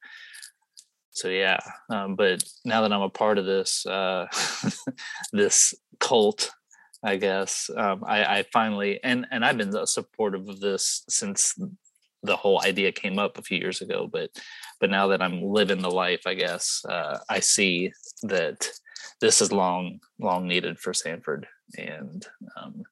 so 1.13 1.30
yeah 1.30 1.60
um, 1.89 2.15
but 2.15 2.43
now 2.65 2.82
that 2.82 2.91
i'm 2.91 3.02
a 3.02 3.10
part 3.10 3.38
of 3.38 3.45
this 3.45 3.86
uh, 3.86 4.28
this 5.34 5.73
cult 5.99 6.52
i 7.04 7.15
guess 7.15 7.69
um, 7.76 8.04
I, 8.06 8.39
I, 8.39 8.45
finally 8.52 8.99
and 9.04 9.26
and 9.32 9.45
i've 9.45 9.58
been 9.58 9.86
supportive 9.86 10.49
of 10.49 10.60
this 10.60 11.04
since 11.10 11.58
the 12.23 12.36
whole 12.36 12.62
idea 12.63 12.91
came 12.91 13.19
up 13.19 13.38
a 13.38 13.41
few 13.41 13.58
years 13.58 13.82
ago 13.82 14.10
but 14.12 14.30
but 14.80 14.89
now 14.89 15.08
that 15.08 15.21
i'm 15.21 15.41
living 15.41 15.82
the 15.82 15.91
life 15.91 16.21
i 16.26 16.34
guess 16.34 16.84
uh, 16.89 17.19
i 17.30 17.39
see 17.39 17.91
that 18.23 18.69
this 19.21 19.41
is 19.41 19.52
long 19.52 19.99
long 20.19 20.47
needed 20.47 20.80
for 20.80 20.93
sanford 20.93 21.47
and 21.78 22.26
um, 22.62 22.84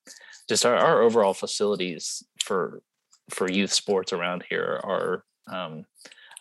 just 0.50 0.66
our, 0.66 0.76
our 0.76 1.02
overall 1.02 1.34
facilities 1.34 2.24
for 2.44 2.82
for 3.30 3.50
youth 3.50 3.72
sports 3.72 4.14
around 4.14 4.44
here 4.50 4.80
are 4.84 5.24
um, 5.52 5.86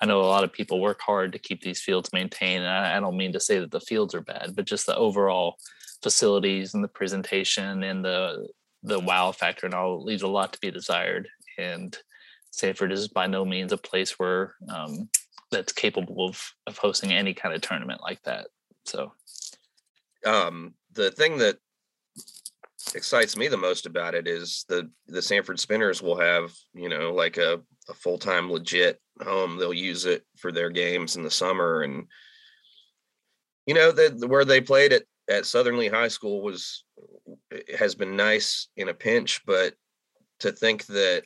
I 0.01 0.07
know 0.07 0.21
a 0.21 0.23
lot 0.23 0.45
of 0.45 0.53
people 0.53 0.81
work 0.81 1.01
hard 1.01 1.33
to 1.33 1.39
keep 1.39 1.61
these 1.61 1.81
fields 1.81 2.13
maintained. 2.13 2.65
And 2.65 2.73
I, 2.73 2.97
I 2.97 3.01
don't 3.01 3.17
mean 3.17 3.33
to 3.33 3.41
say 3.41 3.59
that 3.59 3.71
the 3.71 3.81
fields 3.81 4.15
are 4.15 4.23
bad, 4.23 4.55
but 4.57 4.65
just 4.65 4.87
the 4.87 4.97
overall 4.97 5.57
facilities 6.03 6.75
and 6.75 6.83
the 6.83 6.89
presentation 6.89 7.83
and 7.83 8.05
the 8.05 8.49
the 8.83 8.99
wow 8.99 9.31
factor 9.31 9.67
and 9.67 9.75
all 9.75 10.03
leaves 10.03 10.23
a 10.23 10.29
lot 10.29 10.55
to 10.55 10.61
be 10.61 10.71
desired. 10.71 11.29
And 11.59 11.97
Sanford 12.51 12.93
is 12.93 13.09
by 13.09 13.27
no 13.27 13.45
means 13.45 13.73
a 13.73 13.77
place 13.77 14.19
where 14.19 14.55
um, 14.69 15.11
that's 15.51 15.73
capable 15.73 16.27
of 16.27 16.43
of 16.67 16.79
hosting 16.79 17.13
any 17.13 17.35
kind 17.35 17.55
of 17.55 17.61
tournament 17.61 18.01
like 18.03 18.23
that. 18.23 18.49
So, 18.87 19.13
um, 20.25 20.75
the 20.93 21.11
thing 21.11 21.39
that 21.39 21.59
excites 22.95 23.37
me 23.37 23.49
the 23.49 23.57
most 23.57 23.87
about 23.87 24.15
it 24.15 24.27
is 24.27 24.65
the 24.69 24.91
the 25.07 25.23
Sanford 25.23 25.61
Spinners 25.61 26.03
will 26.03 26.19
have 26.19 26.53
you 26.75 26.89
know 26.89 27.13
like 27.13 27.37
a, 27.37 27.61
a 27.89 27.95
full 27.95 28.19
time 28.19 28.51
legit 28.51 29.01
home. 29.23 29.57
They'll 29.57 29.73
use 29.73 30.05
it 30.05 30.25
for 30.37 30.53
their 30.53 30.71
games 30.71 31.17
in 31.17 31.23
the 31.23 31.31
summer, 31.31 31.83
and 31.83 32.07
you 33.67 33.75
know 33.75 33.93
that 33.93 34.29
where 34.29 34.45
they 34.45 34.61
played 34.61 34.93
at 34.93 35.03
at 35.29 35.47
Southern 35.47 35.79
Lee 35.79 35.89
High 35.89 36.09
School 36.09 36.43
was 36.43 36.85
eh, 37.53 37.77
has 37.79 37.95
been 37.95 38.17
nice 38.17 38.69
in 38.77 38.89
a 38.89 38.95
pinch, 38.95 39.43
but 39.47 39.75
to 40.41 40.53
think 40.53 40.87
that 40.87 41.23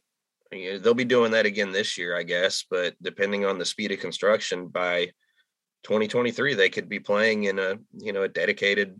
you 0.52 0.72
know, 0.72 0.78
they'll 0.78 0.94
be 0.94 1.04
doing 1.04 1.32
that 1.32 1.46
again 1.46 1.72
this 1.72 1.96
year, 1.96 2.16
I 2.16 2.22
guess. 2.22 2.64
But 2.68 2.94
depending 3.02 3.44
on 3.44 3.58
the 3.58 3.64
speed 3.64 3.92
of 3.92 4.00
construction, 4.00 4.68
by 4.68 5.12
2023 5.84 6.54
they 6.54 6.70
could 6.70 6.88
be 6.88 6.98
playing 6.98 7.44
in 7.44 7.58
a 7.58 7.76
you 7.92 8.12
know 8.12 8.22
a 8.22 8.28
dedicated 8.28 8.98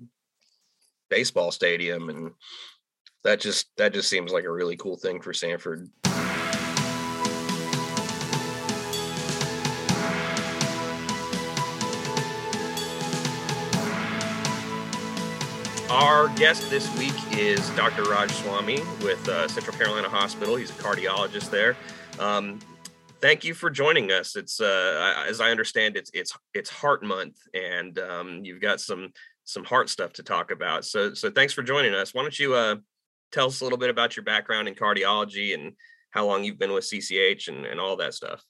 baseball 1.09 1.51
stadium 1.51 2.11
and 2.11 2.33
that 3.25 3.41
just 3.41 3.71
that 3.79 3.95
just 3.95 4.09
seems 4.11 4.33
like 4.33 4.45
a 4.45 4.53
really 4.53 4.77
cool 4.77 4.97
thing 4.97 5.21
for 5.21 5.33
Sanford. 5.33 5.89
Our 15.95 16.27
guest 16.31 16.71
this 16.71 16.93
week 16.99 17.15
is 17.39 17.71
Dr. 17.77 18.03
Raj 18.03 18.29
Swamy 18.33 18.81
with 19.01 19.29
uh, 19.29 19.47
Central 19.47 19.77
Carolina 19.77 20.09
Hospital. 20.09 20.57
He's 20.57 20.71
a 20.71 20.73
cardiologist 20.73 21.51
there. 21.51 21.77
Um, 22.19 22.59
thank 23.21 23.45
you 23.45 23.55
for 23.55 23.71
joining 23.71 24.11
us. 24.11 24.35
It's 24.35 24.61
uh, 24.61 25.25
as 25.29 25.41
I 25.41 25.53
understand, 25.53 25.97
it's 25.97 26.11
it's 26.13 26.37
it's 26.53 26.69
Heart 26.69 27.05
Month, 27.05 27.37
and 27.55 27.97
um, 28.01 28.45
you've 28.45 28.61
got 28.61 28.81
some 28.81 29.13
some 29.45 29.63
heart 29.63 29.89
stuff 29.89 30.13
to 30.15 30.25
talk 30.25 30.51
about. 30.51 30.85
So 30.85 31.15
so 31.15 31.31
thanks 31.31 31.53
for 31.53 31.63
joining 31.63 31.95
us. 31.95 32.13
Why 32.13 32.23
don't 32.23 32.37
you 32.41 32.55
uh, 32.55 32.75
tell 33.31 33.47
us 33.47 33.61
a 33.61 33.65
little 33.65 33.79
bit 33.79 33.89
about 33.89 34.17
your 34.17 34.25
background 34.25 34.67
in 34.67 34.75
cardiology 34.75 35.55
and 35.55 35.75
how 36.11 36.27
long 36.27 36.43
you've 36.43 36.59
been 36.59 36.73
with 36.73 36.91
CCH 36.91 37.47
and, 37.47 37.67
and 37.67 37.79
all 37.79 37.95
that 37.99 38.15
stuff. 38.15 38.43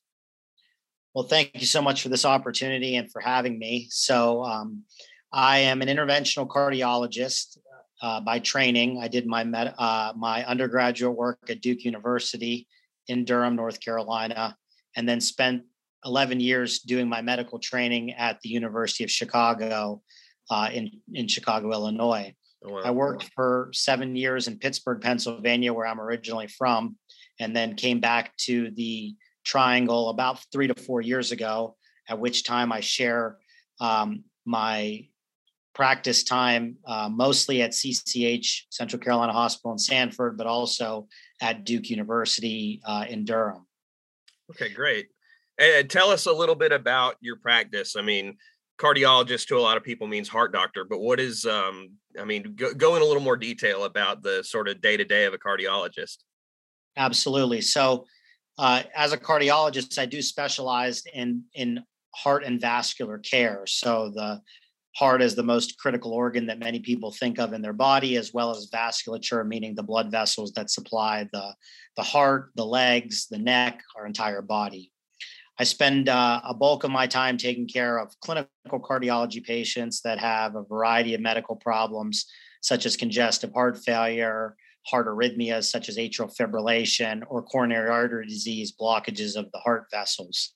Well, 1.14 1.24
thank 1.24 1.50
you 1.54 1.66
so 1.66 1.83
much 1.83 2.02
for 2.02 2.09
this 2.09 2.24
opportunity 2.24 2.96
and 2.96 3.12
for 3.12 3.20
having 3.20 3.59
me. 3.59 3.88
So, 3.90 4.42
um, 4.44 4.85
I 5.35 5.59
am 5.59 5.83
an 5.83 5.88
interventional 5.88 6.47
cardiologist 6.47 7.59
uh, 8.01 8.20
by 8.20 8.38
training. 8.38 9.01
I 9.03 9.09
did 9.09 9.27
my 9.27 9.42
med- 9.42 9.75
uh, 9.77 10.12
my 10.16 10.44
undergraduate 10.44 11.16
work 11.16 11.38
at 11.49 11.61
Duke 11.61 11.85
University 11.85 12.68
in 13.09 13.25
Durham, 13.25 13.57
North 13.57 13.81
Carolina, 13.81 14.57
and 14.97 15.09
then 15.09 15.20
spent 15.20 15.64
11 16.05 16.38
years 16.38 16.81
doing 16.81 17.09
my 17.09 17.20
medical 17.20 17.59
training 17.59 18.12
at 18.12 18.40
the 18.42 18.49
University 18.49 19.03
of 19.03 19.11
Chicago 19.11 20.03
uh, 20.51 20.68
in 20.73 20.90
in 21.12 21.27
Chicago, 21.27 21.73
Illinois. 21.73 22.33
Oh, 22.64 22.73
wow. 22.73 22.83
I 22.85 22.92
worked 22.92 23.25
for 23.35 23.70
seven 23.73 24.14
years 24.14 24.47
in 24.47 24.61
Pittsburgh, 24.61 25.01
Pennsylvania, 25.01 25.73
where 25.73 25.87
I'm 25.87 26.01
originally 26.01 26.47
from, 26.47 26.97
and 27.40 27.57
then 27.57 27.75
came 27.75 27.99
back 27.99 28.37
to 28.47 28.70
the 28.70 29.16
Triangle 29.44 30.11
about 30.11 30.38
three 30.53 30.68
to 30.68 30.75
four 30.75 31.01
years 31.01 31.33
ago. 31.33 31.77
At 32.09 32.20
which 32.20 32.44
time 32.44 32.70
I 32.70 32.81
share 32.81 33.38
um, 33.81 34.25
my 34.44 35.09
practice 35.74 36.22
time 36.22 36.76
uh, 36.87 37.08
mostly 37.12 37.62
at 37.62 37.72
CCH, 37.72 38.62
Central 38.70 39.00
Carolina 39.00 39.32
Hospital 39.32 39.72
in 39.72 39.78
Sanford, 39.78 40.38
but 40.38 40.46
also 40.46 41.08
at 41.42 41.64
Duke 41.64 41.90
University 41.90 42.80
uh, 42.87 43.04
in 43.08 43.24
Durham. 43.24 43.66
Okay, 44.50 44.72
great. 44.72 45.08
And 45.58 45.88
tell 45.88 46.10
us 46.10 46.26
a 46.26 46.32
little 46.32 46.54
bit 46.54 46.72
about 46.72 47.16
your 47.20 47.37
practice. 47.37 47.96
I 47.96 48.02
mean, 48.02 48.37
cardiologist 48.80 49.46
to 49.48 49.56
a 49.56 49.60
lot 49.60 49.76
of 49.76 49.84
people 49.84 50.06
means 50.06 50.28
heart 50.28 50.52
doctor, 50.52 50.84
but 50.84 51.00
what 51.00 51.20
is, 51.20 51.44
um, 51.44 51.90
I 52.20 52.24
mean, 52.24 52.54
go, 52.56 52.74
go 52.74 52.96
in 52.96 53.02
a 53.02 53.04
little 53.04 53.22
more 53.22 53.37
detail 53.37 53.84
about 53.84 54.22
the 54.22 54.42
sort 54.42 54.68
of 54.68 54.80
day 54.80 54.96
to 54.96 55.04
day 55.04 55.24
of 55.24 55.34
a 55.34 55.38
cardiologist. 55.38 56.18
Absolutely. 56.96 57.60
So, 57.60 58.06
uh, 58.58 58.84
as 58.94 59.12
a 59.12 59.18
cardiologist, 59.18 59.98
I 59.98 60.06
do 60.06 60.22
specialize 60.22 61.02
in 61.12 61.42
in 61.54 61.82
heart 62.14 62.44
and 62.44 62.60
vascular 62.60 63.18
care. 63.18 63.64
So 63.66 64.12
the 64.14 64.40
heart 64.94 65.22
is 65.22 65.35
the 65.35 65.42
most 65.42 65.78
critical 65.78 66.12
organ 66.12 66.46
that 66.46 66.59
many 66.59 66.78
people 66.78 67.11
think 67.11 67.38
of 67.38 67.52
in 67.52 67.62
their 67.62 67.72
body, 67.72 68.16
as 68.16 68.33
well 68.33 68.50
as 68.50 68.70
vasculature, 68.70 69.46
meaning 69.46 69.74
the 69.74 69.83
blood 69.83 70.11
vessels 70.11 70.52
that 70.52 70.70
supply 70.70 71.28
the 71.33 71.54
the 71.96 72.02
heart, 72.02 72.50
the 72.57 72.66
legs, 72.66 73.28
the 73.30 73.38
neck, 73.38 73.83
our 73.96 74.07
entire 74.07 74.42
body. 74.42 74.90
I 75.59 75.64
spend 75.64 76.09
uh, 76.09 76.40
a 76.44 76.52
bulk 76.52 76.83
of 76.83 76.90
my 76.90 77.07
time 77.07 77.37
taking 77.37 77.68
care 77.68 77.98
of 77.98 78.12
clinical 78.20 78.48
cardiology 78.80 79.44
patients 79.44 80.00
that 80.02 80.18
have 80.18 80.57
a 80.57 80.64
variety 80.64 81.14
of 81.14 81.20
medical 81.20 81.54
problems, 81.54 82.26
such 82.61 82.87
as 82.87 82.96
congestive 82.96 83.52
heart 83.52 83.78
failure, 83.78 84.57
heart 84.87 85.07
arrhythmias, 85.07 85.64
such 85.64 85.88
as 85.88 85.96
atrial 85.96 86.35
fibrillation, 86.35 87.22
or 87.28 87.42
coronary 87.42 87.88
artery 87.88 88.26
disease, 88.26 88.72
blockages 88.72 89.37
of 89.37 89.50
the 89.52 89.61
heart 89.61 89.87
vessels. 89.92 90.54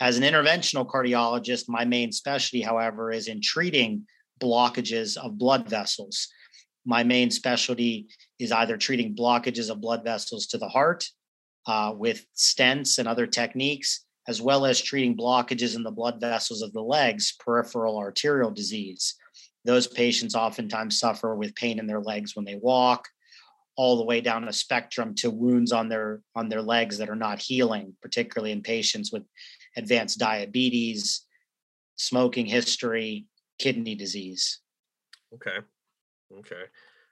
As 0.00 0.18
an 0.18 0.24
interventional 0.24 0.86
cardiologist, 0.86 1.68
my 1.68 1.84
main 1.84 2.10
specialty, 2.10 2.62
however, 2.62 3.12
is 3.12 3.28
in 3.28 3.40
treating 3.40 4.06
blockages 4.40 5.16
of 5.16 5.38
blood 5.38 5.68
vessels. 5.68 6.28
My 6.84 7.04
main 7.04 7.30
specialty 7.30 8.08
is 8.38 8.52
either 8.52 8.76
treating 8.76 9.14
blockages 9.14 9.70
of 9.70 9.80
blood 9.80 10.04
vessels 10.04 10.46
to 10.48 10.58
the 10.58 10.68
heart 10.68 11.04
uh, 11.66 11.92
with 11.96 12.26
stents 12.36 12.98
and 12.98 13.06
other 13.06 13.26
techniques, 13.26 14.04
as 14.26 14.42
well 14.42 14.66
as 14.66 14.80
treating 14.80 15.16
blockages 15.16 15.76
in 15.76 15.82
the 15.82 15.90
blood 15.90 16.20
vessels 16.20 16.60
of 16.60 16.72
the 16.72 16.82
legs, 16.82 17.34
peripheral 17.38 17.96
arterial 17.96 18.50
disease. 18.50 19.14
Those 19.64 19.86
patients 19.86 20.34
oftentimes 20.34 20.98
suffer 20.98 21.34
with 21.34 21.54
pain 21.54 21.78
in 21.78 21.86
their 21.86 22.00
legs 22.00 22.36
when 22.36 22.44
they 22.44 22.56
walk, 22.56 23.08
all 23.76 23.96
the 23.96 24.04
way 24.04 24.20
down 24.20 24.46
a 24.46 24.52
spectrum 24.52 25.14
to 25.16 25.30
wounds 25.30 25.72
on 25.72 25.88
their 25.88 26.20
on 26.34 26.48
their 26.48 26.62
legs 26.62 26.98
that 26.98 27.08
are 27.08 27.16
not 27.16 27.40
healing, 27.40 27.94
particularly 28.02 28.52
in 28.52 28.62
patients 28.62 29.10
with 29.10 29.24
advanced 29.76 30.18
diabetes, 30.18 31.22
smoking 31.96 32.46
history, 32.46 33.26
kidney 33.58 33.94
disease. 33.94 34.60
Okay. 35.34 35.58
Okay. 36.38 36.64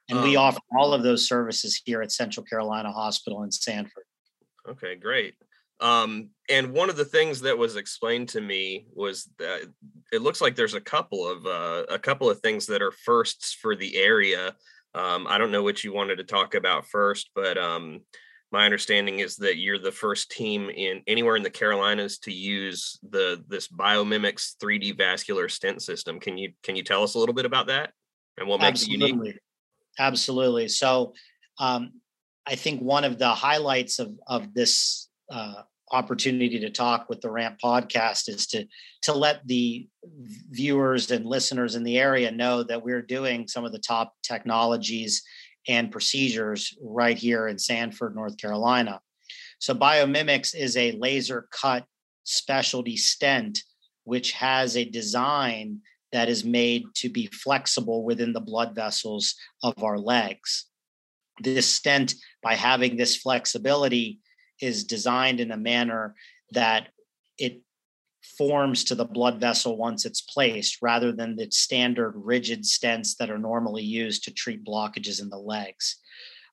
And 0.08 0.18
um, 0.18 0.24
we 0.24 0.36
offer 0.36 0.60
all 0.76 0.92
of 0.92 1.02
those 1.02 1.28
services 1.28 1.80
here 1.84 2.02
at 2.02 2.12
Central 2.12 2.44
Carolina 2.44 2.90
Hospital 2.90 3.42
in 3.42 3.52
Sanford. 3.52 4.04
Okay, 4.68 4.94
great. 4.94 5.34
Um, 5.80 6.30
and 6.48 6.72
one 6.72 6.90
of 6.90 6.96
the 6.96 7.04
things 7.04 7.40
that 7.40 7.58
was 7.58 7.76
explained 7.76 8.28
to 8.30 8.40
me 8.40 8.86
was 8.92 9.28
that 9.38 9.62
it 10.12 10.22
looks 10.22 10.40
like 10.40 10.54
there's 10.54 10.74
a 10.74 10.80
couple 10.80 11.28
of 11.28 11.44
uh, 11.44 11.84
a 11.88 11.98
couple 11.98 12.30
of 12.30 12.40
things 12.40 12.66
that 12.66 12.82
are 12.82 12.92
firsts 12.92 13.52
for 13.52 13.74
the 13.74 13.96
area. 13.96 14.54
Um, 14.94 15.26
I 15.28 15.38
don't 15.38 15.50
know 15.50 15.62
what 15.62 15.82
you 15.82 15.92
wanted 15.92 16.16
to 16.16 16.24
talk 16.24 16.54
about 16.54 16.86
first, 16.86 17.30
but 17.34 17.58
um, 17.58 18.02
my 18.52 18.66
understanding 18.66 19.20
is 19.20 19.36
that 19.36 19.56
you're 19.56 19.78
the 19.78 19.90
first 19.90 20.30
team 20.30 20.68
in 20.68 21.02
anywhere 21.06 21.36
in 21.36 21.42
the 21.42 21.50
Carolinas 21.50 22.18
to 22.18 22.32
use 22.32 22.98
the 23.10 23.42
this 23.48 23.66
Biomimics 23.68 24.56
3D 24.62 24.96
vascular 24.96 25.48
stent 25.48 25.82
system. 25.82 26.20
Can 26.20 26.36
you 26.36 26.52
can 26.62 26.76
you 26.76 26.84
tell 26.84 27.02
us 27.02 27.14
a 27.14 27.18
little 27.18 27.34
bit 27.34 27.46
about 27.46 27.68
that 27.68 27.92
and 28.38 28.46
what 28.46 28.60
makes 28.60 28.82
Absolutely. 28.82 29.06
it 29.06 29.14
unique? 29.14 29.40
Absolutely. 29.98 30.68
So 30.68 31.14
um, 31.58 31.92
I 32.46 32.54
think 32.54 32.82
one 32.82 33.04
of 33.04 33.18
the 33.18 33.30
highlights 33.30 33.98
of 33.98 34.12
of 34.26 34.52
this 34.52 35.08
uh, 35.30 35.62
opportunity 35.90 36.58
to 36.60 36.70
talk 36.70 37.08
with 37.08 37.20
the 37.20 37.30
Rant 37.30 37.58
podcast 37.58 38.28
is 38.28 38.46
to 38.48 38.66
to 39.02 39.14
let 39.14 39.46
the 39.46 39.88
viewers 40.50 41.10
and 41.10 41.24
listeners 41.24 41.74
in 41.74 41.84
the 41.84 41.98
area 41.98 42.30
know 42.30 42.62
that 42.64 42.82
we're 42.82 43.02
doing 43.02 43.48
some 43.48 43.64
of 43.64 43.72
the 43.72 43.78
top 43.78 44.14
technologies 44.22 45.22
and 45.68 45.90
procedures 45.90 46.76
right 46.82 47.16
here 47.16 47.48
in 47.48 47.58
Sanford, 47.58 48.14
North 48.14 48.36
Carolina. 48.36 49.00
So 49.58 49.74
Biomimics 49.74 50.54
is 50.54 50.76
a 50.76 50.92
laser 50.92 51.48
cut 51.52 51.84
specialty 52.24 52.96
stent 52.96 53.62
which 54.04 54.32
has 54.32 54.76
a 54.76 54.84
design 54.84 55.80
that 56.12 56.28
is 56.28 56.44
made 56.44 56.84
to 56.94 57.08
be 57.08 57.26
flexible 57.26 58.04
within 58.04 58.32
the 58.32 58.40
blood 58.40 58.74
vessels 58.74 59.34
of 59.62 59.82
our 59.82 59.98
legs. 59.98 60.66
This 61.40 61.72
stent, 61.72 62.14
by 62.42 62.54
having 62.54 62.96
this 62.96 63.16
flexibility, 63.16 64.20
is 64.60 64.84
designed 64.84 65.40
in 65.40 65.50
a 65.50 65.56
manner 65.56 66.14
that 66.50 66.88
it 67.38 67.62
forms 68.38 68.84
to 68.84 68.94
the 68.94 69.04
blood 69.04 69.40
vessel 69.40 69.76
once 69.76 70.04
it's 70.04 70.20
placed 70.20 70.78
rather 70.80 71.12
than 71.12 71.36
the 71.36 71.50
standard 71.50 72.14
rigid 72.16 72.62
stents 72.62 73.16
that 73.16 73.30
are 73.30 73.38
normally 73.38 73.82
used 73.82 74.24
to 74.24 74.32
treat 74.32 74.64
blockages 74.64 75.20
in 75.20 75.28
the 75.28 75.38
legs. 75.38 75.98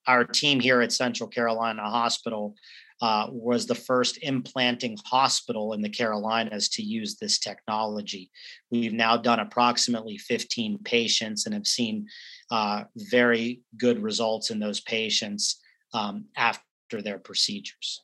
Our 0.08 0.24
team 0.24 0.60
here 0.60 0.82
at 0.82 0.92
Central 0.92 1.30
Carolina 1.30 1.84
Hospital 1.84 2.56
uh, 3.02 3.28
was 3.30 3.66
the 3.66 3.76
first 3.76 4.20
implanting 4.24 4.98
hospital 5.06 5.74
in 5.74 5.82
the 5.82 5.90
Carolinas 5.90 6.68
to 6.70 6.82
use 6.82 7.16
this 7.16 7.40
technology. 7.40 8.30
We've 8.72 8.94
now 8.94 9.16
done 9.18 9.40
approximately 9.40 10.18
15 10.18 10.80
patients 10.84 11.46
and 11.46 11.54
have 11.54 11.68
seen 11.68 12.08
uh, 12.52 12.84
very 12.96 13.62
good 13.78 14.02
results 14.02 14.50
in 14.50 14.60
those 14.60 14.82
patients 14.82 15.62
um, 15.94 16.26
after 16.36 17.02
their 17.02 17.20
procedures. 17.20 18.02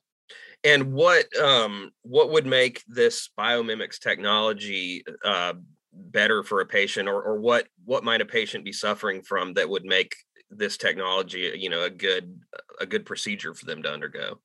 And 0.66 0.92
what 0.92 1.26
um, 1.36 1.92
what 2.02 2.30
would 2.30 2.46
make 2.46 2.82
this 2.88 3.30
biomimics 3.38 3.98
technology 4.00 5.04
uh, 5.24 5.54
better 5.92 6.42
for 6.42 6.60
a 6.60 6.66
patient, 6.66 7.08
or 7.08 7.22
or 7.22 7.40
what 7.40 7.68
what 7.84 8.04
might 8.04 8.20
a 8.20 8.26
patient 8.26 8.64
be 8.64 8.72
suffering 8.72 9.22
from 9.22 9.54
that 9.54 9.68
would 9.68 9.84
make 9.84 10.16
this 10.50 10.76
technology, 10.76 11.52
you 11.56 11.70
know, 11.70 11.82
a 11.82 11.90
good 11.90 12.40
a 12.80 12.86
good 12.86 13.06
procedure 13.06 13.54
for 13.54 13.64
them 13.64 13.82
to 13.82 13.92
undergo? 13.92 14.40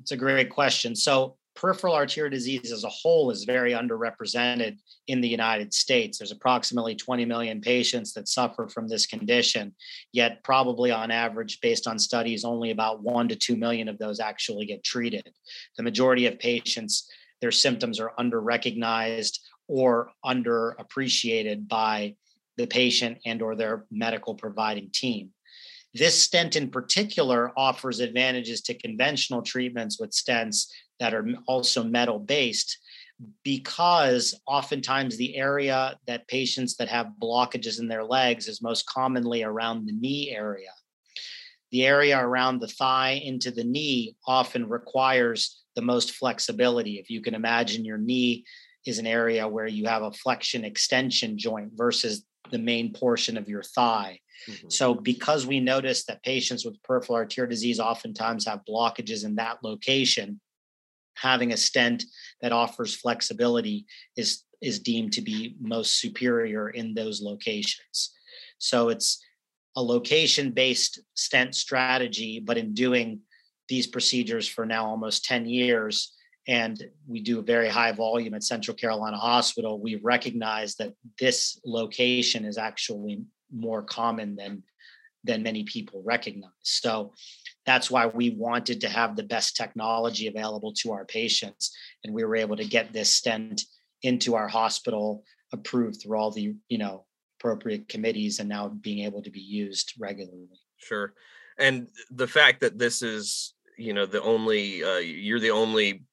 It's 0.00 0.12
a 0.12 0.16
great 0.16 0.50
question. 0.50 0.96
So 0.96 1.37
peripheral 1.58 1.94
arterial 1.94 2.30
disease 2.30 2.70
as 2.70 2.84
a 2.84 2.88
whole 2.88 3.32
is 3.32 3.42
very 3.42 3.72
underrepresented 3.72 4.78
in 5.08 5.20
the 5.20 5.28
United 5.28 5.74
States. 5.74 6.16
There's 6.16 6.30
approximately 6.30 6.94
20 6.94 7.24
million 7.24 7.60
patients 7.60 8.12
that 8.12 8.28
suffer 8.28 8.68
from 8.68 8.86
this 8.86 9.06
condition, 9.06 9.74
yet, 10.12 10.44
probably 10.44 10.92
on 10.92 11.10
average, 11.10 11.60
based 11.60 11.88
on 11.88 11.98
studies, 11.98 12.44
only 12.44 12.70
about 12.70 13.02
one 13.02 13.26
to 13.28 13.34
two 13.34 13.56
million 13.56 13.88
of 13.88 13.98
those 13.98 14.20
actually 14.20 14.66
get 14.66 14.84
treated. 14.84 15.28
The 15.76 15.82
majority 15.82 16.26
of 16.26 16.38
patients, 16.38 17.10
their 17.40 17.50
symptoms 17.50 17.98
are 17.98 18.12
under 18.18 18.40
recognized 18.40 19.40
or 19.66 20.12
underappreciated 20.24 21.66
by 21.66 22.14
the 22.56 22.68
patient 22.68 23.18
and 23.26 23.42
or 23.42 23.56
their 23.56 23.84
medical 23.90 24.36
providing 24.36 24.90
team. 24.92 25.30
This 25.98 26.22
stent 26.22 26.54
in 26.54 26.70
particular 26.70 27.52
offers 27.56 27.98
advantages 27.98 28.60
to 28.62 28.74
conventional 28.74 29.42
treatments 29.42 29.98
with 29.98 30.12
stents 30.12 30.68
that 31.00 31.12
are 31.12 31.26
also 31.48 31.82
metal 31.82 32.20
based 32.20 32.78
because 33.42 34.38
oftentimes 34.46 35.16
the 35.16 35.36
area 35.36 35.98
that 36.06 36.28
patients 36.28 36.76
that 36.76 36.88
have 36.88 37.14
blockages 37.20 37.80
in 37.80 37.88
their 37.88 38.04
legs 38.04 38.46
is 38.46 38.62
most 38.62 38.86
commonly 38.86 39.42
around 39.42 39.86
the 39.86 39.92
knee 39.92 40.30
area. 40.30 40.70
The 41.72 41.84
area 41.84 42.18
around 42.18 42.60
the 42.60 42.68
thigh 42.68 43.20
into 43.24 43.50
the 43.50 43.64
knee 43.64 44.14
often 44.26 44.68
requires 44.68 45.64
the 45.74 45.82
most 45.82 46.12
flexibility. 46.12 46.98
If 47.00 47.10
you 47.10 47.20
can 47.20 47.34
imagine 47.34 47.84
your 47.84 47.98
knee 47.98 48.44
is 48.86 49.00
an 49.00 49.06
area 49.06 49.48
where 49.48 49.66
you 49.66 49.86
have 49.86 50.02
a 50.02 50.12
flexion 50.12 50.64
extension 50.64 51.36
joint 51.36 51.72
versus 51.74 52.24
the 52.50 52.58
main 52.58 52.92
portion 52.92 53.36
of 53.36 53.48
your 53.48 53.62
thigh. 53.62 54.20
Mm-hmm. 54.48 54.68
So, 54.70 54.94
because 54.94 55.46
we 55.46 55.60
notice 55.60 56.04
that 56.04 56.22
patients 56.22 56.64
with 56.64 56.82
peripheral 56.82 57.16
arterial 57.16 57.50
disease 57.50 57.80
oftentimes 57.80 58.46
have 58.46 58.64
blockages 58.68 59.24
in 59.24 59.34
that 59.36 59.58
location, 59.62 60.40
having 61.14 61.52
a 61.52 61.56
stent 61.56 62.04
that 62.40 62.52
offers 62.52 62.94
flexibility 62.94 63.86
is 64.16 64.44
is 64.60 64.80
deemed 64.80 65.12
to 65.12 65.22
be 65.22 65.54
most 65.60 66.00
superior 66.00 66.70
in 66.70 66.94
those 66.94 67.22
locations. 67.22 68.14
So 68.58 68.88
it's 68.88 69.22
a 69.76 69.82
location 69.82 70.50
based 70.50 71.00
stent 71.14 71.54
strategy, 71.54 72.40
but 72.40 72.58
in 72.58 72.74
doing 72.74 73.20
these 73.68 73.86
procedures 73.86 74.48
for 74.48 74.66
now 74.66 74.86
almost 74.86 75.24
10 75.24 75.46
years, 75.46 76.12
and 76.48 76.82
we 77.06 77.20
do 77.20 77.38
a 77.38 77.42
very 77.42 77.68
high 77.68 77.92
volume 77.92 78.32
at 78.32 78.42
Central 78.42 78.74
Carolina 78.74 79.18
Hospital, 79.18 79.78
we 79.78 79.96
recognize 79.96 80.74
that 80.76 80.94
this 81.20 81.60
location 81.64 82.46
is 82.46 82.56
actually 82.56 83.22
more 83.54 83.82
common 83.82 84.34
than 84.34 84.62
than 85.24 85.42
many 85.42 85.64
people 85.64 86.02
recognize. 86.06 86.50
So 86.62 87.12
that's 87.66 87.90
why 87.90 88.06
we 88.06 88.30
wanted 88.30 88.80
to 88.80 88.88
have 88.88 89.14
the 89.14 89.24
best 89.24 89.56
technology 89.56 90.26
available 90.26 90.72
to 90.72 90.92
our 90.92 91.04
patients 91.04 91.76
and 92.02 92.14
we 92.14 92.24
were 92.24 92.36
able 92.36 92.56
to 92.56 92.64
get 92.64 92.92
this 92.92 93.10
stent 93.10 93.62
into 94.02 94.34
our 94.36 94.48
hospital 94.48 95.24
approved 95.52 96.00
through 96.00 96.16
all 96.16 96.30
the 96.30 96.54
you 96.68 96.78
know 96.78 97.04
appropriate 97.38 97.88
committees 97.88 98.38
and 98.38 98.48
now 98.48 98.68
being 98.68 99.04
able 99.04 99.22
to 99.22 99.30
be 99.30 99.40
used 99.40 99.92
regularly 99.98 100.48
sure 100.78 101.12
and 101.58 101.88
the 102.10 102.26
fact 102.26 102.60
that 102.60 102.78
this 102.78 103.02
is 103.02 103.54
you 103.76 103.92
know 103.92 104.06
the 104.06 104.22
only 104.22 104.82
uh, 104.82 104.98
you're 104.98 105.40
the 105.40 105.50
only 105.50 106.04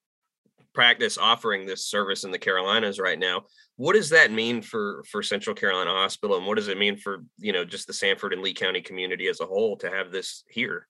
practice 0.76 1.18
offering 1.18 1.66
this 1.66 1.86
service 1.86 2.24
in 2.24 2.32
the 2.32 2.40
carolinas 2.40 3.00
right 3.00 3.20
now 3.20 3.44
what 3.78 3.94
does 3.94 4.10
that 4.10 4.32
mean 4.32 4.62
for 4.62 5.04
for 5.10 5.22
central 5.22 5.56
carolina 5.56 5.92
hospital? 5.92 6.38
And 6.38 6.46
what 6.46 6.56
does 6.56 6.68
it 6.68 6.78
mean 6.78 6.98
for 6.98 7.24
you 7.38 7.52
know 7.52 7.66
just 7.66 7.88
the 7.88 7.94
sanford 7.94 8.34
and 8.34 8.42
lee 8.42 8.54
county 8.54 8.82
community 8.82 9.28
as 9.28 9.42
a 9.42 9.46
whole 9.46 9.78
to 9.78 9.90
have 9.90 10.12
this 10.12 10.44
here? 10.50 10.88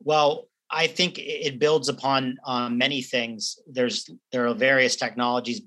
Well, 0.00 0.48
I 0.70 0.86
think 0.86 1.18
it 1.18 1.58
builds 1.58 1.88
upon 1.88 2.36
um, 2.46 2.76
many 2.78 3.02
things. 3.02 3.58
There's 3.66 4.08
there 4.30 4.46
are 4.46 4.54
various 4.54 4.96
technologies 4.96 5.62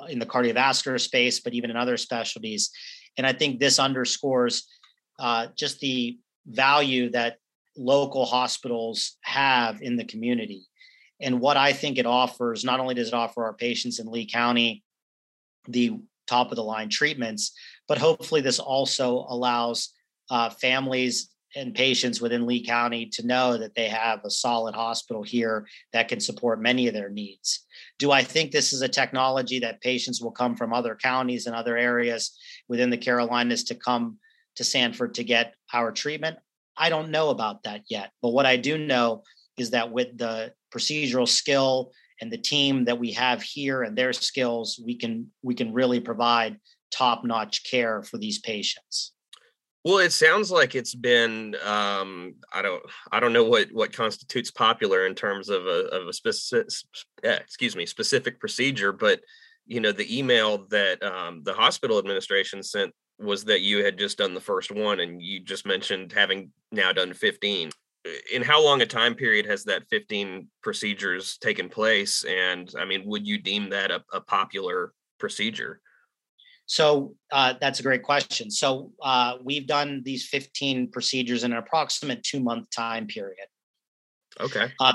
uh, 0.00 0.04
in 0.04 0.18
the 0.18 0.26
cardiovascular 0.26 1.00
space, 1.00 1.40
but 1.40 1.52
even 1.52 1.70
in 1.70 1.76
other 1.76 1.96
specialties, 1.96 2.70
and 3.18 3.26
I 3.26 3.32
think 3.32 3.60
this 3.60 3.78
underscores 3.78 4.66
uh, 5.18 5.48
just 5.56 5.80
the 5.80 6.18
value 6.46 7.10
that 7.10 7.36
local 7.76 8.24
hospitals 8.24 9.16
have 9.22 9.82
in 9.82 9.96
the 9.96 10.04
community, 10.04 10.64
and 11.22 11.40
what 11.40 11.56
I 11.56 11.72
think 11.72 11.98
it 11.98 12.06
offers. 12.06 12.64
Not 12.64 12.80
only 12.80 12.94
does 12.94 13.08
it 13.08 13.14
offer 13.14 13.44
our 13.44 13.54
patients 13.54 13.98
in 13.98 14.10
Lee 14.10 14.26
County 14.26 14.82
the 15.68 15.98
top 16.26 16.50
of 16.50 16.56
the 16.56 16.64
line 16.64 16.88
treatments, 16.88 17.52
but 17.88 17.98
hopefully 17.98 18.40
this 18.40 18.58
also 18.58 19.26
allows 19.28 19.90
uh, 20.30 20.50
families 20.50 21.28
and 21.54 21.74
patients 21.74 22.20
within 22.20 22.46
Lee 22.46 22.64
County 22.64 23.06
to 23.06 23.26
know 23.26 23.58
that 23.58 23.74
they 23.74 23.88
have 23.88 24.24
a 24.24 24.30
solid 24.30 24.74
hospital 24.74 25.22
here 25.22 25.66
that 25.92 26.08
can 26.08 26.18
support 26.18 26.62
many 26.62 26.88
of 26.88 26.94
their 26.94 27.10
needs. 27.10 27.66
Do 27.98 28.10
I 28.10 28.22
think 28.22 28.50
this 28.50 28.72
is 28.72 28.82
a 28.82 28.88
technology 28.88 29.58
that 29.60 29.82
patients 29.82 30.20
will 30.20 30.30
come 30.30 30.56
from 30.56 30.72
other 30.72 30.96
counties 30.96 31.46
and 31.46 31.54
other 31.54 31.76
areas 31.76 32.36
within 32.68 32.90
the 32.90 32.96
Carolinas 32.96 33.64
to 33.64 33.74
come 33.74 34.18
to 34.56 34.64
Sanford 34.64 35.14
to 35.14 35.24
get 35.24 35.54
our 35.72 35.92
treatment? 35.92 36.38
I 36.76 36.88
don't 36.88 37.10
know 37.10 37.28
about 37.28 37.64
that 37.64 37.82
yet. 37.88 38.12
But 38.22 38.30
what 38.30 38.46
I 38.46 38.56
do 38.56 38.78
know 38.78 39.22
is 39.62 39.70
that 39.70 39.90
with 39.90 40.18
the 40.18 40.52
procedural 40.74 41.26
skill 41.26 41.92
and 42.20 42.30
the 42.30 42.38
team 42.52 42.84
that 42.84 42.98
we 42.98 43.12
have 43.12 43.40
here 43.42 43.82
and 43.82 43.96
their 43.96 44.12
skills, 44.12 44.78
we 44.84 44.94
can 45.02 45.32
we 45.42 45.54
can 45.54 45.72
really 45.72 46.00
provide 46.00 46.58
top-notch 46.90 47.64
care 47.64 48.02
for 48.02 48.18
these 48.18 48.38
patients. 48.38 49.12
Well, 49.84 49.98
it 49.98 50.12
sounds 50.12 50.50
like 50.50 50.76
it's 50.76 50.94
been 50.94 51.56
um, 51.64 52.34
I 52.52 52.62
don't 52.62 52.82
I 53.10 53.18
don't 53.18 53.32
know 53.32 53.44
what 53.44 53.68
what 53.72 53.92
constitutes 53.92 54.50
popular 54.50 55.06
in 55.06 55.14
terms 55.14 55.48
of 55.48 55.66
a 55.66 55.88
of 55.96 56.06
a 56.06 56.12
specific 56.12 56.68
excuse 57.24 57.74
me 57.74 57.86
specific 57.86 58.38
procedure, 58.38 58.92
but 58.92 59.20
you 59.66 59.80
know 59.80 59.92
the 59.92 60.18
email 60.18 60.66
that 60.68 61.02
um, 61.02 61.42
the 61.42 61.54
hospital 61.54 61.98
administration 61.98 62.62
sent 62.62 62.92
was 63.18 63.44
that 63.44 63.60
you 63.60 63.84
had 63.84 63.98
just 63.98 64.18
done 64.18 64.34
the 64.34 64.40
first 64.40 64.70
one, 64.70 65.00
and 65.00 65.20
you 65.20 65.40
just 65.40 65.66
mentioned 65.66 66.12
having 66.12 66.52
now 66.70 66.92
done 66.92 67.12
fifteen. 67.12 67.70
In 68.32 68.42
how 68.42 68.62
long 68.62 68.82
a 68.82 68.86
time 68.86 69.14
period 69.14 69.46
has 69.46 69.64
that 69.64 69.88
fifteen 69.88 70.48
procedures 70.62 71.38
taken 71.38 71.68
place? 71.68 72.24
And 72.24 72.72
I 72.78 72.84
mean, 72.84 73.04
would 73.06 73.26
you 73.26 73.38
deem 73.38 73.70
that 73.70 73.90
a, 73.90 74.02
a 74.12 74.20
popular 74.20 74.92
procedure? 75.18 75.80
So 76.66 77.14
uh, 77.30 77.54
that's 77.60 77.80
a 77.80 77.82
great 77.82 78.02
question. 78.02 78.50
So 78.50 78.92
uh, 79.02 79.34
we've 79.44 79.66
done 79.66 80.02
these 80.04 80.26
15 80.26 80.90
procedures 80.90 81.44
in 81.44 81.52
an 81.52 81.58
approximate 81.58 82.22
two 82.22 82.40
month 82.40 82.70
time 82.70 83.06
period. 83.06 83.46
Okay. 84.40 84.72
Uh, 84.80 84.92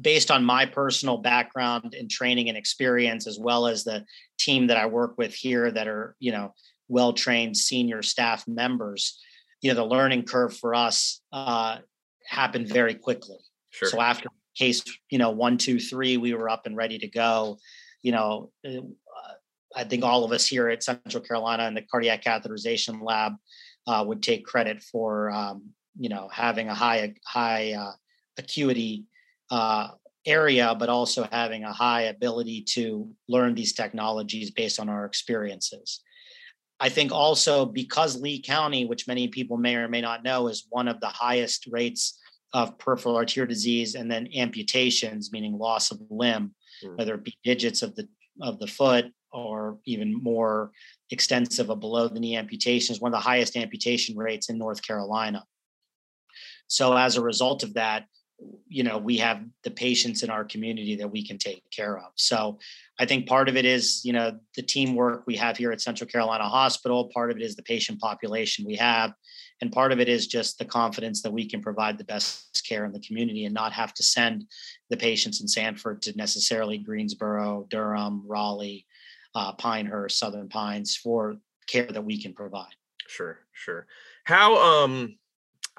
based 0.00 0.30
on 0.30 0.44
my 0.44 0.64
personal 0.64 1.18
background 1.18 1.94
and 1.98 2.10
training 2.10 2.48
and 2.48 2.56
experience, 2.56 3.26
as 3.26 3.38
well 3.38 3.66
as 3.66 3.84
the 3.84 4.04
team 4.38 4.68
that 4.68 4.76
I 4.76 4.86
work 4.86 5.18
with 5.18 5.34
here 5.34 5.70
that 5.70 5.88
are, 5.88 6.16
you 6.18 6.32
know, 6.32 6.54
well 6.88 7.12
trained 7.12 7.56
senior 7.56 8.02
staff 8.02 8.46
members, 8.48 9.20
you 9.60 9.70
know, 9.70 9.76
the 9.76 9.84
learning 9.84 10.22
curve 10.22 10.56
for 10.56 10.74
us 10.74 11.20
uh, 11.32 11.78
happened 12.26 12.68
very 12.68 12.94
quickly. 12.94 13.38
Sure. 13.70 13.88
So 13.88 14.00
after 14.00 14.28
case, 14.56 14.82
you 15.10 15.18
know, 15.18 15.30
one, 15.30 15.56
two, 15.56 15.78
three, 15.78 16.16
we 16.16 16.34
were 16.34 16.48
up 16.48 16.66
and 16.66 16.76
ready 16.76 16.98
to 16.98 17.08
go. 17.08 17.58
You 18.02 18.12
know, 18.12 18.50
uh, 18.66 18.80
I 19.76 19.84
think 19.84 20.04
all 20.04 20.24
of 20.24 20.32
us 20.32 20.46
here 20.46 20.68
at 20.68 20.82
Central 20.82 21.22
Carolina 21.22 21.64
and 21.64 21.76
the 21.76 21.82
cardiac 21.82 22.24
catheterization 22.24 23.02
lab 23.02 23.34
uh, 23.86 24.04
would 24.06 24.22
take 24.22 24.44
credit 24.44 24.82
for 24.82 25.30
um, 25.30 25.70
you 25.98 26.08
know 26.08 26.28
having 26.32 26.68
a 26.68 26.74
high 26.74 27.14
high 27.26 27.72
uh, 27.72 27.92
acuity 28.38 29.04
uh, 29.50 29.88
area, 30.26 30.74
but 30.78 30.88
also 30.88 31.26
having 31.30 31.64
a 31.64 31.72
high 31.72 32.02
ability 32.02 32.64
to 32.74 33.10
learn 33.28 33.54
these 33.54 33.72
technologies 33.72 34.50
based 34.50 34.80
on 34.80 34.88
our 34.88 35.04
experiences. 35.04 36.00
I 36.80 36.88
think 36.88 37.12
also 37.12 37.66
because 37.66 38.20
Lee 38.20 38.40
County, 38.40 38.86
which 38.86 39.06
many 39.06 39.28
people 39.28 39.58
may 39.58 39.76
or 39.76 39.88
may 39.88 40.00
not 40.00 40.24
know, 40.24 40.48
is 40.48 40.66
one 40.70 40.88
of 40.88 40.98
the 41.00 41.08
highest 41.08 41.68
rates 41.70 42.18
of 42.52 42.78
peripheral 42.78 43.16
arterial 43.16 43.48
disease 43.48 43.94
and 43.94 44.10
then 44.10 44.28
amputations, 44.34 45.30
meaning 45.30 45.58
loss 45.58 45.90
of 45.90 46.00
limb, 46.10 46.54
mm. 46.82 46.96
whether 46.96 47.14
it 47.14 47.24
be 47.24 47.36
digits 47.44 47.82
of 47.82 47.94
the 47.94 48.08
of 48.40 48.58
the 48.58 48.66
foot 48.66 49.12
or 49.32 49.78
even 49.84 50.14
more 50.14 50.72
extensive 51.10 51.70
of 51.70 51.80
below 51.80 52.08
the 52.08 52.18
knee 52.18 52.36
amputation 52.36 52.94
is 52.94 53.00
one 53.00 53.12
of 53.12 53.18
the 53.18 53.28
highest 53.28 53.56
amputation 53.56 54.16
rates 54.16 54.48
in 54.48 54.58
North 54.58 54.82
Carolina. 54.82 55.44
So 56.66 56.96
as 56.96 57.16
a 57.16 57.22
result 57.22 57.62
of 57.62 57.74
that, 57.74 58.06
you 58.68 58.82
know, 58.82 58.98
we 58.98 59.16
have 59.18 59.42
the 59.64 59.70
patients 59.70 60.22
in 60.22 60.30
our 60.30 60.44
community 60.44 60.94
that 60.96 61.10
we 61.10 61.26
can 61.26 61.38
take 61.38 61.62
care 61.70 61.98
of. 61.98 62.12
So 62.14 62.58
I 62.98 63.04
think 63.04 63.26
part 63.26 63.48
of 63.48 63.56
it 63.56 63.64
is, 63.64 64.02
you 64.04 64.12
know, 64.12 64.38
the 64.54 64.62
teamwork 64.62 65.24
we 65.26 65.36
have 65.36 65.56
here 65.56 65.72
at 65.72 65.80
Central 65.80 66.08
Carolina 66.08 66.44
Hospital. 66.44 67.10
Part 67.12 67.30
of 67.30 67.36
it 67.36 67.42
is 67.42 67.56
the 67.56 67.62
patient 67.62 68.00
population 68.00 68.64
we 68.64 68.76
have. 68.76 69.12
And 69.60 69.72
part 69.72 69.92
of 69.92 70.00
it 70.00 70.08
is 70.08 70.26
just 70.26 70.58
the 70.58 70.64
confidence 70.64 71.22
that 71.22 71.32
we 71.32 71.48
can 71.48 71.60
provide 71.60 71.98
the 71.98 72.04
best 72.04 72.64
care 72.66 72.84
in 72.84 72.92
the 72.92 73.00
community 73.00 73.44
and 73.44 73.54
not 73.54 73.72
have 73.72 73.92
to 73.94 74.02
send 74.02 74.46
the 74.88 74.96
patients 74.96 75.40
in 75.40 75.48
Sanford 75.48 76.00
to 76.02 76.16
necessarily 76.16 76.78
Greensboro, 76.78 77.66
Durham, 77.68 78.22
Raleigh, 78.26 78.86
uh, 79.34 79.52
Pinehurst, 79.52 80.18
Southern 80.18 80.48
Pines 80.48 80.96
for 80.96 81.36
care 81.66 81.86
that 81.86 82.04
we 82.04 82.20
can 82.20 82.32
provide. 82.32 82.74
Sure, 83.06 83.38
sure. 83.52 83.86
How 84.24 84.56
um 84.56 85.18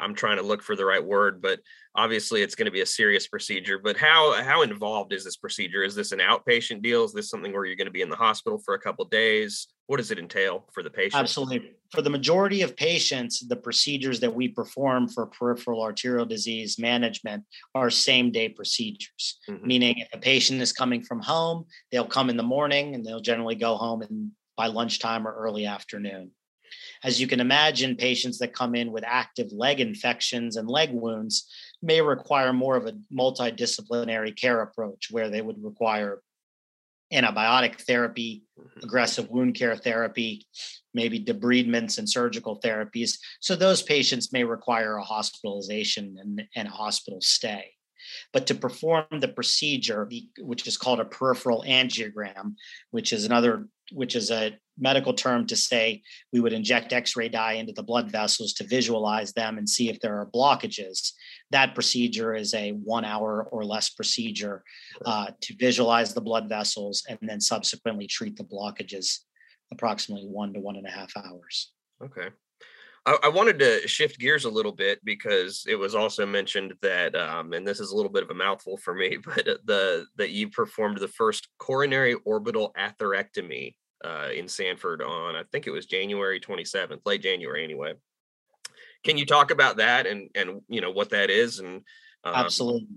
I'm 0.02 0.16
trying 0.16 0.38
to 0.38 0.44
look 0.44 0.64
for 0.64 0.76
the 0.76 0.86
right 0.86 1.04
word, 1.04 1.42
but 1.42 1.60
obviously 1.96 2.42
it's 2.42 2.56
going 2.56 2.66
to 2.66 2.72
be 2.72 2.82
a 2.82 2.86
serious 2.86 3.28
procedure. 3.28 3.80
But 3.80 3.98
how 3.98 4.42
how 4.42 4.64
involved 4.64 5.14
is 5.14 5.24
this 5.24 5.38
procedure? 5.38 5.84
Is 5.84 5.96
this 5.96 6.12
an 6.12 6.20
outpatient 6.20 6.82
deal? 6.82 7.04
Is 7.04 7.14
this 7.14 7.30
something 7.30 7.54
where 7.54 7.66
you're 7.66 7.76
going 7.76 7.86
to 7.86 7.92
be 7.92 8.02
in 8.02 8.10
the 8.10 8.16
hospital 8.16 8.58
for 8.58 8.74
a 8.74 8.80
couple 8.80 9.06
days? 9.06 9.68
What 9.88 9.98
does 9.98 10.12
it 10.12 10.20
entail 10.20 10.68
for 10.74 10.84
the 10.84 10.90
patient? 10.90 11.16
Absolutely. 11.16 11.74
For 11.92 12.02
the 12.02 12.10
majority 12.10 12.62
of 12.62 12.78
patients, 12.78 13.46
the 13.48 13.58
procedures 13.58 14.20
that 14.22 14.34
we 14.34 14.48
perform 14.48 15.10
for 15.10 15.26
peripheral 15.28 15.82
arterial 15.82 16.26
disease 16.26 16.80
management 16.80 17.44
are 17.76 17.90
same 17.90 18.32
day 18.32 18.50
procedures. 18.50 19.40
Mm-hmm. 19.50 19.68
Meaning, 19.68 19.98
if 20.00 20.08
a 20.14 20.18
patient 20.18 20.62
is 20.62 20.72
coming 20.72 21.04
from 21.04 21.22
home, 21.22 21.66
they'll 21.92 22.06
come 22.06 22.30
in 22.30 22.38
the 22.38 22.44
morning 22.44 22.96
and 22.96 23.06
they'll 23.06 23.22
generally 23.22 23.56
go 23.56 23.76
home 23.76 24.02
and 24.02 24.32
by 24.58 24.68
lunchtime 24.68 25.28
or 25.28 25.34
early 25.34 25.66
afternoon. 25.66 26.32
As 27.04 27.20
you 27.20 27.28
can 27.28 27.40
imagine, 27.40 27.96
patients 27.96 28.38
that 28.40 28.54
come 28.54 28.76
in 28.76 28.92
with 28.92 29.04
active 29.06 29.52
leg 29.52 29.80
infections 29.80 30.56
and 30.56 30.70
leg 30.70 30.92
wounds 30.92 31.50
may 31.82 32.02
require 32.02 32.54
more 32.54 32.76
of 32.76 32.86
a 32.86 32.94
multidisciplinary 33.14 34.36
care 34.36 34.62
approach 34.62 35.10
where 35.10 35.30
they 35.30 35.42
would 35.42 35.64
require 35.64 36.22
antibiotic 37.12 37.82
therapy, 37.82 38.44
mm-hmm. 38.58 38.84
aggressive 38.84 39.30
wound 39.30 39.56
care 39.56 39.76
therapy, 39.76 40.46
maybe 40.94 41.20
debridements 41.24 41.98
and 41.98 42.10
surgical 42.10 42.60
therapies. 42.60 43.18
So 43.40 43.56
those 43.56 43.82
patients 43.82 44.32
may 44.32 44.44
require 44.44 44.96
a 44.96 45.04
hospitalization 45.04 46.18
and, 46.20 46.44
and 46.56 46.68
a 46.68 46.72
hospital 46.72 47.20
stay. 47.22 47.72
But 48.34 48.48
to 48.48 48.56
perform 48.56 49.06
the 49.20 49.28
procedure, 49.28 50.10
which 50.40 50.68
is 50.68 50.78
called 50.78 51.00
a 51.00 51.06
peripheral 51.06 51.64
angiogram, 51.68 52.56
which 52.90 53.14
is 53.14 53.26
another, 53.26 53.68
which 53.92 54.16
is 54.16 54.32
a 54.32 54.58
medical 54.78 55.14
term 55.14 55.46
to 55.46 55.56
say 55.56 56.02
we 56.34 56.40
would 56.40 56.54
inject 56.54 56.94
X-ray 56.94 57.30
dye 57.30 57.54
into 57.54 57.74
the 57.74 57.84
blood 57.84 58.12
vessels 58.12 58.54
to 58.54 58.64
visualize 58.64 59.34
them 59.34 59.58
and 59.58 59.70
see 59.70 59.90
if 59.90 60.00
there 60.00 60.20
are 60.20 60.26
blockages. 60.26 61.12
That 61.52 61.76
procedure 61.76 62.34
is 62.34 62.54
a 62.54 62.72
one 62.72 63.06
hour 63.06 63.48
or 63.52 63.64
less 63.64 63.90
procedure 63.90 64.64
uh, 65.06 65.28
to 65.42 65.56
visualize 65.58 66.14
the 66.14 66.22
blood 66.22 66.50
vessels 66.50 67.04
and 67.08 67.20
then 67.22 67.42
subsequently 67.42 68.08
treat 68.08 68.36
the 68.38 68.44
blockages 68.44 69.20
approximately 69.72 70.28
one 70.28 70.54
to 70.54 70.60
one 70.60 70.76
and 70.76 70.88
a 70.88 70.92
half 70.92 71.12
hours. 71.16 71.72
Okay. 72.04 72.30
I, 73.06 73.18
I, 73.24 73.30
wanted 73.30 73.58
to 73.60 73.88
shift 73.88 74.20
gears 74.20 74.46
a 74.46 74.50
little 74.50 74.72
bit 74.72 75.00
because 75.04 75.66
it 75.68 75.76
was 75.76 75.96
also 75.96 76.26
mentioned 76.26 76.74
that, 76.82 77.16
um, 77.16 77.54
and 77.54 77.66
this 77.66 77.80
is 77.80 77.92
a 77.92 77.96
little 77.96 78.12
bit 78.12 78.22
of 78.24 78.30
a 78.30 78.36
mouthful 78.36 78.78
for 78.78 78.94
me, 78.94 79.18
but 79.26 79.46
the 79.66 80.06
that 80.18 80.32
you 80.32 80.50
performed 80.50 80.98
the 80.98 81.08
first 81.08 81.48
coronary 81.58 82.16
orbital 82.26 82.74
atherectomy 82.78 83.76
uh, 84.04 84.30
in 84.36 84.48
Sanford 84.48 85.02
on 85.02 85.36
I 85.36 85.44
think 85.52 85.68
it 85.68 85.72
was 85.72 85.86
January 85.86 86.40
27th, 86.40 87.02
late 87.06 87.22
January 87.22 87.64
anyway. 87.64 87.94
Can 89.04 89.18
you 89.18 89.26
talk 89.26 89.52
about 89.52 89.78
that 89.78 90.06
and 90.06 90.30
and 90.36 90.62
you 90.68 90.82
know 90.82 90.92
what 90.92 91.10
that 91.10 91.30
is 91.30 91.60
and 91.60 91.82
um, 92.24 92.36
absolutely 92.36 92.88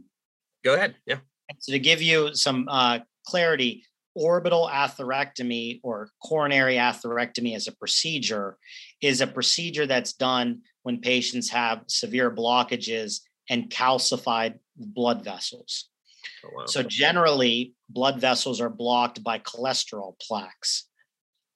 go 0.63 0.75
ahead 0.75 0.95
yeah 1.07 1.19
so 1.59 1.73
to 1.73 1.79
give 1.79 2.03
you 2.03 2.35
some 2.35 2.69
uh, 2.71 2.99
clarity 3.27 3.85
orbital 4.15 4.69
atherectomy 4.73 5.81
or 5.83 6.09
coronary 6.23 6.77
atherectomy 6.77 7.55
as 7.55 7.67
a 7.67 7.73
procedure 7.73 8.57
is 9.01 9.21
a 9.21 9.27
procedure 9.27 9.87
that's 9.87 10.13
done 10.13 10.61
when 10.83 11.01
patients 11.01 11.51
have 11.51 11.83
severe 11.89 12.31
blockages 12.31 13.21
and 13.51 13.71
calcified 13.71 14.55
blood 14.77 15.25
vessels. 15.25 15.89
Oh, 16.45 16.51
wow. 16.55 16.67
So 16.67 16.83
generally, 16.83 17.75
blood 17.89 18.21
vessels 18.21 18.61
are 18.61 18.71
blocked 18.71 19.23
by 19.23 19.39
cholesterol 19.41 20.15
plaques. 20.21 20.89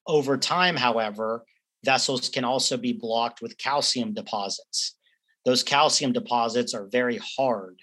Over 0.09 0.39
time, 0.39 0.77
however, 0.77 1.45
vessels 1.85 2.29
can 2.29 2.45
also 2.45 2.77
be 2.77 2.93
blocked 2.93 3.43
with 3.43 3.59
calcium 3.59 4.15
deposits. 4.15 4.97
Those 5.45 5.63
calcium 5.63 6.13
deposits 6.13 6.75
are 6.75 6.89
very 6.91 7.21
hard 7.37 7.79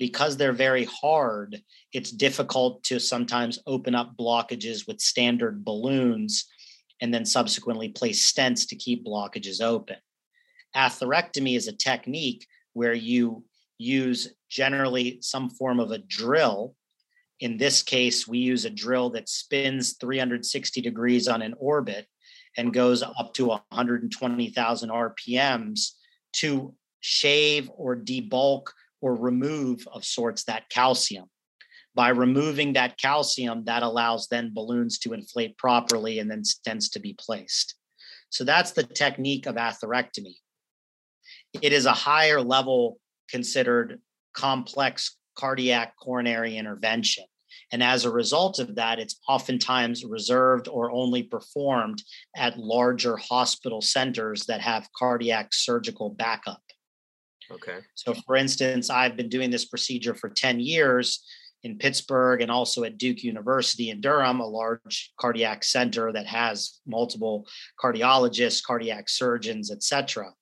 because 0.00 0.38
they're 0.38 0.54
very 0.54 0.86
hard, 0.86 1.62
it's 1.92 2.10
difficult 2.10 2.82
to 2.84 2.98
sometimes 2.98 3.58
open 3.66 3.94
up 3.94 4.16
blockages 4.18 4.88
with 4.88 4.98
standard 4.98 5.62
balloons 5.62 6.46
and 7.02 7.12
then 7.12 7.26
subsequently 7.26 7.90
place 7.90 8.32
stents 8.32 8.66
to 8.68 8.76
keep 8.76 9.04
blockages 9.04 9.60
open. 9.60 9.96
Atherectomy 10.74 11.54
is 11.54 11.68
a 11.68 11.76
technique 11.76 12.46
where 12.72 12.94
you 12.94 13.44
use 13.76 14.34
generally 14.48 15.18
some 15.20 15.50
form 15.50 15.78
of 15.78 15.90
a 15.90 15.98
drill. 15.98 16.74
In 17.40 17.56
this 17.56 17.82
case, 17.82 18.28
we 18.28 18.38
use 18.38 18.64
a 18.64 18.70
drill 18.70 19.10
that 19.10 19.28
spins 19.28 19.96
360 19.98 20.80
degrees 20.82 21.26
on 21.26 21.40
an 21.40 21.54
orbit 21.58 22.06
and 22.56 22.72
goes 22.72 23.02
up 23.02 23.32
to 23.34 23.46
120,000 23.46 24.90
RPMs 24.90 25.92
to 26.34 26.74
shave 27.00 27.70
or 27.74 27.96
debulk 27.96 28.66
or 29.00 29.14
remove 29.14 29.88
of 29.92 30.04
sorts 30.04 30.44
that 30.44 30.68
calcium. 30.68 31.26
By 31.94 32.10
removing 32.10 32.74
that 32.74 32.98
calcium, 32.98 33.64
that 33.64 33.82
allows 33.82 34.28
then 34.28 34.52
balloons 34.54 34.98
to 35.00 35.14
inflate 35.14 35.56
properly 35.56 36.18
and 36.18 36.30
then 36.30 36.42
stents 36.42 36.92
to 36.92 37.00
be 37.00 37.16
placed. 37.18 37.74
So 38.28 38.44
that's 38.44 38.72
the 38.72 38.84
technique 38.84 39.46
of 39.46 39.56
atherectomy. 39.56 40.36
It 41.62 41.72
is 41.72 41.86
a 41.86 41.92
higher 41.92 42.40
level 42.40 42.98
considered 43.28 44.00
complex 44.34 45.16
cardiac 45.36 45.94
coronary 45.96 46.56
intervention. 46.56 47.24
And 47.72 47.82
as 47.82 48.04
a 48.04 48.10
result 48.10 48.58
of 48.58 48.74
that, 48.76 48.98
it's 48.98 49.20
oftentimes 49.28 50.04
reserved 50.04 50.68
or 50.68 50.90
only 50.90 51.22
performed 51.22 52.02
at 52.36 52.58
larger 52.58 53.16
hospital 53.16 53.80
centers 53.80 54.46
that 54.46 54.60
have 54.60 54.88
cardiac 54.96 55.52
surgical 55.52 56.10
backup. 56.10 56.62
Okay. 57.50 57.78
So, 57.94 58.14
for 58.26 58.36
instance, 58.36 58.90
I've 58.90 59.16
been 59.16 59.28
doing 59.28 59.50
this 59.50 59.64
procedure 59.64 60.14
for 60.14 60.30
10 60.30 60.60
years 60.60 61.24
in 61.62 61.78
Pittsburgh 61.78 62.40
and 62.40 62.50
also 62.50 62.84
at 62.84 62.98
Duke 62.98 63.22
University 63.22 63.90
in 63.90 64.00
Durham, 64.00 64.40
a 64.40 64.46
large 64.46 65.12
cardiac 65.20 65.62
center 65.64 66.12
that 66.12 66.26
has 66.26 66.80
multiple 66.86 67.46
cardiologists, 67.82 68.62
cardiac 68.64 69.08
surgeons, 69.08 69.70
etc. 69.70 70.32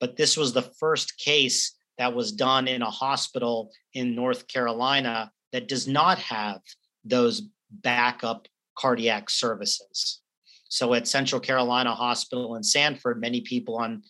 But 0.00 0.16
this 0.16 0.36
was 0.36 0.52
the 0.52 0.70
first 0.80 1.18
case 1.18 1.76
that 1.98 2.14
was 2.14 2.32
done 2.32 2.66
in 2.66 2.82
a 2.82 2.90
hospital 2.90 3.70
in 3.92 4.16
North 4.16 4.48
Carolina 4.48 5.30
that 5.54 5.68
does 5.68 5.86
not 5.86 6.18
have 6.18 6.60
those 7.04 7.42
backup 7.70 8.48
cardiac 8.76 9.30
services. 9.30 10.20
So 10.68 10.94
at 10.94 11.06
Central 11.06 11.40
Carolina 11.40 11.94
Hospital 11.94 12.56
in 12.56 12.64
Sanford, 12.64 13.20
many 13.20 13.40
people 13.40 13.76
on 13.76 14.02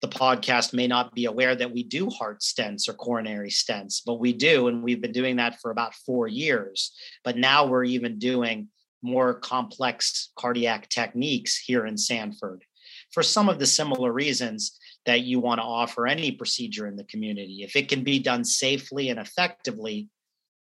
the 0.00 0.08
podcast 0.08 0.72
may 0.72 0.86
not 0.86 1.14
be 1.14 1.26
aware 1.26 1.54
that 1.54 1.70
we 1.70 1.82
do 1.82 2.08
heart 2.08 2.40
stents 2.40 2.88
or 2.88 2.94
coronary 2.94 3.50
stents, 3.50 4.00
but 4.06 4.18
we 4.18 4.32
do. 4.32 4.68
And 4.68 4.82
we've 4.82 5.02
been 5.02 5.12
doing 5.12 5.36
that 5.36 5.60
for 5.60 5.70
about 5.70 5.94
four 5.94 6.28
years. 6.28 6.92
But 7.24 7.36
now 7.36 7.66
we're 7.66 7.84
even 7.84 8.18
doing 8.18 8.68
more 9.02 9.34
complex 9.34 10.30
cardiac 10.34 10.88
techniques 10.88 11.58
here 11.58 11.84
in 11.84 11.98
Sanford 11.98 12.64
for 13.10 13.22
some 13.22 13.50
of 13.50 13.58
the 13.58 13.66
similar 13.66 14.10
reasons 14.10 14.78
that 15.04 15.20
you 15.20 15.40
want 15.40 15.58
to 15.58 15.64
offer 15.64 16.06
any 16.06 16.32
procedure 16.32 16.86
in 16.86 16.96
the 16.96 17.04
community. 17.04 17.62
If 17.62 17.76
it 17.76 17.90
can 17.90 18.02
be 18.02 18.18
done 18.18 18.44
safely 18.44 19.10
and 19.10 19.20
effectively, 19.20 20.08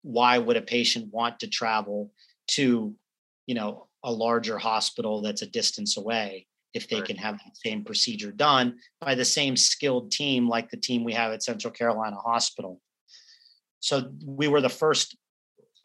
why 0.03 0.39
would 0.39 0.57
a 0.57 0.63
patient 0.63 1.13
want 1.13 1.41
to 1.41 1.49
travel 1.49 2.13
to, 2.49 2.95
you 3.47 3.55
know, 3.55 3.87
a 4.05 4.13
larger 4.13 4.59
hospital 4.59 5.23
that's 5.23 5.43
a 5.43 5.47
distance 5.47 5.97
away 5.97 6.47
if 6.75 6.89
they 6.89 6.97
right. 6.97 7.07
can 7.07 7.17
have 7.17 7.39
the 7.39 7.51
same 7.55 7.85
procedure 7.85 8.33
done 8.33 8.79
by 9.01 9.15
the 9.15 9.25
same 9.25 9.57
skilled 9.57 10.11
team 10.11 10.49
like 10.49 10.71
the 10.71 10.77
team 10.77 11.05
we 11.05 11.13
have 11.13 11.33
at 11.33 11.43
Central 11.43 11.73
Carolina 11.73 12.17
Hospital. 12.17 12.81
So 13.81 14.13
we 14.25 14.49
were 14.49 14.61
the 14.61 14.69
first 14.69 15.17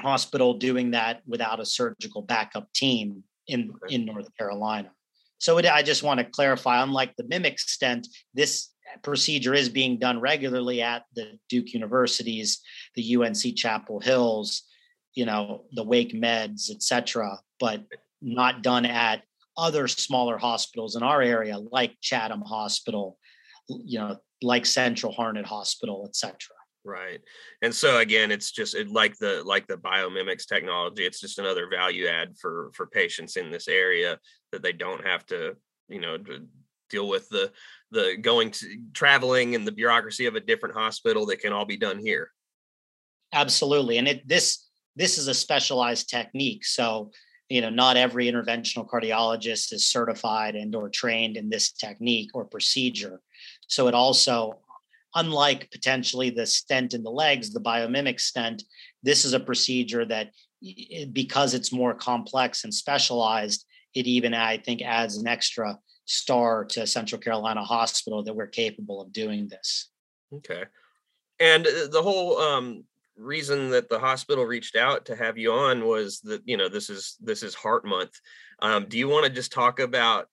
hospital 0.02 0.54
doing 0.54 0.92
that 0.92 1.22
without 1.28 1.60
a 1.60 1.66
surgical 1.66 2.22
backup 2.22 2.72
team 2.74 3.24
in 3.48 3.74
in 3.90 4.06
North 4.06 4.30
Carolina. 4.38 4.92
So 5.40 5.58
it, 5.58 5.66
I 5.66 5.84
just 5.84 6.04
want 6.04 6.20
to 6.20 6.26
clarify, 6.26 6.82
unlike 6.82 7.16
the 7.16 7.26
mimic 7.28 7.60
stent, 7.60 8.08
this 8.34 8.70
procedure 9.04 9.54
is 9.54 9.70
being 9.70 9.98
done 9.98 10.20
regularly 10.20 10.82
at 10.82 11.04
the 11.16 11.38
Duke 11.50 11.74
universities, 11.74 12.62
the 12.96 13.16
UNC 13.16 13.56
Chapel 13.56 14.00
Hills, 14.00 14.64
you 15.14 15.26
know, 15.26 15.66
the 15.72 15.84
Wake 15.84 16.14
Meds, 16.14 16.70
etc., 16.70 17.40
but 17.60 17.84
not 18.22 18.62
done 18.62 18.86
at 18.86 19.24
other 19.58 19.88
smaller 19.88 20.38
hospitals 20.38 20.96
in 20.96 21.04
our 21.04 21.22
area, 21.22 21.58
like 21.58 21.96
Chatham 22.02 22.42
Hospital, 22.42 23.18
you 23.68 24.00
know, 24.00 24.18
like 24.42 24.66
Central 24.66 25.14
Harnett 25.14 25.46
Hospital, 25.46 26.06
etc. 26.08 26.36
Right. 26.86 27.20
And 27.62 27.74
so 27.74 27.98
again, 27.98 28.32
it's 28.32 28.52
just 28.52 28.76
it, 28.76 28.90
like 28.90 29.18
the 29.18 29.44
like 29.44 29.68
the 29.68 29.78
biomimics 29.78 30.48
technology. 30.48 31.06
It's 31.06 31.20
just 31.20 31.40
another 31.40 31.68
value 31.70 32.08
add 32.08 32.38
for 32.40 32.72
for 32.74 32.88
patients 32.88 33.36
in 33.36 33.52
this 33.52 33.68
area 33.68 34.18
that 34.52 34.62
they 34.62 34.72
don't 34.72 35.06
have 35.06 35.26
to, 35.26 35.58
you 35.90 36.00
know, 36.00 36.18
deal 36.90 37.08
with 37.08 37.28
the 37.30 37.52
the 37.92 38.18
going 38.22 38.52
to 38.52 38.78
traveling 38.94 39.56
and 39.56 39.66
the 39.66 39.72
bureaucracy 39.72 40.26
of 40.26 40.36
a 40.36 40.42
different 40.42 40.76
hospital 40.76 41.26
that 41.26 41.40
can 41.40 41.54
all 41.54 41.66
be 41.66 41.78
done 41.78 42.00
here. 42.00 42.32
Absolutely. 43.34 43.98
And 43.98 44.08
it 44.08 44.28
this 44.28 44.68
this 44.96 45.18
is 45.18 45.28
a 45.28 45.34
specialized 45.34 46.10
technique. 46.10 46.66
So, 46.66 47.12
you 47.50 47.62
know, 47.62 47.70
not 47.70 47.98
every 47.98 48.30
interventional 48.30 48.88
cardiologist 48.88 49.72
is 49.72 49.88
certified 49.88 50.56
and 50.56 50.74
or 50.76 50.90
trained 50.90 51.38
in 51.38 51.50
this 51.50 51.72
technique 51.72 52.32
or 52.34 52.46
procedure. 52.46 53.22
So 53.68 53.88
it 53.88 53.94
also 53.94 54.60
unlike 55.16 55.72
potentially 55.72 56.30
the 56.30 56.46
stent 56.46 56.94
in 56.94 57.04
the 57.04 57.12
legs, 57.12 57.52
the 57.52 57.60
biomimic 57.60 58.20
stent, 58.20 58.64
this 59.04 59.26
is 59.26 59.34
a 59.34 59.40
procedure 59.40 60.06
that 60.06 60.32
because 61.12 61.54
it's 61.54 61.72
more 61.72 61.94
complex 61.94 62.64
and 62.64 62.74
specialized, 62.74 63.66
it 63.96 64.06
even 64.06 64.34
I 64.34 64.58
think 64.58 64.82
adds 64.82 65.18
an 65.18 65.28
extra 65.28 65.78
star 66.08 66.66
to 66.66 66.88
Central 66.88 67.20
Carolina 67.20 67.64
Hospital 67.64 68.24
that 68.24 68.36
we're 68.36 68.48
capable 68.48 69.02
of 69.02 69.12
doing 69.12 69.48
this. 69.48 69.90
Okay. 70.34 70.64
And 71.40 71.68
uh, 71.68 71.88
the 71.92 72.02
whole 72.02 72.40
um, 72.40 72.86
reason 73.18 73.70
that 73.72 73.90
the 73.90 74.00
hospital 74.00 74.46
reached 74.46 74.76
out 74.76 75.06
to 75.06 75.16
have 75.16 75.38
you 75.38 75.52
on 75.52 75.86
was 75.86 76.22
that 76.22 76.42
you 76.46 76.58
know 76.58 76.70
this 76.70 76.90
is 76.90 77.18
this 77.22 77.44
is 77.44 77.54
Heart 77.54 77.86
Month. 77.86 78.20
Um, 78.60 78.86
do 78.88 78.98
you 78.98 79.08
want 79.08 79.26
to 79.26 79.32
just 79.32 79.52
talk 79.52 79.80
about 79.80 80.28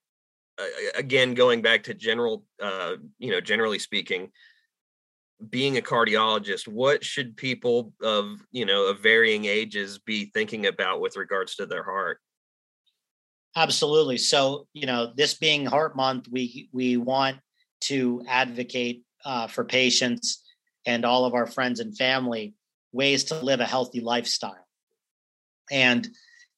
uh, 0.59 0.65
again 0.97 1.35
going 1.35 1.61
back 1.61 1.83
to 1.85 1.95
general 1.95 2.45
uh, 2.63 2.95
you 3.19 3.31
know 3.31 3.41
generally 3.41 3.79
speaking 3.79 4.31
being 5.51 5.77
a 5.77 5.83
cardiologist 5.83 6.69
what 6.69 7.05
should 7.05 7.37
people 7.37 7.93
of 8.01 8.41
you 8.53 8.65
know 8.65 8.87
of 8.87 9.01
varying 9.01 9.45
ages 9.45 9.99
be 9.99 10.27
thinking 10.27 10.67
about 10.67 11.01
with 11.01 11.17
regards 11.17 11.57
to 11.57 11.67
their 11.67 11.83
heart 11.83 12.21
absolutely. 13.57 14.19
So 14.19 14.67
you 14.73 14.87
know 14.87 15.13
this 15.15 15.35
being 15.35 15.67
heart 15.67 15.97
month 15.97 16.29
we 16.31 16.69
we 16.73 16.97
want 16.97 17.39
to 17.83 18.23
advocate 18.29 19.03
uh, 19.25 19.47
for 19.47 19.65
patients 19.65 20.43
and 20.87 21.05
all 21.05 21.25
of 21.25 21.35
our 21.35 21.47
friends 21.47 21.81
and 21.81 21.97
family 21.97 22.55
ways 22.93 23.25
to 23.25 23.41
live 23.41 23.61
a 23.61 23.67
healthy 23.67 24.01
lifestyle. 24.01 24.67
And 25.71 26.09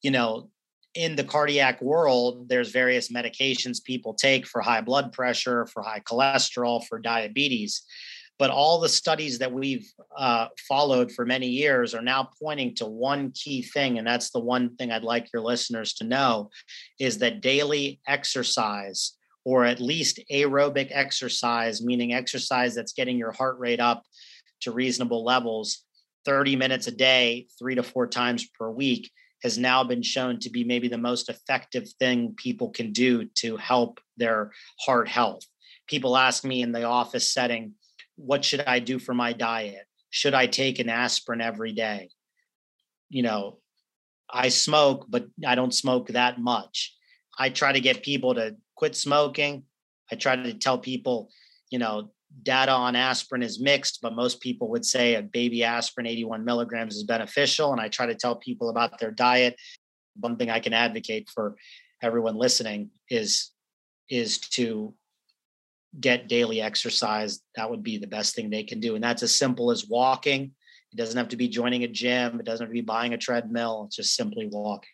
you 0.01 0.11
know 0.11 0.49
in 0.95 1.15
the 1.15 1.23
cardiac 1.23 1.81
world 1.81 2.49
there's 2.49 2.71
various 2.71 3.09
medications 3.09 3.83
people 3.83 4.13
take 4.13 4.47
for 4.47 4.61
high 4.61 4.81
blood 4.81 5.13
pressure 5.13 5.65
for 5.67 5.83
high 5.83 5.99
cholesterol 5.99 6.83
for 6.87 6.97
diabetes 6.99 7.83
but 8.39 8.51
all 8.51 8.79
the 8.79 8.89
studies 8.89 9.39
that 9.39 9.51
we've 9.51 9.91
uh, 10.15 10.47
followed 10.67 11.11
for 11.11 11.25
many 11.25 11.47
years 11.47 11.95
are 11.95 12.01
now 12.01 12.29
pointing 12.41 12.75
to 12.75 12.85
one 12.85 13.31
key 13.31 13.63
thing. 13.63 13.97
And 13.97 14.05
that's 14.05 14.29
the 14.29 14.39
one 14.39 14.75
thing 14.75 14.91
I'd 14.91 15.03
like 15.03 15.31
your 15.33 15.41
listeners 15.41 15.93
to 15.95 16.03
know 16.03 16.49
is 16.99 17.17
that 17.19 17.41
daily 17.41 17.99
exercise, 18.07 19.13
or 19.43 19.65
at 19.65 19.81
least 19.81 20.19
aerobic 20.31 20.89
exercise, 20.91 21.81
meaning 21.81 22.13
exercise 22.13 22.75
that's 22.75 22.93
getting 22.93 23.17
your 23.17 23.31
heart 23.31 23.57
rate 23.59 23.79
up 23.79 24.03
to 24.61 24.71
reasonable 24.71 25.23
levels, 25.23 25.83
30 26.25 26.55
minutes 26.55 26.87
a 26.87 26.91
day, 26.91 27.47
three 27.57 27.75
to 27.75 27.83
four 27.83 28.05
times 28.05 28.47
per 28.59 28.69
week, 28.69 29.09
has 29.43 29.57
now 29.57 29.83
been 29.83 30.01
shown 30.01 30.39
to 30.39 30.49
be 30.49 30.63
maybe 30.63 30.87
the 30.87 30.97
most 30.97 31.29
effective 31.29 31.87
thing 31.99 32.33
people 32.37 32.69
can 32.69 32.91
do 32.91 33.25
to 33.35 33.55
help 33.57 33.99
their 34.17 34.51
heart 34.79 35.07
health. 35.07 35.43
People 35.87 36.17
ask 36.17 36.43
me 36.43 36.61
in 36.61 36.71
the 36.71 36.83
office 36.83 37.31
setting, 37.31 37.73
what 38.17 38.43
should 38.43 38.61
I 38.61 38.79
do 38.79 38.99
for 38.99 39.13
my 39.13 39.31
diet? 39.31 39.85
Should 40.09 40.33
I 40.33 40.47
take 40.47 40.79
an 40.79 40.89
aspirin 40.89 41.39
every 41.39 41.71
day? 41.71 42.09
You 43.09 43.23
know, 43.23 43.59
I 44.29 44.49
smoke, 44.49 45.05
but 45.07 45.27
I 45.45 45.55
don't 45.55 45.73
smoke 45.73 46.09
that 46.09 46.39
much. 46.39 46.93
I 47.39 47.49
try 47.49 47.71
to 47.71 47.79
get 47.79 48.03
people 48.03 48.35
to 48.35 48.57
quit 48.75 48.95
smoking. 48.95 49.63
I 50.11 50.15
try 50.15 50.35
to 50.35 50.53
tell 50.53 50.77
people, 50.77 51.29
you 51.69 51.79
know, 51.79 52.11
data 52.43 52.71
on 52.71 52.95
aspirin 52.95 53.43
is 53.43 53.61
mixed, 53.61 53.99
but 54.01 54.15
most 54.15 54.41
people 54.41 54.69
would 54.69 54.85
say 54.85 55.15
a 55.15 55.21
baby 55.21 55.63
aspirin, 55.63 56.07
81 56.07 56.43
milligrams, 56.43 56.95
is 56.95 57.03
beneficial. 57.03 57.71
And 57.71 57.79
I 57.79 57.87
try 57.87 58.07
to 58.07 58.15
tell 58.15 58.35
people 58.35 58.69
about 58.69 58.99
their 58.99 59.11
diet. 59.11 59.55
One 60.19 60.37
thing 60.37 60.49
I 60.49 60.59
can 60.59 60.73
advocate 60.73 61.29
for 61.33 61.55
everyone 62.01 62.35
listening 62.35 62.89
is 63.09 63.51
is 64.09 64.37
to 64.39 64.93
get 65.99 66.27
daily 66.27 66.61
exercise, 66.61 67.39
that 67.55 67.69
would 67.69 67.83
be 67.83 67.97
the 67.97 68.07
best 68.07 68.35
thing 68.35 68.49
they 68.49 68.63
can 68.63 68.79
do. 68.79 68.95
And 68.95 69.03
that's 69.03 69.23
as 69.23 69.37
simple 69.37 69.71
as 69.71 69.87
walking. 69.87 70.51
It 70.91 70.97
doesn't 70.97 71.17
have 71.17 71.29
to 71.29 71.37
be 71.37 71.47
joining 71.47 71.83
a 71.83 71.87
gym, 71.87 72.39
it 72.39 72.45
doesn't 72.45 72.65
have 72.65 72.69
to 72.69 72.73
be 72.73 72.81
buying 72.81 73.13
a 73.13 73.17
treadmill, 73.17 73.85
it's 73.85 73.97
just 73.97 74.15
simply 74.15 74.47
walking. 74.47 74.89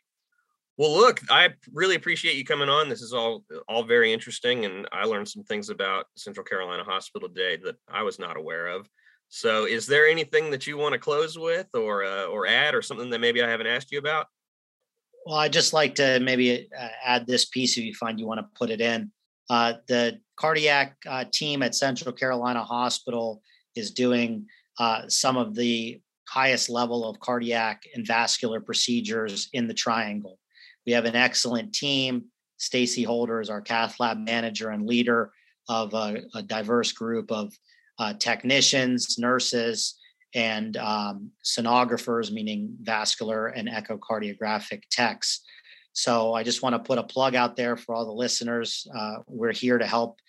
Well, 0.77 0.91
look, 0.91 1.21
I 1.29 1.49
really 1.71 1.95
appreciate 1.95 2.35
you 2.35 2.43
coming 2.43 2.69
on. 2.69 2.89
This 2.89 3.03
is 3.03 3.13
all 3.13 3.45
all 3.67 3.83
very 3.83 4.11
interesting, 4.11 4.65
and 4.65 4.87
I 4.91 5.05
learned 5.05 5.29
some 5.29 5.43
things 5.43 5.69
about 5.69 6.07
Central 6.17 6.43
Carolina 6.43 6.83
Hospital 6.83 7.29
today 7.29 7.57
that 7.63 7.75
I 7.87 8.01
was 8.01 8.17
not 8.17 8.37
aware 8.37 8.67
of. 8.67 8.89
So, 9.29 9.65
is 9.65 9.85
there 9.85 10.07
anything 10.07 10.49
that 10.49 10.65
you 10.65 10.77
want 10.77 10.93
to 10.93 10.99
close 10.99 11.37
with, 11.37 11.67
or 11.75 12.03
uh, 12.03 12.25
or 12.25 12.47
add, 12.47 12.73
or 12.73 12.81
something 12.81 13.11
that 13.11 13.21
maybe 13.21 13.43
I 13.43 13.49
haven't 13.49 13.67
asked 13.67 13.91
you 13.91 13.99
about? 13.99 14.25
Well, 15.27 15.37
I'd 15.37 15.53
just 15.53 15.73
like 15.73 15.93
to 15.95 16.19
maybe 16.19 16.67
uh, 16.77 16.87
add 17.05 17.27
this 17.27 17.45
piece 17.45 17.77
if 17.77 17.83
you 17.83 17.93
find 17.93 18.19
you 18.19 18.25
want 18.25 18.39
to 18.39 18.47
put 18.57 18.71
it 18.71 18.81
in. 18.81 19.11
Uh, 19.49 19.73
the 19.87 20.19
cardiac 20.35 20.95
uh, 21.07 21.25
team 21.31 21.61
at 21.61 21.75
Central 21.75 22.13
Carolina 22.13 22.63
Hospital 22.63 23.41
is 23.75 23.91
doing 23.91 24.45
uh, 24.79 25.01
some 25.07 25.37
of 25.37 25.55
the 25.55 26.01
highest 26.27 26.69
level 26.69 27.07
of 27.07 27.19
cardiac 27.19 27.83
and 27.93 28.07
vascular 28.07 28.59
procedures 28.59 29.49
in 29.53 29.67
the 29.67 29.73
triangle. 29.73 30.39
We 30.85 30.93
have 30.93 31.05
an 31.05 31.15
excellent 31.15 31.73
team. 31.73 32.25
Stacy 32.57 33.03
Holder 33.03 33.41
is 33.41 33.49
our 33.49 33.61
cath 33.61 33.99
lab 33.99 34.17
manager 34.17 34.69
and 34.69 34.87
leader 34.87 35.31
of 35.69 35.93
a, 35.93 36.23
a 36.33 36.41
diverse 36.41 36.91
group 36.91 37.31
of 37.31 37.53
uh, 37.99 38.13
technicians, 38.13 39.17
nurses, 39.19 39.99
and 40.35 40.77
um, 40.77 41.29
sonographers, 41.43 42.31
meaning 42.31 42.75
vascular 42.81 43.47
and 43.47 43.67
echocardiographic 43.67 44.83
techs. 44.89 45.41
So 45.93 46.33
I 46.33 46.43
just 46.43 46.63
want 46.63 46.73
to 46.73 46.79
put 46.79 46.97
a 46.97 47.03
plug 47.03 47.35
out 47.35 47.55
there 47.55 47.77
for 47.77 47.93
all 47.95 48.05
the 48.05 48.11
listeners. 48.11 48.87
Uh, 48.93 49.17
we're 49.27 49.53
here 49.53 49.77
to 49.77 49.85
help 49.85 50.19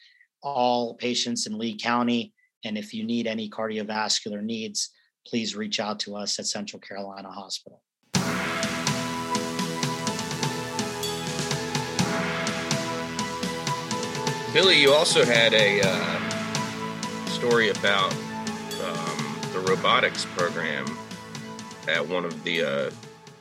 all 0.42 0.94
patients 0.94 1.46
in 1.46 1.58
Lee 1.58 1.76
County. 1.76 2.34
And 2.64 2.76
if 2.76 2.92
you 2.92 3.04
need 3.04 3.26
any 3.26 3.48
cardiovascular 3.48 4.42
needs, 4.42 4.90
please 5.26 5.56
reach 5.56 5.80
out 5.80 6.00
to 6.00 6.16
us 6.16 6.38
at 6.38 6.46
Central 6.46 6.80
Carolina 6.80 7.30
Hospital. 7.30 7.82
Billy, 14.52 14.80
you 14.80 14.92
also 14.92 15.24
had 15.24 15.52
a 15.52 15.80
uh, 15.82 17.26
story 17.26 17.70
about 17.70 18.12
um, 18.12 19.40
the 19.52 19.64
robotics 19.66 20.26
program 20.36 20.86
at 21.88 22.06
one 22.06 22.24
of 22.24 22.44
the 22.44 22.62
uh, 22.62 22.90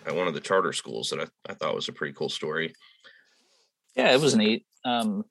at 0.05 0.15
one 0.15 0.27
of 0.27 0.33
the 0.33 0.39
charter 0.39 0.73
schools 0.73 1.09
that 1.09 1.19
I, 1.19 1.51
I 1.51 1.53
thought 1.53 1.75
was 1.75 1.89
a 1.89 1.93
pretty 1.93 2.13
cool 2.13 2.29
story. 2.29 2.73
Yeah, 3.95 4.11
it 4.13 4.19
was 4.19 4.35
neat. 4.35 4.65
Um, 4.85 5.23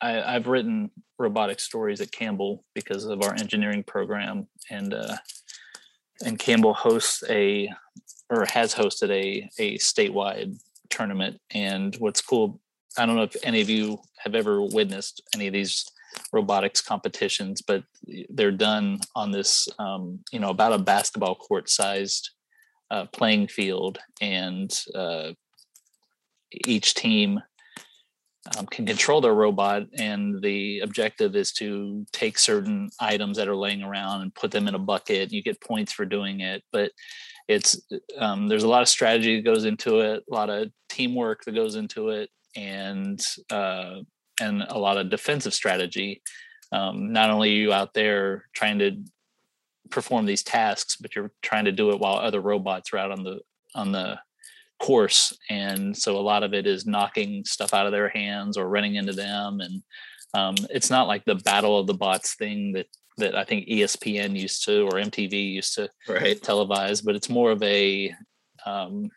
I, 0.00 0.32
have 0.32 0.46
written 0.46 0.90
robotic 1.18 1.60
stories 1.60 2.00
at 2.00 2.12
Campbell 2.12 2.64
because 2.74 3.04
of 3.04 3.22
our 3.22 3.34
engineering 3.34 3.82
program, 3.82 4.48
and 4.70 4.94
uh, 4.94 5.16
and 6.24 6.38
Campbell 6.38 6.74
hosts 6.74 7.24
a 7.28 7.70
or 8.30 8.46
has 8.52 8.74
hosted 8.74 9.10
a 9.10 9.48
a 9.58 9.78
statewide 9.78 10.56
tournament. 10.90 11.40
And 11.50 11.94
what's 11.96 12.20
cool 12.20 12.60
I 12.96 13.06
don't 13.06 13.16
know 13.16 13.22
if 13.22 13.36
any 13.42 13.60
of 13.60 13.68
you 13.68 13.98
have 14.18 14.34
ever 14.34 14.62
witnessed 14.62 15.22
any 15.34 15.46
of 15.46 15.52
these 15.52 15.84
robotics 16.32 16.80
competitions, 16.80 17.60
but 17.60 17.82
they're 18.30 18.52
done 18.52 19.00
on 19.16 19.32
this, 19.32 19.68
um, 19.78 20.20
you 20.30 20.38
know, 20.38 20.50
about 20.50 20.72
a 20.72 20.78
basketball 20.78 21.34
court 21.34 21.68
sized 21.68 22.30
uh, 22.94 23.06
playing 23.06 23.48
field, 23.48 23.98
and 24.20 24.70
uh, 24.94 25.32
each 26.64 26.94
team 26.94 27.40
um, 28.56 28.66
can 28.66 28.86
control 28.86 29.20
their 29.20 29.34
robot. 29.34 29.82
And 29.98 30.40
the 30.40 30.78
objective 30.78 31.34
is 31.34 31.52
to 31.54 32.06
take 32.12 32.38
certain 32.38 32.90
items 33.00 33.36
that 33.36 33.48
are 33.48 33.56
laying 33.56 33.82
around 33.82 34.22
and 34.22 34.34
put 34.34 34.52
them 34.52 34.68
in 34.68 34.76
a 34.76 34.78
bucket. 34.78 35.32
You 35.32 35.42
get 35.42 35.60
points 35.60 35.92
for 35.92 36.04
doing 36.04 36.40
it, 36.40 36.62
but 36.70 36.92
it's 37.48 37.80
um, 38.16 38.46
there's 38.46 38.62
a 38.62 38.68
lot 38.68 38.82
of 38.82 38.88
strategy 38.88 39.36
that 39.36 39.44
goes 39.44 39.64
into 39.64 39.98
it, 39.98 40.22
a 40.30 40.34
lot 40.34 40.48
of 40.48 40.70
teamwork 40.88 41.44
that 41.44 41.54
goes 41.56 41.74
into 41.74 42.10
it, 42.10 42.30
and 42.54 43.20
uh, 43.50 43.96
and 44.40 44.62
a 44.68 44.78
lot 44.78 44.98
of 44.98 45.10
defensive 45.10 45.52
strategy. 45.52 46.22
Um, 46.70 47.12
not 47.12 47.30
only 47.30 47.50
you 47.50 47.72
out 47.72 47.92
there 47.92 48.44
trying 48.54 48.78
to 48.78 48.92
perform 49.94 50.26
these 50.26 50.42
tasks, 50.42 50.96
but 50.96 51.14
you're 51.14 51.30
trying 51.40 51.64
to 51.64 51.72
do 51.72 51.90
it 51.90 52.00
while 52.00 52.16
other 52.16 52.40
robots 52.40 52.92
are 52.92 52.98
out 52.98 53.12
on 53.12 53.22
the 53.22 53.40
on 53.74 53.92
the 53.92 54.18
course, 54.80 55.36
and 55.48 55.96
so 55.96 56.16
a 56.16 56.20
lot 56.20 56.42
of 56.42 56.52
it 56.52 56.66
is 56.66 56.86
knocking 56.86 57.44
stuff 57.44 57.72
out 57.72 57.86
of 57.86 57.92
their 57.92 58.08
hands 58.08 58.56
or 58.56 58.68
running 58.68 58.96
into 58.96 59.12
them, 59.12 59.60
and 59.60 59.82
um, 60.34 60.56
it's 60.70 60.90
not 60.90 61.06
like 61.06 61.24
the 61.24 61.36
battle 61.36 61.78
of 61.78 61.86
the 61.86 61.94
bots 61.94 62.34
thing 62.34 62.72
that 62.72 62.86
that 63.16 63.36
I 63.36 63.44
think 63.44 63.68
ESPN 63.68 64.38
used 64.38 64.64
to 64.64 64.86
or 64.86 64.92
MTV 64.94 65.52
used 65.52 65.74
to 65.76 65.88
right. 66.08 66.40
televise, 66.40 67.04
but 67.04 67.14
it's 67.14 67.28
more 67.28 67.52
of 67.52 67.62
a 67.62 68.12
um, 68.66 69.08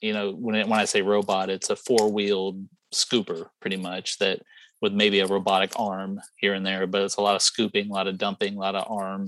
you 0.00 0.14
know 0.14 0.32
when 0.32 0.54
it, 0.54 0.66
when 0.66 0.80
I 0.80 0.86
say 0.86 1.02
robot, 1.02 1.50
it's 1.50 1.70
a 1.70 1.76
four 1.76 2.10
wheeled 2.10 2.64
scooper 2.94 3.48
pretty 3.60 3.76
much 3.76 4.18
that 4.18 4.40
with 4.80 4.92
maybe 4.92 5.20
a 5.20 5.26
robotic 5.26 5.72
arm 5.76 6.20
here 6.36 6.54
and 6.54 6.64
there, 6.64 6.86
but 6.86 7.02
it's 7.02 7.16
a 7.16 7.20
lot 7.20 7.34
of 7.34 7.42
scooping, 7.42 7.88
a 7.88 7.92
lot 7.92 8.06
of 8.06 8.18
dumping, 8.18 8.56
a 8.56 8.60
lot 8.60 8.74
of 8.74 8.84
arm. 8.90 9.26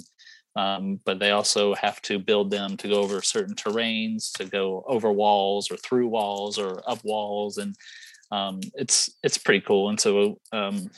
Um, 0.56 1.00
but 1.04 1.18
they 1.18 1.32
also 1.32 1.74
have 1.74 2.00
to 2.02 2.18
build 2.18 2.50
them 2.50 2.78
to 2.78 2.88
go 2.88 3.00
over 3.02 3.20
certain 3.20 3.54
terrains, 3.54 4.32
to 4.32 4.46
go 4.46 4.84
over 4.88 5.12
walls 5.12 5.70
or 5.70 5.76
through 5.76 6.08
walls 6.08 6.58
or 6.58 6.82
up 6.88 7.04
walls, 7.04 7.58
and 7.58 7.74
um, 8.32 8.60
it's 8.74 9.10
it's 9.22 9.38
pretty 9.38 9.60
cool. 9.60 9.90
And 9.90 10.00
so, 10.00 10.40
um, 10.52 10.90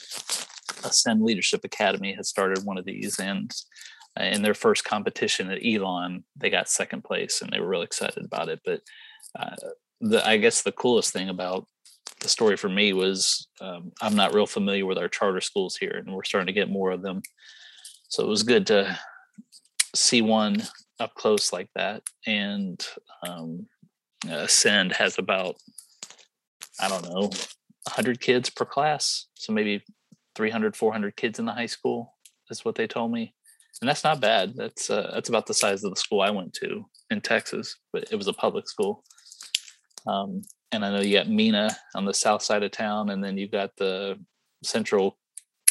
Ascend 0.85 1.23
Leadership 1.23 1.63
Academy 1.65 2.15
has 2.15 2.29
started 2.29 2.65
one 2.65 2.79
of 2.79 2.85
these, 2.85 3.19
and 3.19 3.53
in 4.19 4.43
their 4.43 4.55
first 4.55 4.85
competition 4.85 5.51
at 5.51 5.65
Elon, 5.65 6.25
they 6.37 6.51
got 6.51 6.69
second 6.69 7.03
place, 7.03 7.43
and 7.43 7.53
they 7.53 7.61
were 7.61 7.69
really 7.69 7.85
excited 7.85 8.25
about 8.25 8.49
it. 8.49 8.61
But 8.65 8.81
uh, 9.39 9.57
the 10.01 10.27
I 10.27 10.37
guess 10.37 10.63
the 10.63 10.73
coolest 10.73 11.13
thing 11.13 11.29
about 11.29 11.67
the 12.21 12.29
story 12.29 12.57
for 12.57 12.69
me 12.69 12.93
was 12.93 13.49
um, 13.61 13.93
I'm 14.01 14.15
not 14.15 14.35
real 14.35 14.47
familiar 14.47 14.87
with 14.87 14.99
our 14.99 15.09
charter 15.09 15.41
schools 15.41 15.77
here, 15.77 15.97
and 15.97 16.15
we're 16.15 16.25
starting 16.25 16.47
to 16.47 16.53
get 16.53 16.71
more 16.71 16.93
of 16.93 17.03
them. 17.03 17.23
So 18.09 18.23
it 18.23 18.29
was 18.29 18.43
good 18.43 18.67
to 18.69 18.99
see 19.99 20.23
one 20.23 20.63
up 21.01 21.15
close 21.15 21.53
like 21.53 21.69
that. 21.75 22.03
And 22.27 22.85
um, 23.27 23.67
Ascend 24.29 24.93
has 24.93 25.19
about 25.19 25.57
I 26.81 26.89
don't 26.89 27.05
know 27.05 27.31
100 27.89 28.21
kids 28.21 28.51
per 28.51 28.65
class, 28.65 29.27
so 29.35 29.53
maybe 29.53 29.83
300, 30.37 30.77
400 30.77 31.17
kids 31.17 31.39
in 31.39 31.47
the 31.47 31.53
high 31.53 31.67
school 31.67 32.15
is 32.51 32.65
what 32.65 32.77
they 32.77 32.87
told 32.87 33.13
me, 33.13 33.35
and 33.81 33.89
that's 33.89 34.05
not 34.05 34.21
bad. 34.21 34.55
That's 34.55 34.91
uh, 34.91 35.11
that's 35.13 35.29
about 35.29 35.47
the 35.47 35.55
size 35.55 35.83
of 35.85 35.91
the 35.91 36.01
school 36.01 36.21
I 36.21 36.31
went 36.31 36.53
to 36.55 36.85
in 37.11 37.21
Texas, 37.21 37.77
but 37.93 38.05
it 38.13 38.17
was 38.17 38.29
a 38.29 38.33
public 38.33 38.69
school. 38.69 39.03
Um, 40.07 40.43
and 40.71 40.85
I 40.85 40.91
know 40.91 41.01
you 41.01 41.17
got 41.17 41.29
Mina 41.29 41.77
on 41.95 42.05
the 42.05 42.15
south 42.15 42.43
side 42.43 42.63
of 42.63 42.71
town, 42.71 43.11
and 43.11 43.23
then 43.25 43.37
you've 43.39 43.51
got 43.51 43.71
the 43.77 44.19
Central, 44.63 45.17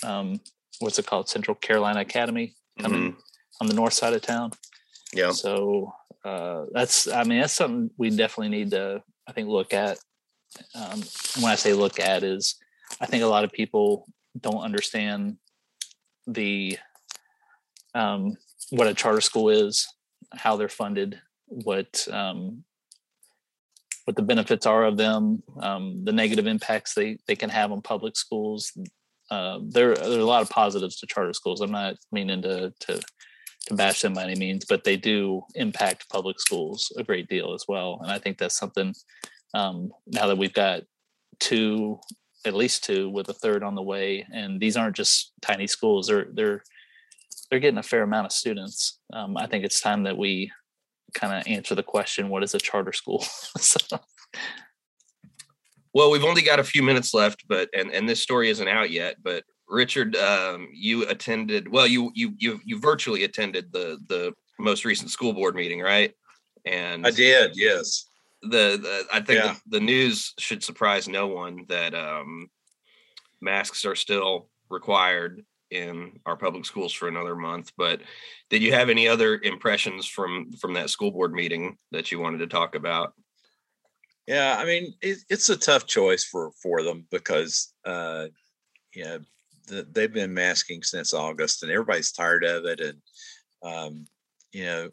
um, 0.03 0.39
what's 0.79 0.99
it 0.99 1.05
called, 1.05 1.29
Central 1.29 1.55
Carolina 1.55 2.01
Academy 2.01 2.55
coming 2.79 3.11
mm-hmm. 3.11 3.19
On 3.61 3.67
the 3.67 3.73
north 3.73 3.93
side 3.93 4.13
of 4.13 4.21
town. 4.21 4.51
Yeah. 5.13 5.31
So 5.31 5.93
uh, 6.25 6.65
that's, 6.71 7.07
I 7.07 7.23
mean, 7.23 7.39
that's 7.41 7.53
something 7.53 7.89
we 7.97 8.09
definitely 8.09 8.49
need 8.49 8.71
to, 8.71 9.01
I 9.27 9.31
think, 9.31 9.47
look 9.47 9.73
at. 9.73 9.97
Um, 10.75 11.01
when 11.39 11.51
I 11.51 11.55
say 11.55 11.73
look 11.73 11.99
at, 11.99 12.23
is 12.23 12.55
I 13.01 13.05
think 13.05 13.23
a 13.23 13.27
lot 13.27 13.43
of 13.43 13.51
people 13.51 14.07
don't 14.39 14.63
understand 14.63 15.37
the 16.25 16.77
um, 17.93 18.37
what 18.69 18.87
a 18.87 18.93
charter 18.93 19.21
school 19.21 19.49
is, 19.49 19.87
how 20.33 20.55
they're 20.55 20.69
funded, 20.69 21.19
what 21.47 22.07
um, 22.11 22.63
what 24.05 24.15
the 24.15 24.21
benefits 24.21 24.65
are 24.65 24.85
of 24.85 24.97
them, 24.97 25.43
um, 25.61 26.05
the 26.05 26.13
negative 26.13 26.47
impacts 26.47 26.93
they 26.93 27.17
they 27.27 27.35
can 27.35 27.49
have 27.49 27.71
on 27.71 27.81
public 27.81 28.15
schools. 28.15 28.71
Uh, 29.29 29.59
there 29.67 29.91
are 29.91 30.01
a 30.01 30.23
lot 30.23 30.41
of 30.41 30.49
positives 30.49 30.97
to 30.97 31.07
charter 31.07 31.33
schools. 31.33 31.61
I'm 31.61 31.71
not 31.71 31.95
meaning 32.11 32.41
to 32.43 32.73
to 32.81 33.01
to 33.67 33.75
bash 33.75 34.01
them 34.01 34.13
by 34.13 34.23
any 34.23 34.35
means, 34.35 34.65
but 34.65 34.83
they 34.83 34.97
do 34.97 35.41
impact 35.55 36.09
public 36.09 36.39
schools 36.39 36.91
a 36.97 37.03
great 37.03 37.27
deal 37.27 37.53
as 37.53 37.65
well. 37.67 37.99
And 38.01 38.11
I 38.11 38.17
think 38.17 38.37
that's 38.37 38.57
something 38.57 38.93
um, 39.53 39.91
now 40.07 40.27
that 40.27 40.37
we've 40.37 40.53
got 40.53 40.83
two, 41.39 41.99
at 42.45 42.53
least 42.53 42.83
two, 42.83 43.09
with 43.09 43.29
a 43.29 43.33
third 43.33 43.63
on 43.63 43.75
the 43.75 43.81
way, 43.81 44.25
and 44.33 44.59
these 44.59 44.77
aren't 44.77 44.95
just 44.95 45.33
tiny 45.41 45.67
schools. 45.67 46.07
They're 46.07 46.27
they're 46.31 46.63
they're 47.49 47.59
getting 47.59 47.77
a 47.77 47.83
fair 47.83 48.03
amount 48.03 48.25
of 48.25 48.31
students. 48.31 48.99
Um, 49.13 49.37
I 49.37 49.47
think 49.47 49.63
it's 49.63 49.81
time 49.81 50.03
that 50.03 50.17
we 50.17 50.51
kind 51.13 51.33
of 51.33 51.47
answer 51.47 51.75
the 51.75 51.83
question 51.83 52.29
what 52.29 52.43
is 52.43 52.53
a 52.53 52.59
charter 52.59 52.91
school 52.91 53.21
so. 53.57 53.79
well 55.93 56.11
we've 56.11 56.23
only 56.23 56.41
got 56.41 56.59
a 56.59 56.63
few 56.63 56.83
minutes 56.83 57.13
left 57.13 57.45
but 57.47 57.69
and 57.73 57.91
and 57.91 58.09
this 58.09 58.21
story 58.21 58.49
isn't 58.49 58.67
out 58.67 58.91
yet 58.91 59.15
but 59.23 59.43
richard 59.67 60.15
um, 60.15 60.67
you 60.73 61.07
attended 61.07 61.67
well 61.67 61.87
you 61.87 62.11
you 62.15 62.33
you 62.37 62.59
you 62.63 62.79
virtually 62.79 63.23
attended 63.23 63.71
the 63.71 63.97
the 64.07 64.33
most 64.59 64.85
recent 64.85 65.09
school 65.09 65.33
board 65.33 65.55
meeting 65.55 65.81
right 65.81 66.13
and 66.65 67.05
i 67.05 67.11
did 67.11 67.51
yes 67.55 68.05
the, 68.43 68.77
the 68.81 69.05
i 69.11 69.19
think 69.19 69.43
yeah. 69.43 69.55
the, 69.67 69.79
the, 69.79 69.79
news 69.79 70.33
should 70.39 70.63
surprise 70.63 71.07
no 71.07 71.27
one 71.27 71.65
that 71.67 71.93
um 71.93 72.47
masks 73.41 73.85
are 73.85 73.95
still 73.95 74.49
required 74.69 75.43
in 75.71 76.19
our 76.25 76.37
public 76.37 76.65
schools 76.65 76.93
for 76.93 77.07
another 77.07 77.35
month. 77.35 77.71
But 77.77 78.01
did 78.49 78.61
you 78.61 78.73
have 78.73 78.89
any 78.89 79.07
other 79.07 79.39
impressions 79.43 80.05
from 80.05 80.51
from 80.53 80.73
that 80.73 80.89
school 80.89 81.11
board 81.11 81.33
meeting 81.33 81.77
that 81.91 82.11
you 82.11 82.19
wanted 82.19 82.39
to 82.39 82.47
talk 82.47 82.75
about? 82.75 83.13
Yeah, 84.27 84.55
I 84.57 84.65
mean 84.65 84.93
it, 85.01 85.19
it's 85.29 85.49
a 85.49 85.57
tough 85.57 85.85
choice 85.85 86.23
for 86.23 86.51
for 86.61 86.83
them 86.83 87.05
because 87.11 87.73
uh, 87.85 88.27
you 88.93 89.03
know 89.03 89.19
they've 89.67 90.13
been 90.13 90.33
masking 90.33 90.83
since 90.83 91.13
August, 91.13 91.63
and 91.63 91.71
everybody's 91.71 92.11
tired 92.11 92.43
of 92.43 92.65
it, 92.65 92.79
and 92.79 92.97
um, 93.63 94.05
you 94.51 94.65
know 94.65 94.89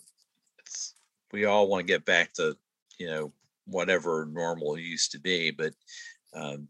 we 1.33 1.45
all 1.45 1.69
want 1.69 1.87
to 1.87 1.93
get 1.93 2.05
back 2.05 2.33
to 2.35 2.57
you 2.99 3.07
know 3.07 3.33
whatever 3.67 4.29
normal 4.31 4.79
used 4.79 5.13
to 5.13 5.21
be, 5.21 5.51
but 5.51 5.73
um, 6.35 6.69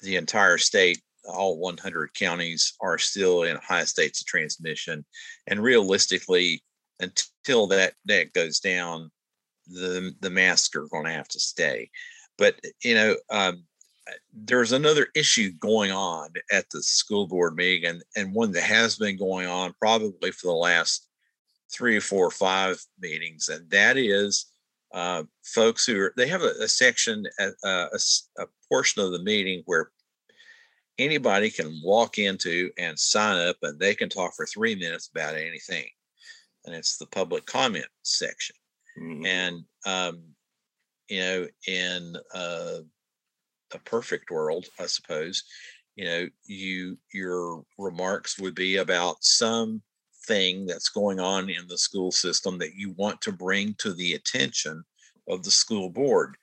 the 0.00 0.16
entire 0.16 0.58
state 0.58 1.00
all 1.28 1.58
100 1.58 2.14
counties 2.14 2.74
are 2.80 2.98
still 2.98 3.42
in 3.42 3.56
high 3.56 3.84
states 3.84 4.20
of 4.20 4.26
transmission. 4.26 5.04
And 5.46 5.62
realistically, 5.62 6.62
until 7.00 7.66
that 7.68 7.94
that 8.06 8.32
goes 8.32 8.60
down, 8.60 9.10
the 9.66 10.14
the 10.20 10.30
masks 10.30 10.74
are 10.76 10.88
going 10.88 11.04
to 11.04 11.12
have 11.12 11.28
to 11.28 11.40
stay. 11.40 11.90
But 12.38 12.60
you 12.82 12.94
know, 12.94 13.16
um, 13.30 13.64
there's 14.32 14.72
another 14.72 15.08
issue 15.14 15.52
going 15.58 15.90
on 15.90 16.30
at 16.52 16.68
the 16.70 16.82
school 16.82 17.26
board 17.26 17.56
meeting, 17.56 17.90
and 17.90 18.02
and 18.16 18.34
one 18.34 18.52
that 18.52 18.62
has 18.62 18.96
been 18.96 19.16
going 19.16 19.46
on 19.46 19.74
probably 19.80 20.30
for 20.30 20.48
the 20.48 20.52
last 20.52 21.08
three, 21.72 21.98
four, 21.98 22.30
five 22.30 22.82
meetings, 23.00 23.48
and 23.48 23.68
that 23.70 23.96
is 23.96 24.46
uh, 24.94 25.24
folks 25.44 25.84
who 25.86 25.98
are 26.00 26.12
they 26.16 26.28
have 26.28 26.42
a, 26.42 26.52
a 26.62 26.68
section, 26.68 27.24
a, 27.38 27.50
a, 27.64 27.88
a 28.38 28.46
portion 28.68 29.02
of 29.02 29.12
the 29.12 29.22
meeting 29.22 29.62
where 29.66 29.90
anybody 30.98 31.50
can 31.50 31.80
walk 31.84 32.18
into 32.18 32.70
and 32.78 32.98
sign 32.98 33.38
up, 33.48 33.56
and 33.62 33.78
they 33.78 33.94
can 33.94 34.08
talk 34.08 34.34
for 34.34 34.46
three 34.46 34.74
minutes 34.74 35.10
about 35.14 35.34
anything, 35.34 35.86
and 36.64 36.74
it's 36.74 36.96
the 36.98 37.06
public 37.06 37.46
comment 37.46 37.86
section. 38.02 38.56
Mm-hmm. 39.00 39.26
And 39.26 39.64
um, 39.84 40.22
you 41.08 41.20
know, 41.20 41.46
in 41.66 42.16
uh, 42.34 42.78
a 43.74 43.78
perfect 43.80 44.30
world, 44.30 44.66
I 44.78 44.86
suppose, 44.86 45.42
you 45.96 46.04
know, 46.04 46.28
you 46.44 46.98
your 47.12 47.64
remarks 47.78 48.38
would 48.38 48.54
be 48.54 48.76
about 48.76 49.24
some 49.24 49.82
thing 50.26 50.66
that's 50.66 50.88
going 50.88 51.20
on 51.20 51.48
in 51.48 51.66
the 51.68 51.78
school 51.78 52.10
system 52.10 52.58
that 52.58 52.74
you 52.74 52.90
want 52.92 53.20
to 53.22 53.32
bring 53.32 53.74
to 53.78 53.92
the 53.92 54.14
attention 54.14 54.84
of 55.28 55.42
the 55.42 55.50
school 55.50 55.88
board. 55.88 56.36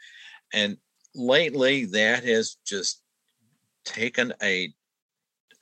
And 0.54 0.78
lately 1.16 1.86
that 1.86 2.24
has 2.24 2.58
just 2.66 3.02
taken 3.86 4.34
a 4.42 4.74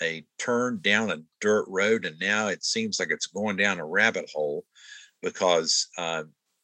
a 0.01 0.25
turn 0.39 0.79
down 0.81 1.11
a 1.11 1.21
dirt 1.41 1.65
road 1.67 2.05
and 2.05 2.19
now 2.19 2.47
it 2.47 2.63
seems 2.63 2.99
like 2.99 3.09
it's 3.11 3.27
going 3.27 3.55
down 3.55 3.79
a 3.79 3.85
rabbit 3.85 4.27
hole 4.33 4.65
because 5.21 5.87
uh, 5.97 6.23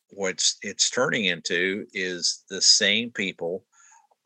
what's 0.09 0.57
it's 0.63 0.89
turning 0.89 1.25
into 1.25 1.85
is 1.93 2.43
the 2.49 2.61
same 2.61 3.11
people 3.11 3.63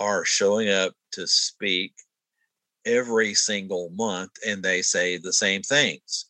are 0.02 0.26
showing 0.26 0.70
up 0.70 0.94
to 1.12 1.28
speak 1.28 1.94
every 2.86 3.36
single 3.36 3.92
month 3.92 4.32
and 4.46 4.64
they 4.64 4.82
say 4.82 5.18
the 5.18 5.32
same 5.32 5.62
things 5.62 6.26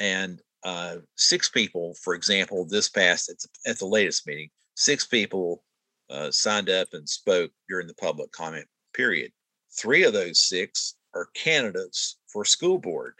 and 0.00 0.40
uh, 0.64 0.96
six 1.16 1.50
people 1.50 1.94
for 2.02 2.14
example 2.14 2.64
this 2.64 2.88
past 2.88 3.28
at 3.28 3.36
the, 3.38 3.70
at 3.70 3.78
the 3.78 3.86
latest 3.86 4.26
meeting 4.26 4.48
six 4.74 5.04
people 5.04 5.62
uh, 6.08 6.30
signed 6.30 6.70
up 6.70 6.88
and 6.94 7.06
spoke 7.06 7.50
during 7.68 7.86
the 7.86 7.94
public 7.94 8.32
comment 8.32 8.66
period 8.94 9.30
three 9.78 10.04
of 10.04 10.14
those 10.14 10.40
six 10.40 10.94
are 11.14 11.28
candidates 11.34 12.16
for 12.32 12.44
school 12.44 12.78
board 12.78 13.14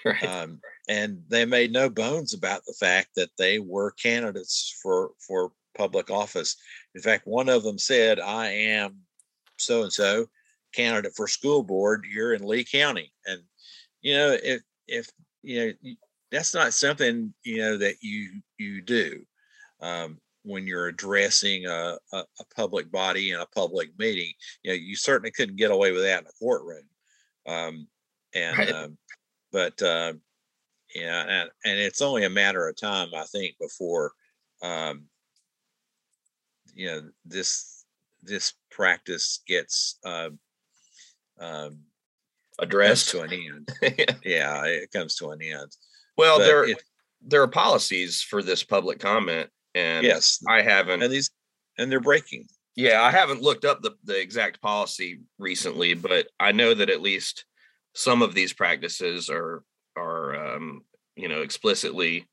right. 0.04 0.24
Um, 0.24 0.60
and 0.88 1.22
they 1.28 1.44
made 1.44 1.72
no 1.72 1.88
bones 1.88 2.32
about 2.32 2.62
the 2.66 2.74
fact 2.78 3.08
that 3.16 3.30
they 3.38 3.58
were 3.58 3.90
candidates 3.92 4.78
for 4.82 5.10
for 5.18 5.52
public 5.76 6.10
office. 6.10 6.56
In 6.96 7.02
fact, 7.02 7.26
one 7.26 7.50
of 7.50 7.62
them 7.62 7.78
said, 7.78 8.18
"I 8.18 8.48
am 8.48 9.02
so 9.58 9.82
and 9.82 9.92
so 9.92 10.26
candidate 10.72 11.12
for 11.14 11.28
school 11.28 11.62
board. 11.62 12.06
You're 12.10 12.32
in 12.32 12.42
Lee 12.42 12.64
County." 12.64 13.12
And 13.26 13.42
you 14.00 14.14
know, 14.14 14.36
if 14.42 14.62
if 14.88 15.06
you 15.42 15.66
know, 15.66 15.94
that's 16.32 16.54
not 16.54 16.72
something 16.72 17.34
you 17.44 17.58
know 17.58 17.76
that 17.76 17.96
you 18.00 18.40
you 18.56 18.80
do 18.80 19.24
um, 19.80 20.18
when 20.42 20.66
you're 20.66 20.88
addressing 20.88 21.66
a, 21.66 21.98
a, 22.14 22.18
a, 22.18 22.44
public 22.56 22.90
body 22.90 23.32
in 23.32 23.40
a 23.40 23.46
public 23.46 23.90
meeting. 23.98 24.32
You 24.62 24.70
know, 24.70 24.76
you 24.76 24.96
certainly 24.96 25.32
couldn't 25.32 25.56
get 25.56 25.70
away 25.70 25.92
with 25.92 26.02
that 26.02 26.22
in 26.22 26.26
a 26.26 26.32
courtroom. 26.40 26.88
Um, 27.46 27.88
and 28.34 28.58
right. 28.58 28.72
um, 28.72 28.98
but 29.52 29.80
uh, 29.82 30.14
yeah, 30.94 31.24
and, 31.28 31.50
and 31.66 31.78
it's 31.78 32.00
only 32.00 32.24
a 32.24 32.30
matter 32.30 32.66
of 32.66 32.80
time, 32.80 33.08
I 33.14 33.24
think, 33.24 33.56
before 33.60 34.12
um, 34.62 35.04
you 36.76 36.86
know 36.86 37.02
this 37.24 37.84
this 38.22 38.52
practice 38.70 39.40
gets 39.46 39.98
uh, 40.04 40.28
um, 41.40 41.80
addressed 42.58 43.10
to 43.10 43.22
an 43.22 43.32
end. 43.32 43.68
yeah. 43.82 44.14
yeah, 44.24 44.64
it 44.64 44.92
comes 44.92 45.16
to 45.16 45.30
an 45.30 45.42
end. 45.42 45.72
Well, 46.16 46.38
but 46.38 46.44
there 46.44 46.68
it, 46.68 46.82
there 47.26 47.42
are 47.42 47.48
policies 47.48 48.22
for 48.22 48.42
this 48.42 48.62
public 48.62 49.00
comment, 49.00 49.50
and 49.74 50.04
yes, 50.04 50.42
I 50.46 50.62
haven't. 50.62 51.02
And 51.02 51.12
these 51.12 51.30
and 51.78 51.90
they're 51.90 52.00
breaking. 52.00 52.46
Yeah, 52.76 53.02
I 53.02 53.10
haven't 53.10 53.42
looked 53.42 53.64
up 53.64 53.80
the 53.80 53.92
the 54.04 54.20
exact 54.20 54.60
policy 54.60 55.20
recently, 55.38 55.94
but 55.94 56.28
I 56.38 56.52
know 56.52 56.74
that 56.74 56.90
at 56.90 57.00
least 57.00 57.46
some 57.94 58.20
of 58.20 58.34
these 58.34 58.52
practices 58.52 59.30
are 59.30 59.62
are 59.96 60.54
um, 60.54 60.82
you 61.16 61.28
know 61.28 61.40
explicitly 61.40 62.26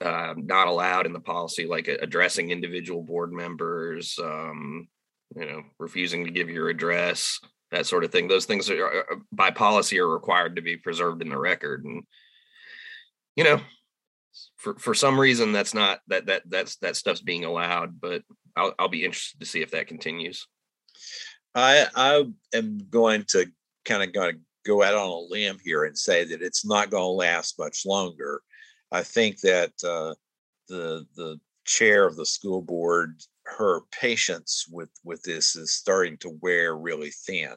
uh, 0.00 0.34
not 0.36 0.68
allowed 0.68 1.06
in 1.06 1.12
the 1.12 1.20
policy, 1.20 1.66
like 1.66 1.88
addressing 1.88 2.50
individual 2.50 3.02
board 3.02 3.32
members, 3.32 4.18
um, 4.22 4.88
you 5.36 5.46
know, 5.46 5.62
refusing 5.78 6.24
to 6.24 6.30
give 6.30 6.48
your 6.48 6.68
address, 6.68 7.40
that 7.70 7.86
sort 7.86 8.04
of 8.04 8.12
thing. 8.12 8.28
Those 8.28 8.44
things 8.46 8.70
are, 8.70 9.04
by 9.32 9.50
policy 9.50 9.98
are 9.98 10.08
required 10.08 10.56
to 10.56 10.62
be 10.62 10.76
preserved 10.76 11.22
in 11.22 11.28
the 11.28 11.38
record, 11.38 11.84
and 11.84 12.04
you 13.36 13.44
know, 13.44 13.60
for 14.56 14.78
for 14.78 14.94
some 14.94 15.18
reason 15.18 15.52
that's 15.52 15.74
not 15.74 16.00
that 16.08 16.26
that 16.26 16.42
that's 16.46 16.76
that 16.76 16.96
stuff's 16.96 17.20
being 17.20 17.44
allowed. 17.44 18.00
But 18.00 18.22
I'll 18.56 18.74
I'll 18.78 18.88
be 18.88 19.04
interested 19.04 19.40
to 19.40 19.46
see 19.46 19.62
if 19.62 19.72
that 19.72 19.88
continues. 19.88 20.46
I 21.54 21.86
I 21.94 22.24
am 22.56 22.86
going 22.90 23.24
to 23.28 23.46
kind 23.84 24.02
of 24.02 24.12
going 24.12 24.34
to 24.34 24.40
go 24.64 24.82
out 24.82 24.94
on 24.94 25.08
a 25.08 25.32
limb 25.32 25.58
here 25.62 25.84
and 25.84 25.96
say 25.96 26.24
that 26.24 26.42
it's 26.42 26.64
not 26.64 26.90
going 26.90 27.02
to 27.02 27.08
last 27.08 27.58
much 27.58 27.84
longer. 27.84 28.40
I 28.94 29.02
think 29.02 29.40
that 29.40 29.72
uh, 29.82 30.14
the 30.68 31.04
the 31.16 31.40
chair 31.64 32.06
of 32.06 32.14
the 32.14 32.24
school 32.24 32.62
board, 32.62 33.20
her 33.44 33.80
patience 33.90 34.66
with 34.70 34.90
with 35.02 35.20
this 35.24 35.56
is 35.56 35.72
starting 35.72 36.16
to 36.18 36.38
wear 36.40 36.76
really 36.76 37.10
thin, 37.10 37.54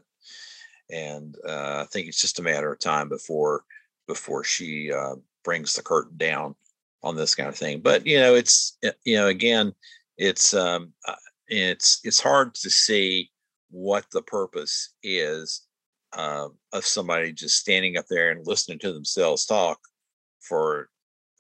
and 0.90 1.36
uh, 1.48 1.84
I 1.84 1.88
think 1.92 2.08
it's 2.08 2.20
just 2.20 2.40
a 2.40 2.44
matter 2.44 2.74
of 2.74 2.80
time 2.80 3.08
before 3.08 3.64
before 4.08 4.44
she 4.44 4.92
uh, 4.92 5.14
brings 5.44 5.76
the 5.76 5.84
curtain 5.84 6.18
down 6.18 6.56
on 7.04 7.16
this 7.16 7.36
kind 7.36 7.50
of 7.50 7.56
thing. 7.56 7.82
But 7.82 8.08
you 8.08 8.20
know, 8.20 8.34
it's 8.34 8.80
you 9.04 9.18
know, 9.18 9.28
again, 9.28 9.74
it's 10.18 10.56
um, 10.56 10.92
uh, 11.08 11.14
it's 11.48 12.00
it's 12.04 12.20
hard 12.20 12.56
to 12.56 12.70
see 12.72 13.30
what 13.70 14.06
the 14.12 14.24
purpose 14.24 14.96
is 15.04 15.68
uh, 16.14 16.48
of 16.74 16.84
somebody 16.84 17.32
just 17.32 17.60
standing 17.60 17.96
up 17.96 18.06
there 18.10 18.32
and 18.32 18.48
listening 18.48 18.80
to 18.80 18.92
themselves 18.92 19.46
talk 19.46 19.78
for 20.40 20.90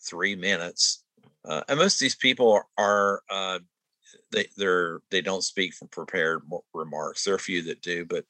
three 0.07 0.35
minutes. 0.35 1.03
Uh, 1.45 1.61
and 1.67 1.79
most 1.79 1.95
of 1.95 1.99
these 1.99 2.15
people 2.15 2.61
are, 2.77 3.21
uh, 3.29 3.59
they 4.31 4.45
they're 4.57 4.99
they 5.09 5.21
don't 5.21 5.43
speak 5.43 5.73
from 5.73 5.87
prepared 5.89 6.41
remarks. 6.73 7.23
There 7.23 7.33
are 7.33 7.37
a 7.37 7.39
few 7.39 7.61
that 7.63 7.81
do, 7.81 8.05
but 8.05 8.25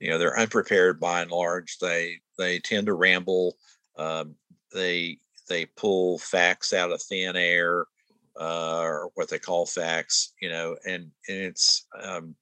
you 0.00 0.08
know 0.08 0.18
they're 0.18 0.38
unprepared 0.38 1.00
by 1.00 1.22
and 1.22 1.30
large. 1.30 1.78
They 1.78 2.20
they 2.38 2.58
tend 2.60 2.86
to 2.86 2.94
ramble. 2.94 3.56
Um, 3.96 4.36
they 4.72 5.18
they 5.48 5.66
pull 5.66 6.18
facts 6.18 6.72
out 6.72 6.92
of 6.92 7.02
thin 7.02 7.36
air, 7.36 7.86
uh, 8.40 8.80
or 8.80 9.10
what 9.14 9.28
they 9.28 9.38
call 9.38 9.66
facts. 9.66 10.32
You 10.40 10.50
know, 10.50 10.76
and 10.86 11.10
and 11.28 11.38
it's 11.38 11.86
um, 12.02 12.34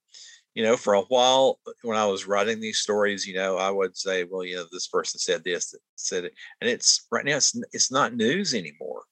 you 0.54 0.62
know, 0.62 0.76
for 0.76 0.94
a 0.94 1.02
while 1.02 1.58
when 1.82 1.96
I 1.96 2.06
was 2.06 2.26
writing 2.26 2.60
these 2.60 2.78
stories, 2.78 3.26
you 3.26 3.34
know, 3.34 3.56
I 3.56 3.70
would 3.70 3.96
say, 3.96 4.24
well, 4.24 4.44
you 4.44 4.56
know, 4.56 4.66
this 4.70 4.86
person 4.86 5.18
said 5.18 5.44
this, 5.44 5.74
said 5.96 6.24
it, 6.24 6.34
and 6.60 6.68
it's 6.68 7.06
right 7.10 7.24
now 7.24 7.36
it's 7.36 7.58
it's 7.72 7.90
not 7.90 8.14
news 8.14 8.54
anymore. 8.54 9.02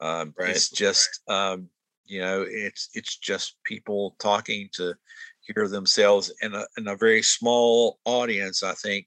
Um, 0.00 0.34
right. 0.38 0.50
It's 0.50 0.68
just 0.68 1.20
um, 1.28 1.68
you 2.04 2.20
know, 2.20 2.44
it's 2.46 2.90
it's 2.94 3.16
just 3.16 3.56
people 3.64 4.16
talking 4.18 4.68
to 4.74 4.94
hear 5.40 5.66
themselves 5.68 6.32
in 6.42 6.54
a 6.54 6.64
in 6.76 6.88
a 6.88 6.96
very 6.96 7.22
small 7.22 7.98
audience. 8.04 8.62
I 8.62 8.74
think 8.74 9.06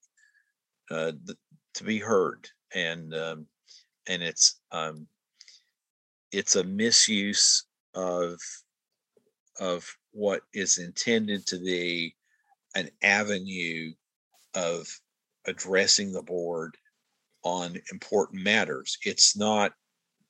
uh, 0.90 1.12
th- 1.26 1.38
to 1.76 1.84
be 1.84 2.00
heard, 2.00 2.48
and 2.74 3.14
um, 3.14 3.48
and 4.08 4.24
it's 4.24 4.60
um, 4.72 5.08
it's 6.32 6.56
a 6.56 6.64
misuse 6.64 7.66
of 7.94 8.40
of 9.60 9.88
what 10.16 10.44
is 10.54 10.78
intended 10.78 11.46
to 11.46 11.58
be 11.58 12.16
an 12.74 12.90
avenue 13.04 13.92
of 14.56 14.88
addressing 15.46 16.14
the 16.14 16.22
board 16.22 16.78
on 17.44 17.78
important 17.92 18.42
matters. 18.42 18.98
It's 19.04 19.38
not 19.38 19.74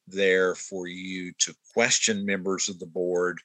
there 0.07 0.55
for 0.55 0.88
you 0.88 1.31
to 1.38 1.53
question 1.73 2.25
members 2.25 2.67
of 2.67 2.79
the 2.79 2.88
board 2.88 3.39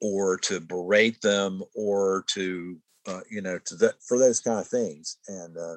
or 0.00 0.36
to 0.38 0.60
berate 0.60 1.20
them 1.20 1.62
or 1.74 2.24
to 2.28 2.76
uh, 3.06 3.20
you 3.30 3.40
know 3.40 3.58
to 3.64 3.76
that 3.76 3.94
for 4.02 4.18
those 4.18 4.40
kind 4.40 4.58
of 4.58 4.66
things. 4.66 5.18
And 5.28 5.56
uh, 5.56 5.76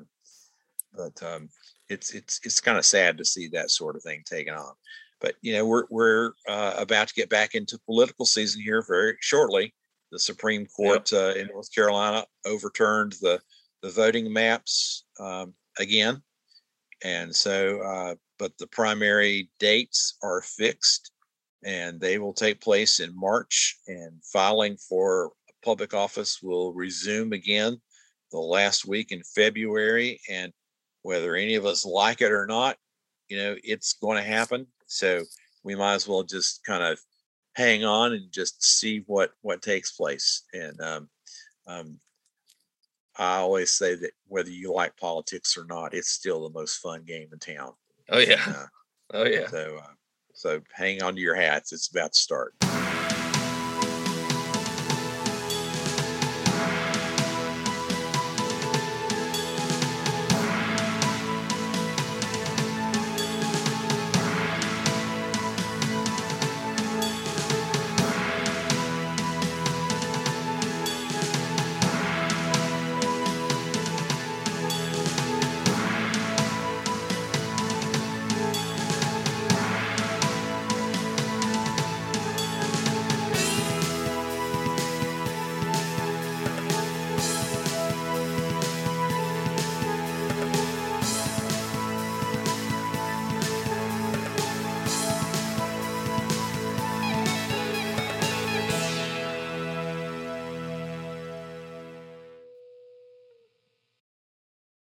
but 0.95 1.23
um, 1.23 1.49
it's 1.89 2.11
it's 2.13 2.39
it's 2.43 2.59
kind 2.59 2.79
of 2.79 2.85
sad 2.85 3.19
to 3.19 3.25
see 3.25 3.47
that 3.49 3.69
sort 3.69 3.95
of 3.95 4.01
thing 4.01 4.23
taken 4.25 4.55
on. 4.55 4.73
But 5.19 5.35
you 5.43 5.53
know 5.53 5.65
we're 5.65 5.85
we're 5.91 6.31
uh, 6.49 6.73
about 6.77 7.07
to 7.09 7.13
get 7.13 7.29
back 7.29 7.53
into 7.53 7.79
political 7.85 8.25
season 8.25 8.63
here 8.63 8.83
very 8.87 9.15
shortly 9.21 9.75
the 10.11 10.19
Supreme 10.19 10.65
Court 10.65 11.11
yep. 11.11 11.21
uh, 11.21 11.39
in 11.39 11.47
North 11.47 11.73
Carolina 11.73 12.25
overturned 12.45 13.13
the 13.21 13.39
the 13.81 13.89
voting 13.89 14.31
maps 14.31 15.05
um, 15.19 15.53
again, 15.79 16.21
and 17.03 17.35
so 17.35 17.81
uh, 17.81 18.15
but 18.37 18.57
the 18.57 18.67
primary 18.67 19.49
dates 19.59 20.17
are 20.23 20.41
fixed, 20.41 21.11
and 21.63 21.99
they 21.99 22.17
will 22.17 22.33
take 22.33 22.59
place 22.61 22.99
in 22.99 23.15
March. 23.15 23.77
And 23.87 24.23
filing 24.23 24.77
for 24.77 25.31
public 25.63 25.93
office 25.93 26.39
will 26.41 26.73
resume 26.73 27.33
again 27.33 27.79
the 28.31 28.39
last 28.39 28.87
week 28.87 29.11
in 29.11 29.21
February. 29.35 30.19
And 30.29 30.51
whether 31.03 31.35
any 31.35 31.55
of 31.55 31.65
us 31.65 31.85
like 31.85 32.21
it 32.21 32.31
or 32.31 32.45
not, 32.45 32.77
you 33.29 33.37
know 33.37 33.55
it's 33.63 33.93
going 33.93 34.17
to 34.17 34.23
happen. 34.29 34.67
So 34.87 35.23
we 35.63 35.75
might 35.75 35.95
as 35.95 36.07
well 36.07 36.23
just 36.23 36.63
kind 36.63 36.83
of 36.83 36.99
hang 37.55 37.83
on 37.83 38.13
and 38.13 38.31
just 38.31 38.63
see 38.63 39.03
what 39.07 39.31
what 39.41 39.61
takes 39.61 39.91
place. 39.91 40.43
And 40.53 40.79
um, 40.81 41.09
um, 41.67 41.99
I 43.17 43.37
always 43.37 43.71
say 43.71 43.95
that 43.95 44.11
whether 44.27 44.49
you 44.49 44.73
like 44.73 44.95
politics 44.97 45.57
or 45.57 45.65
not, 45.65 45.93
it's 45.93 46.09
still 46.09 46.43
the 46.43 46.57
most 46.57 46.77
fun 46.77 47.03
game 47.03 47.29
in 47.31 47.39
town. 47.39 47.73
Oh 48.09 48.19
yeah. 48.19 48.41
Uh, 48.47 48.65
oh 49.13 49.25
yeah. 49.25 49.47
So 49.47 49.79
uh, 49.81 49.93
so 50.33 50.61
hang 50.73 51.03
on 51.03 51.15
to 51.15 51.21
your 51.21 51.35
hats. 51.35 51.71
It's 51.71 51.89
about 51.89 52.13
to 52.13 52.19
start. 52.19 52.53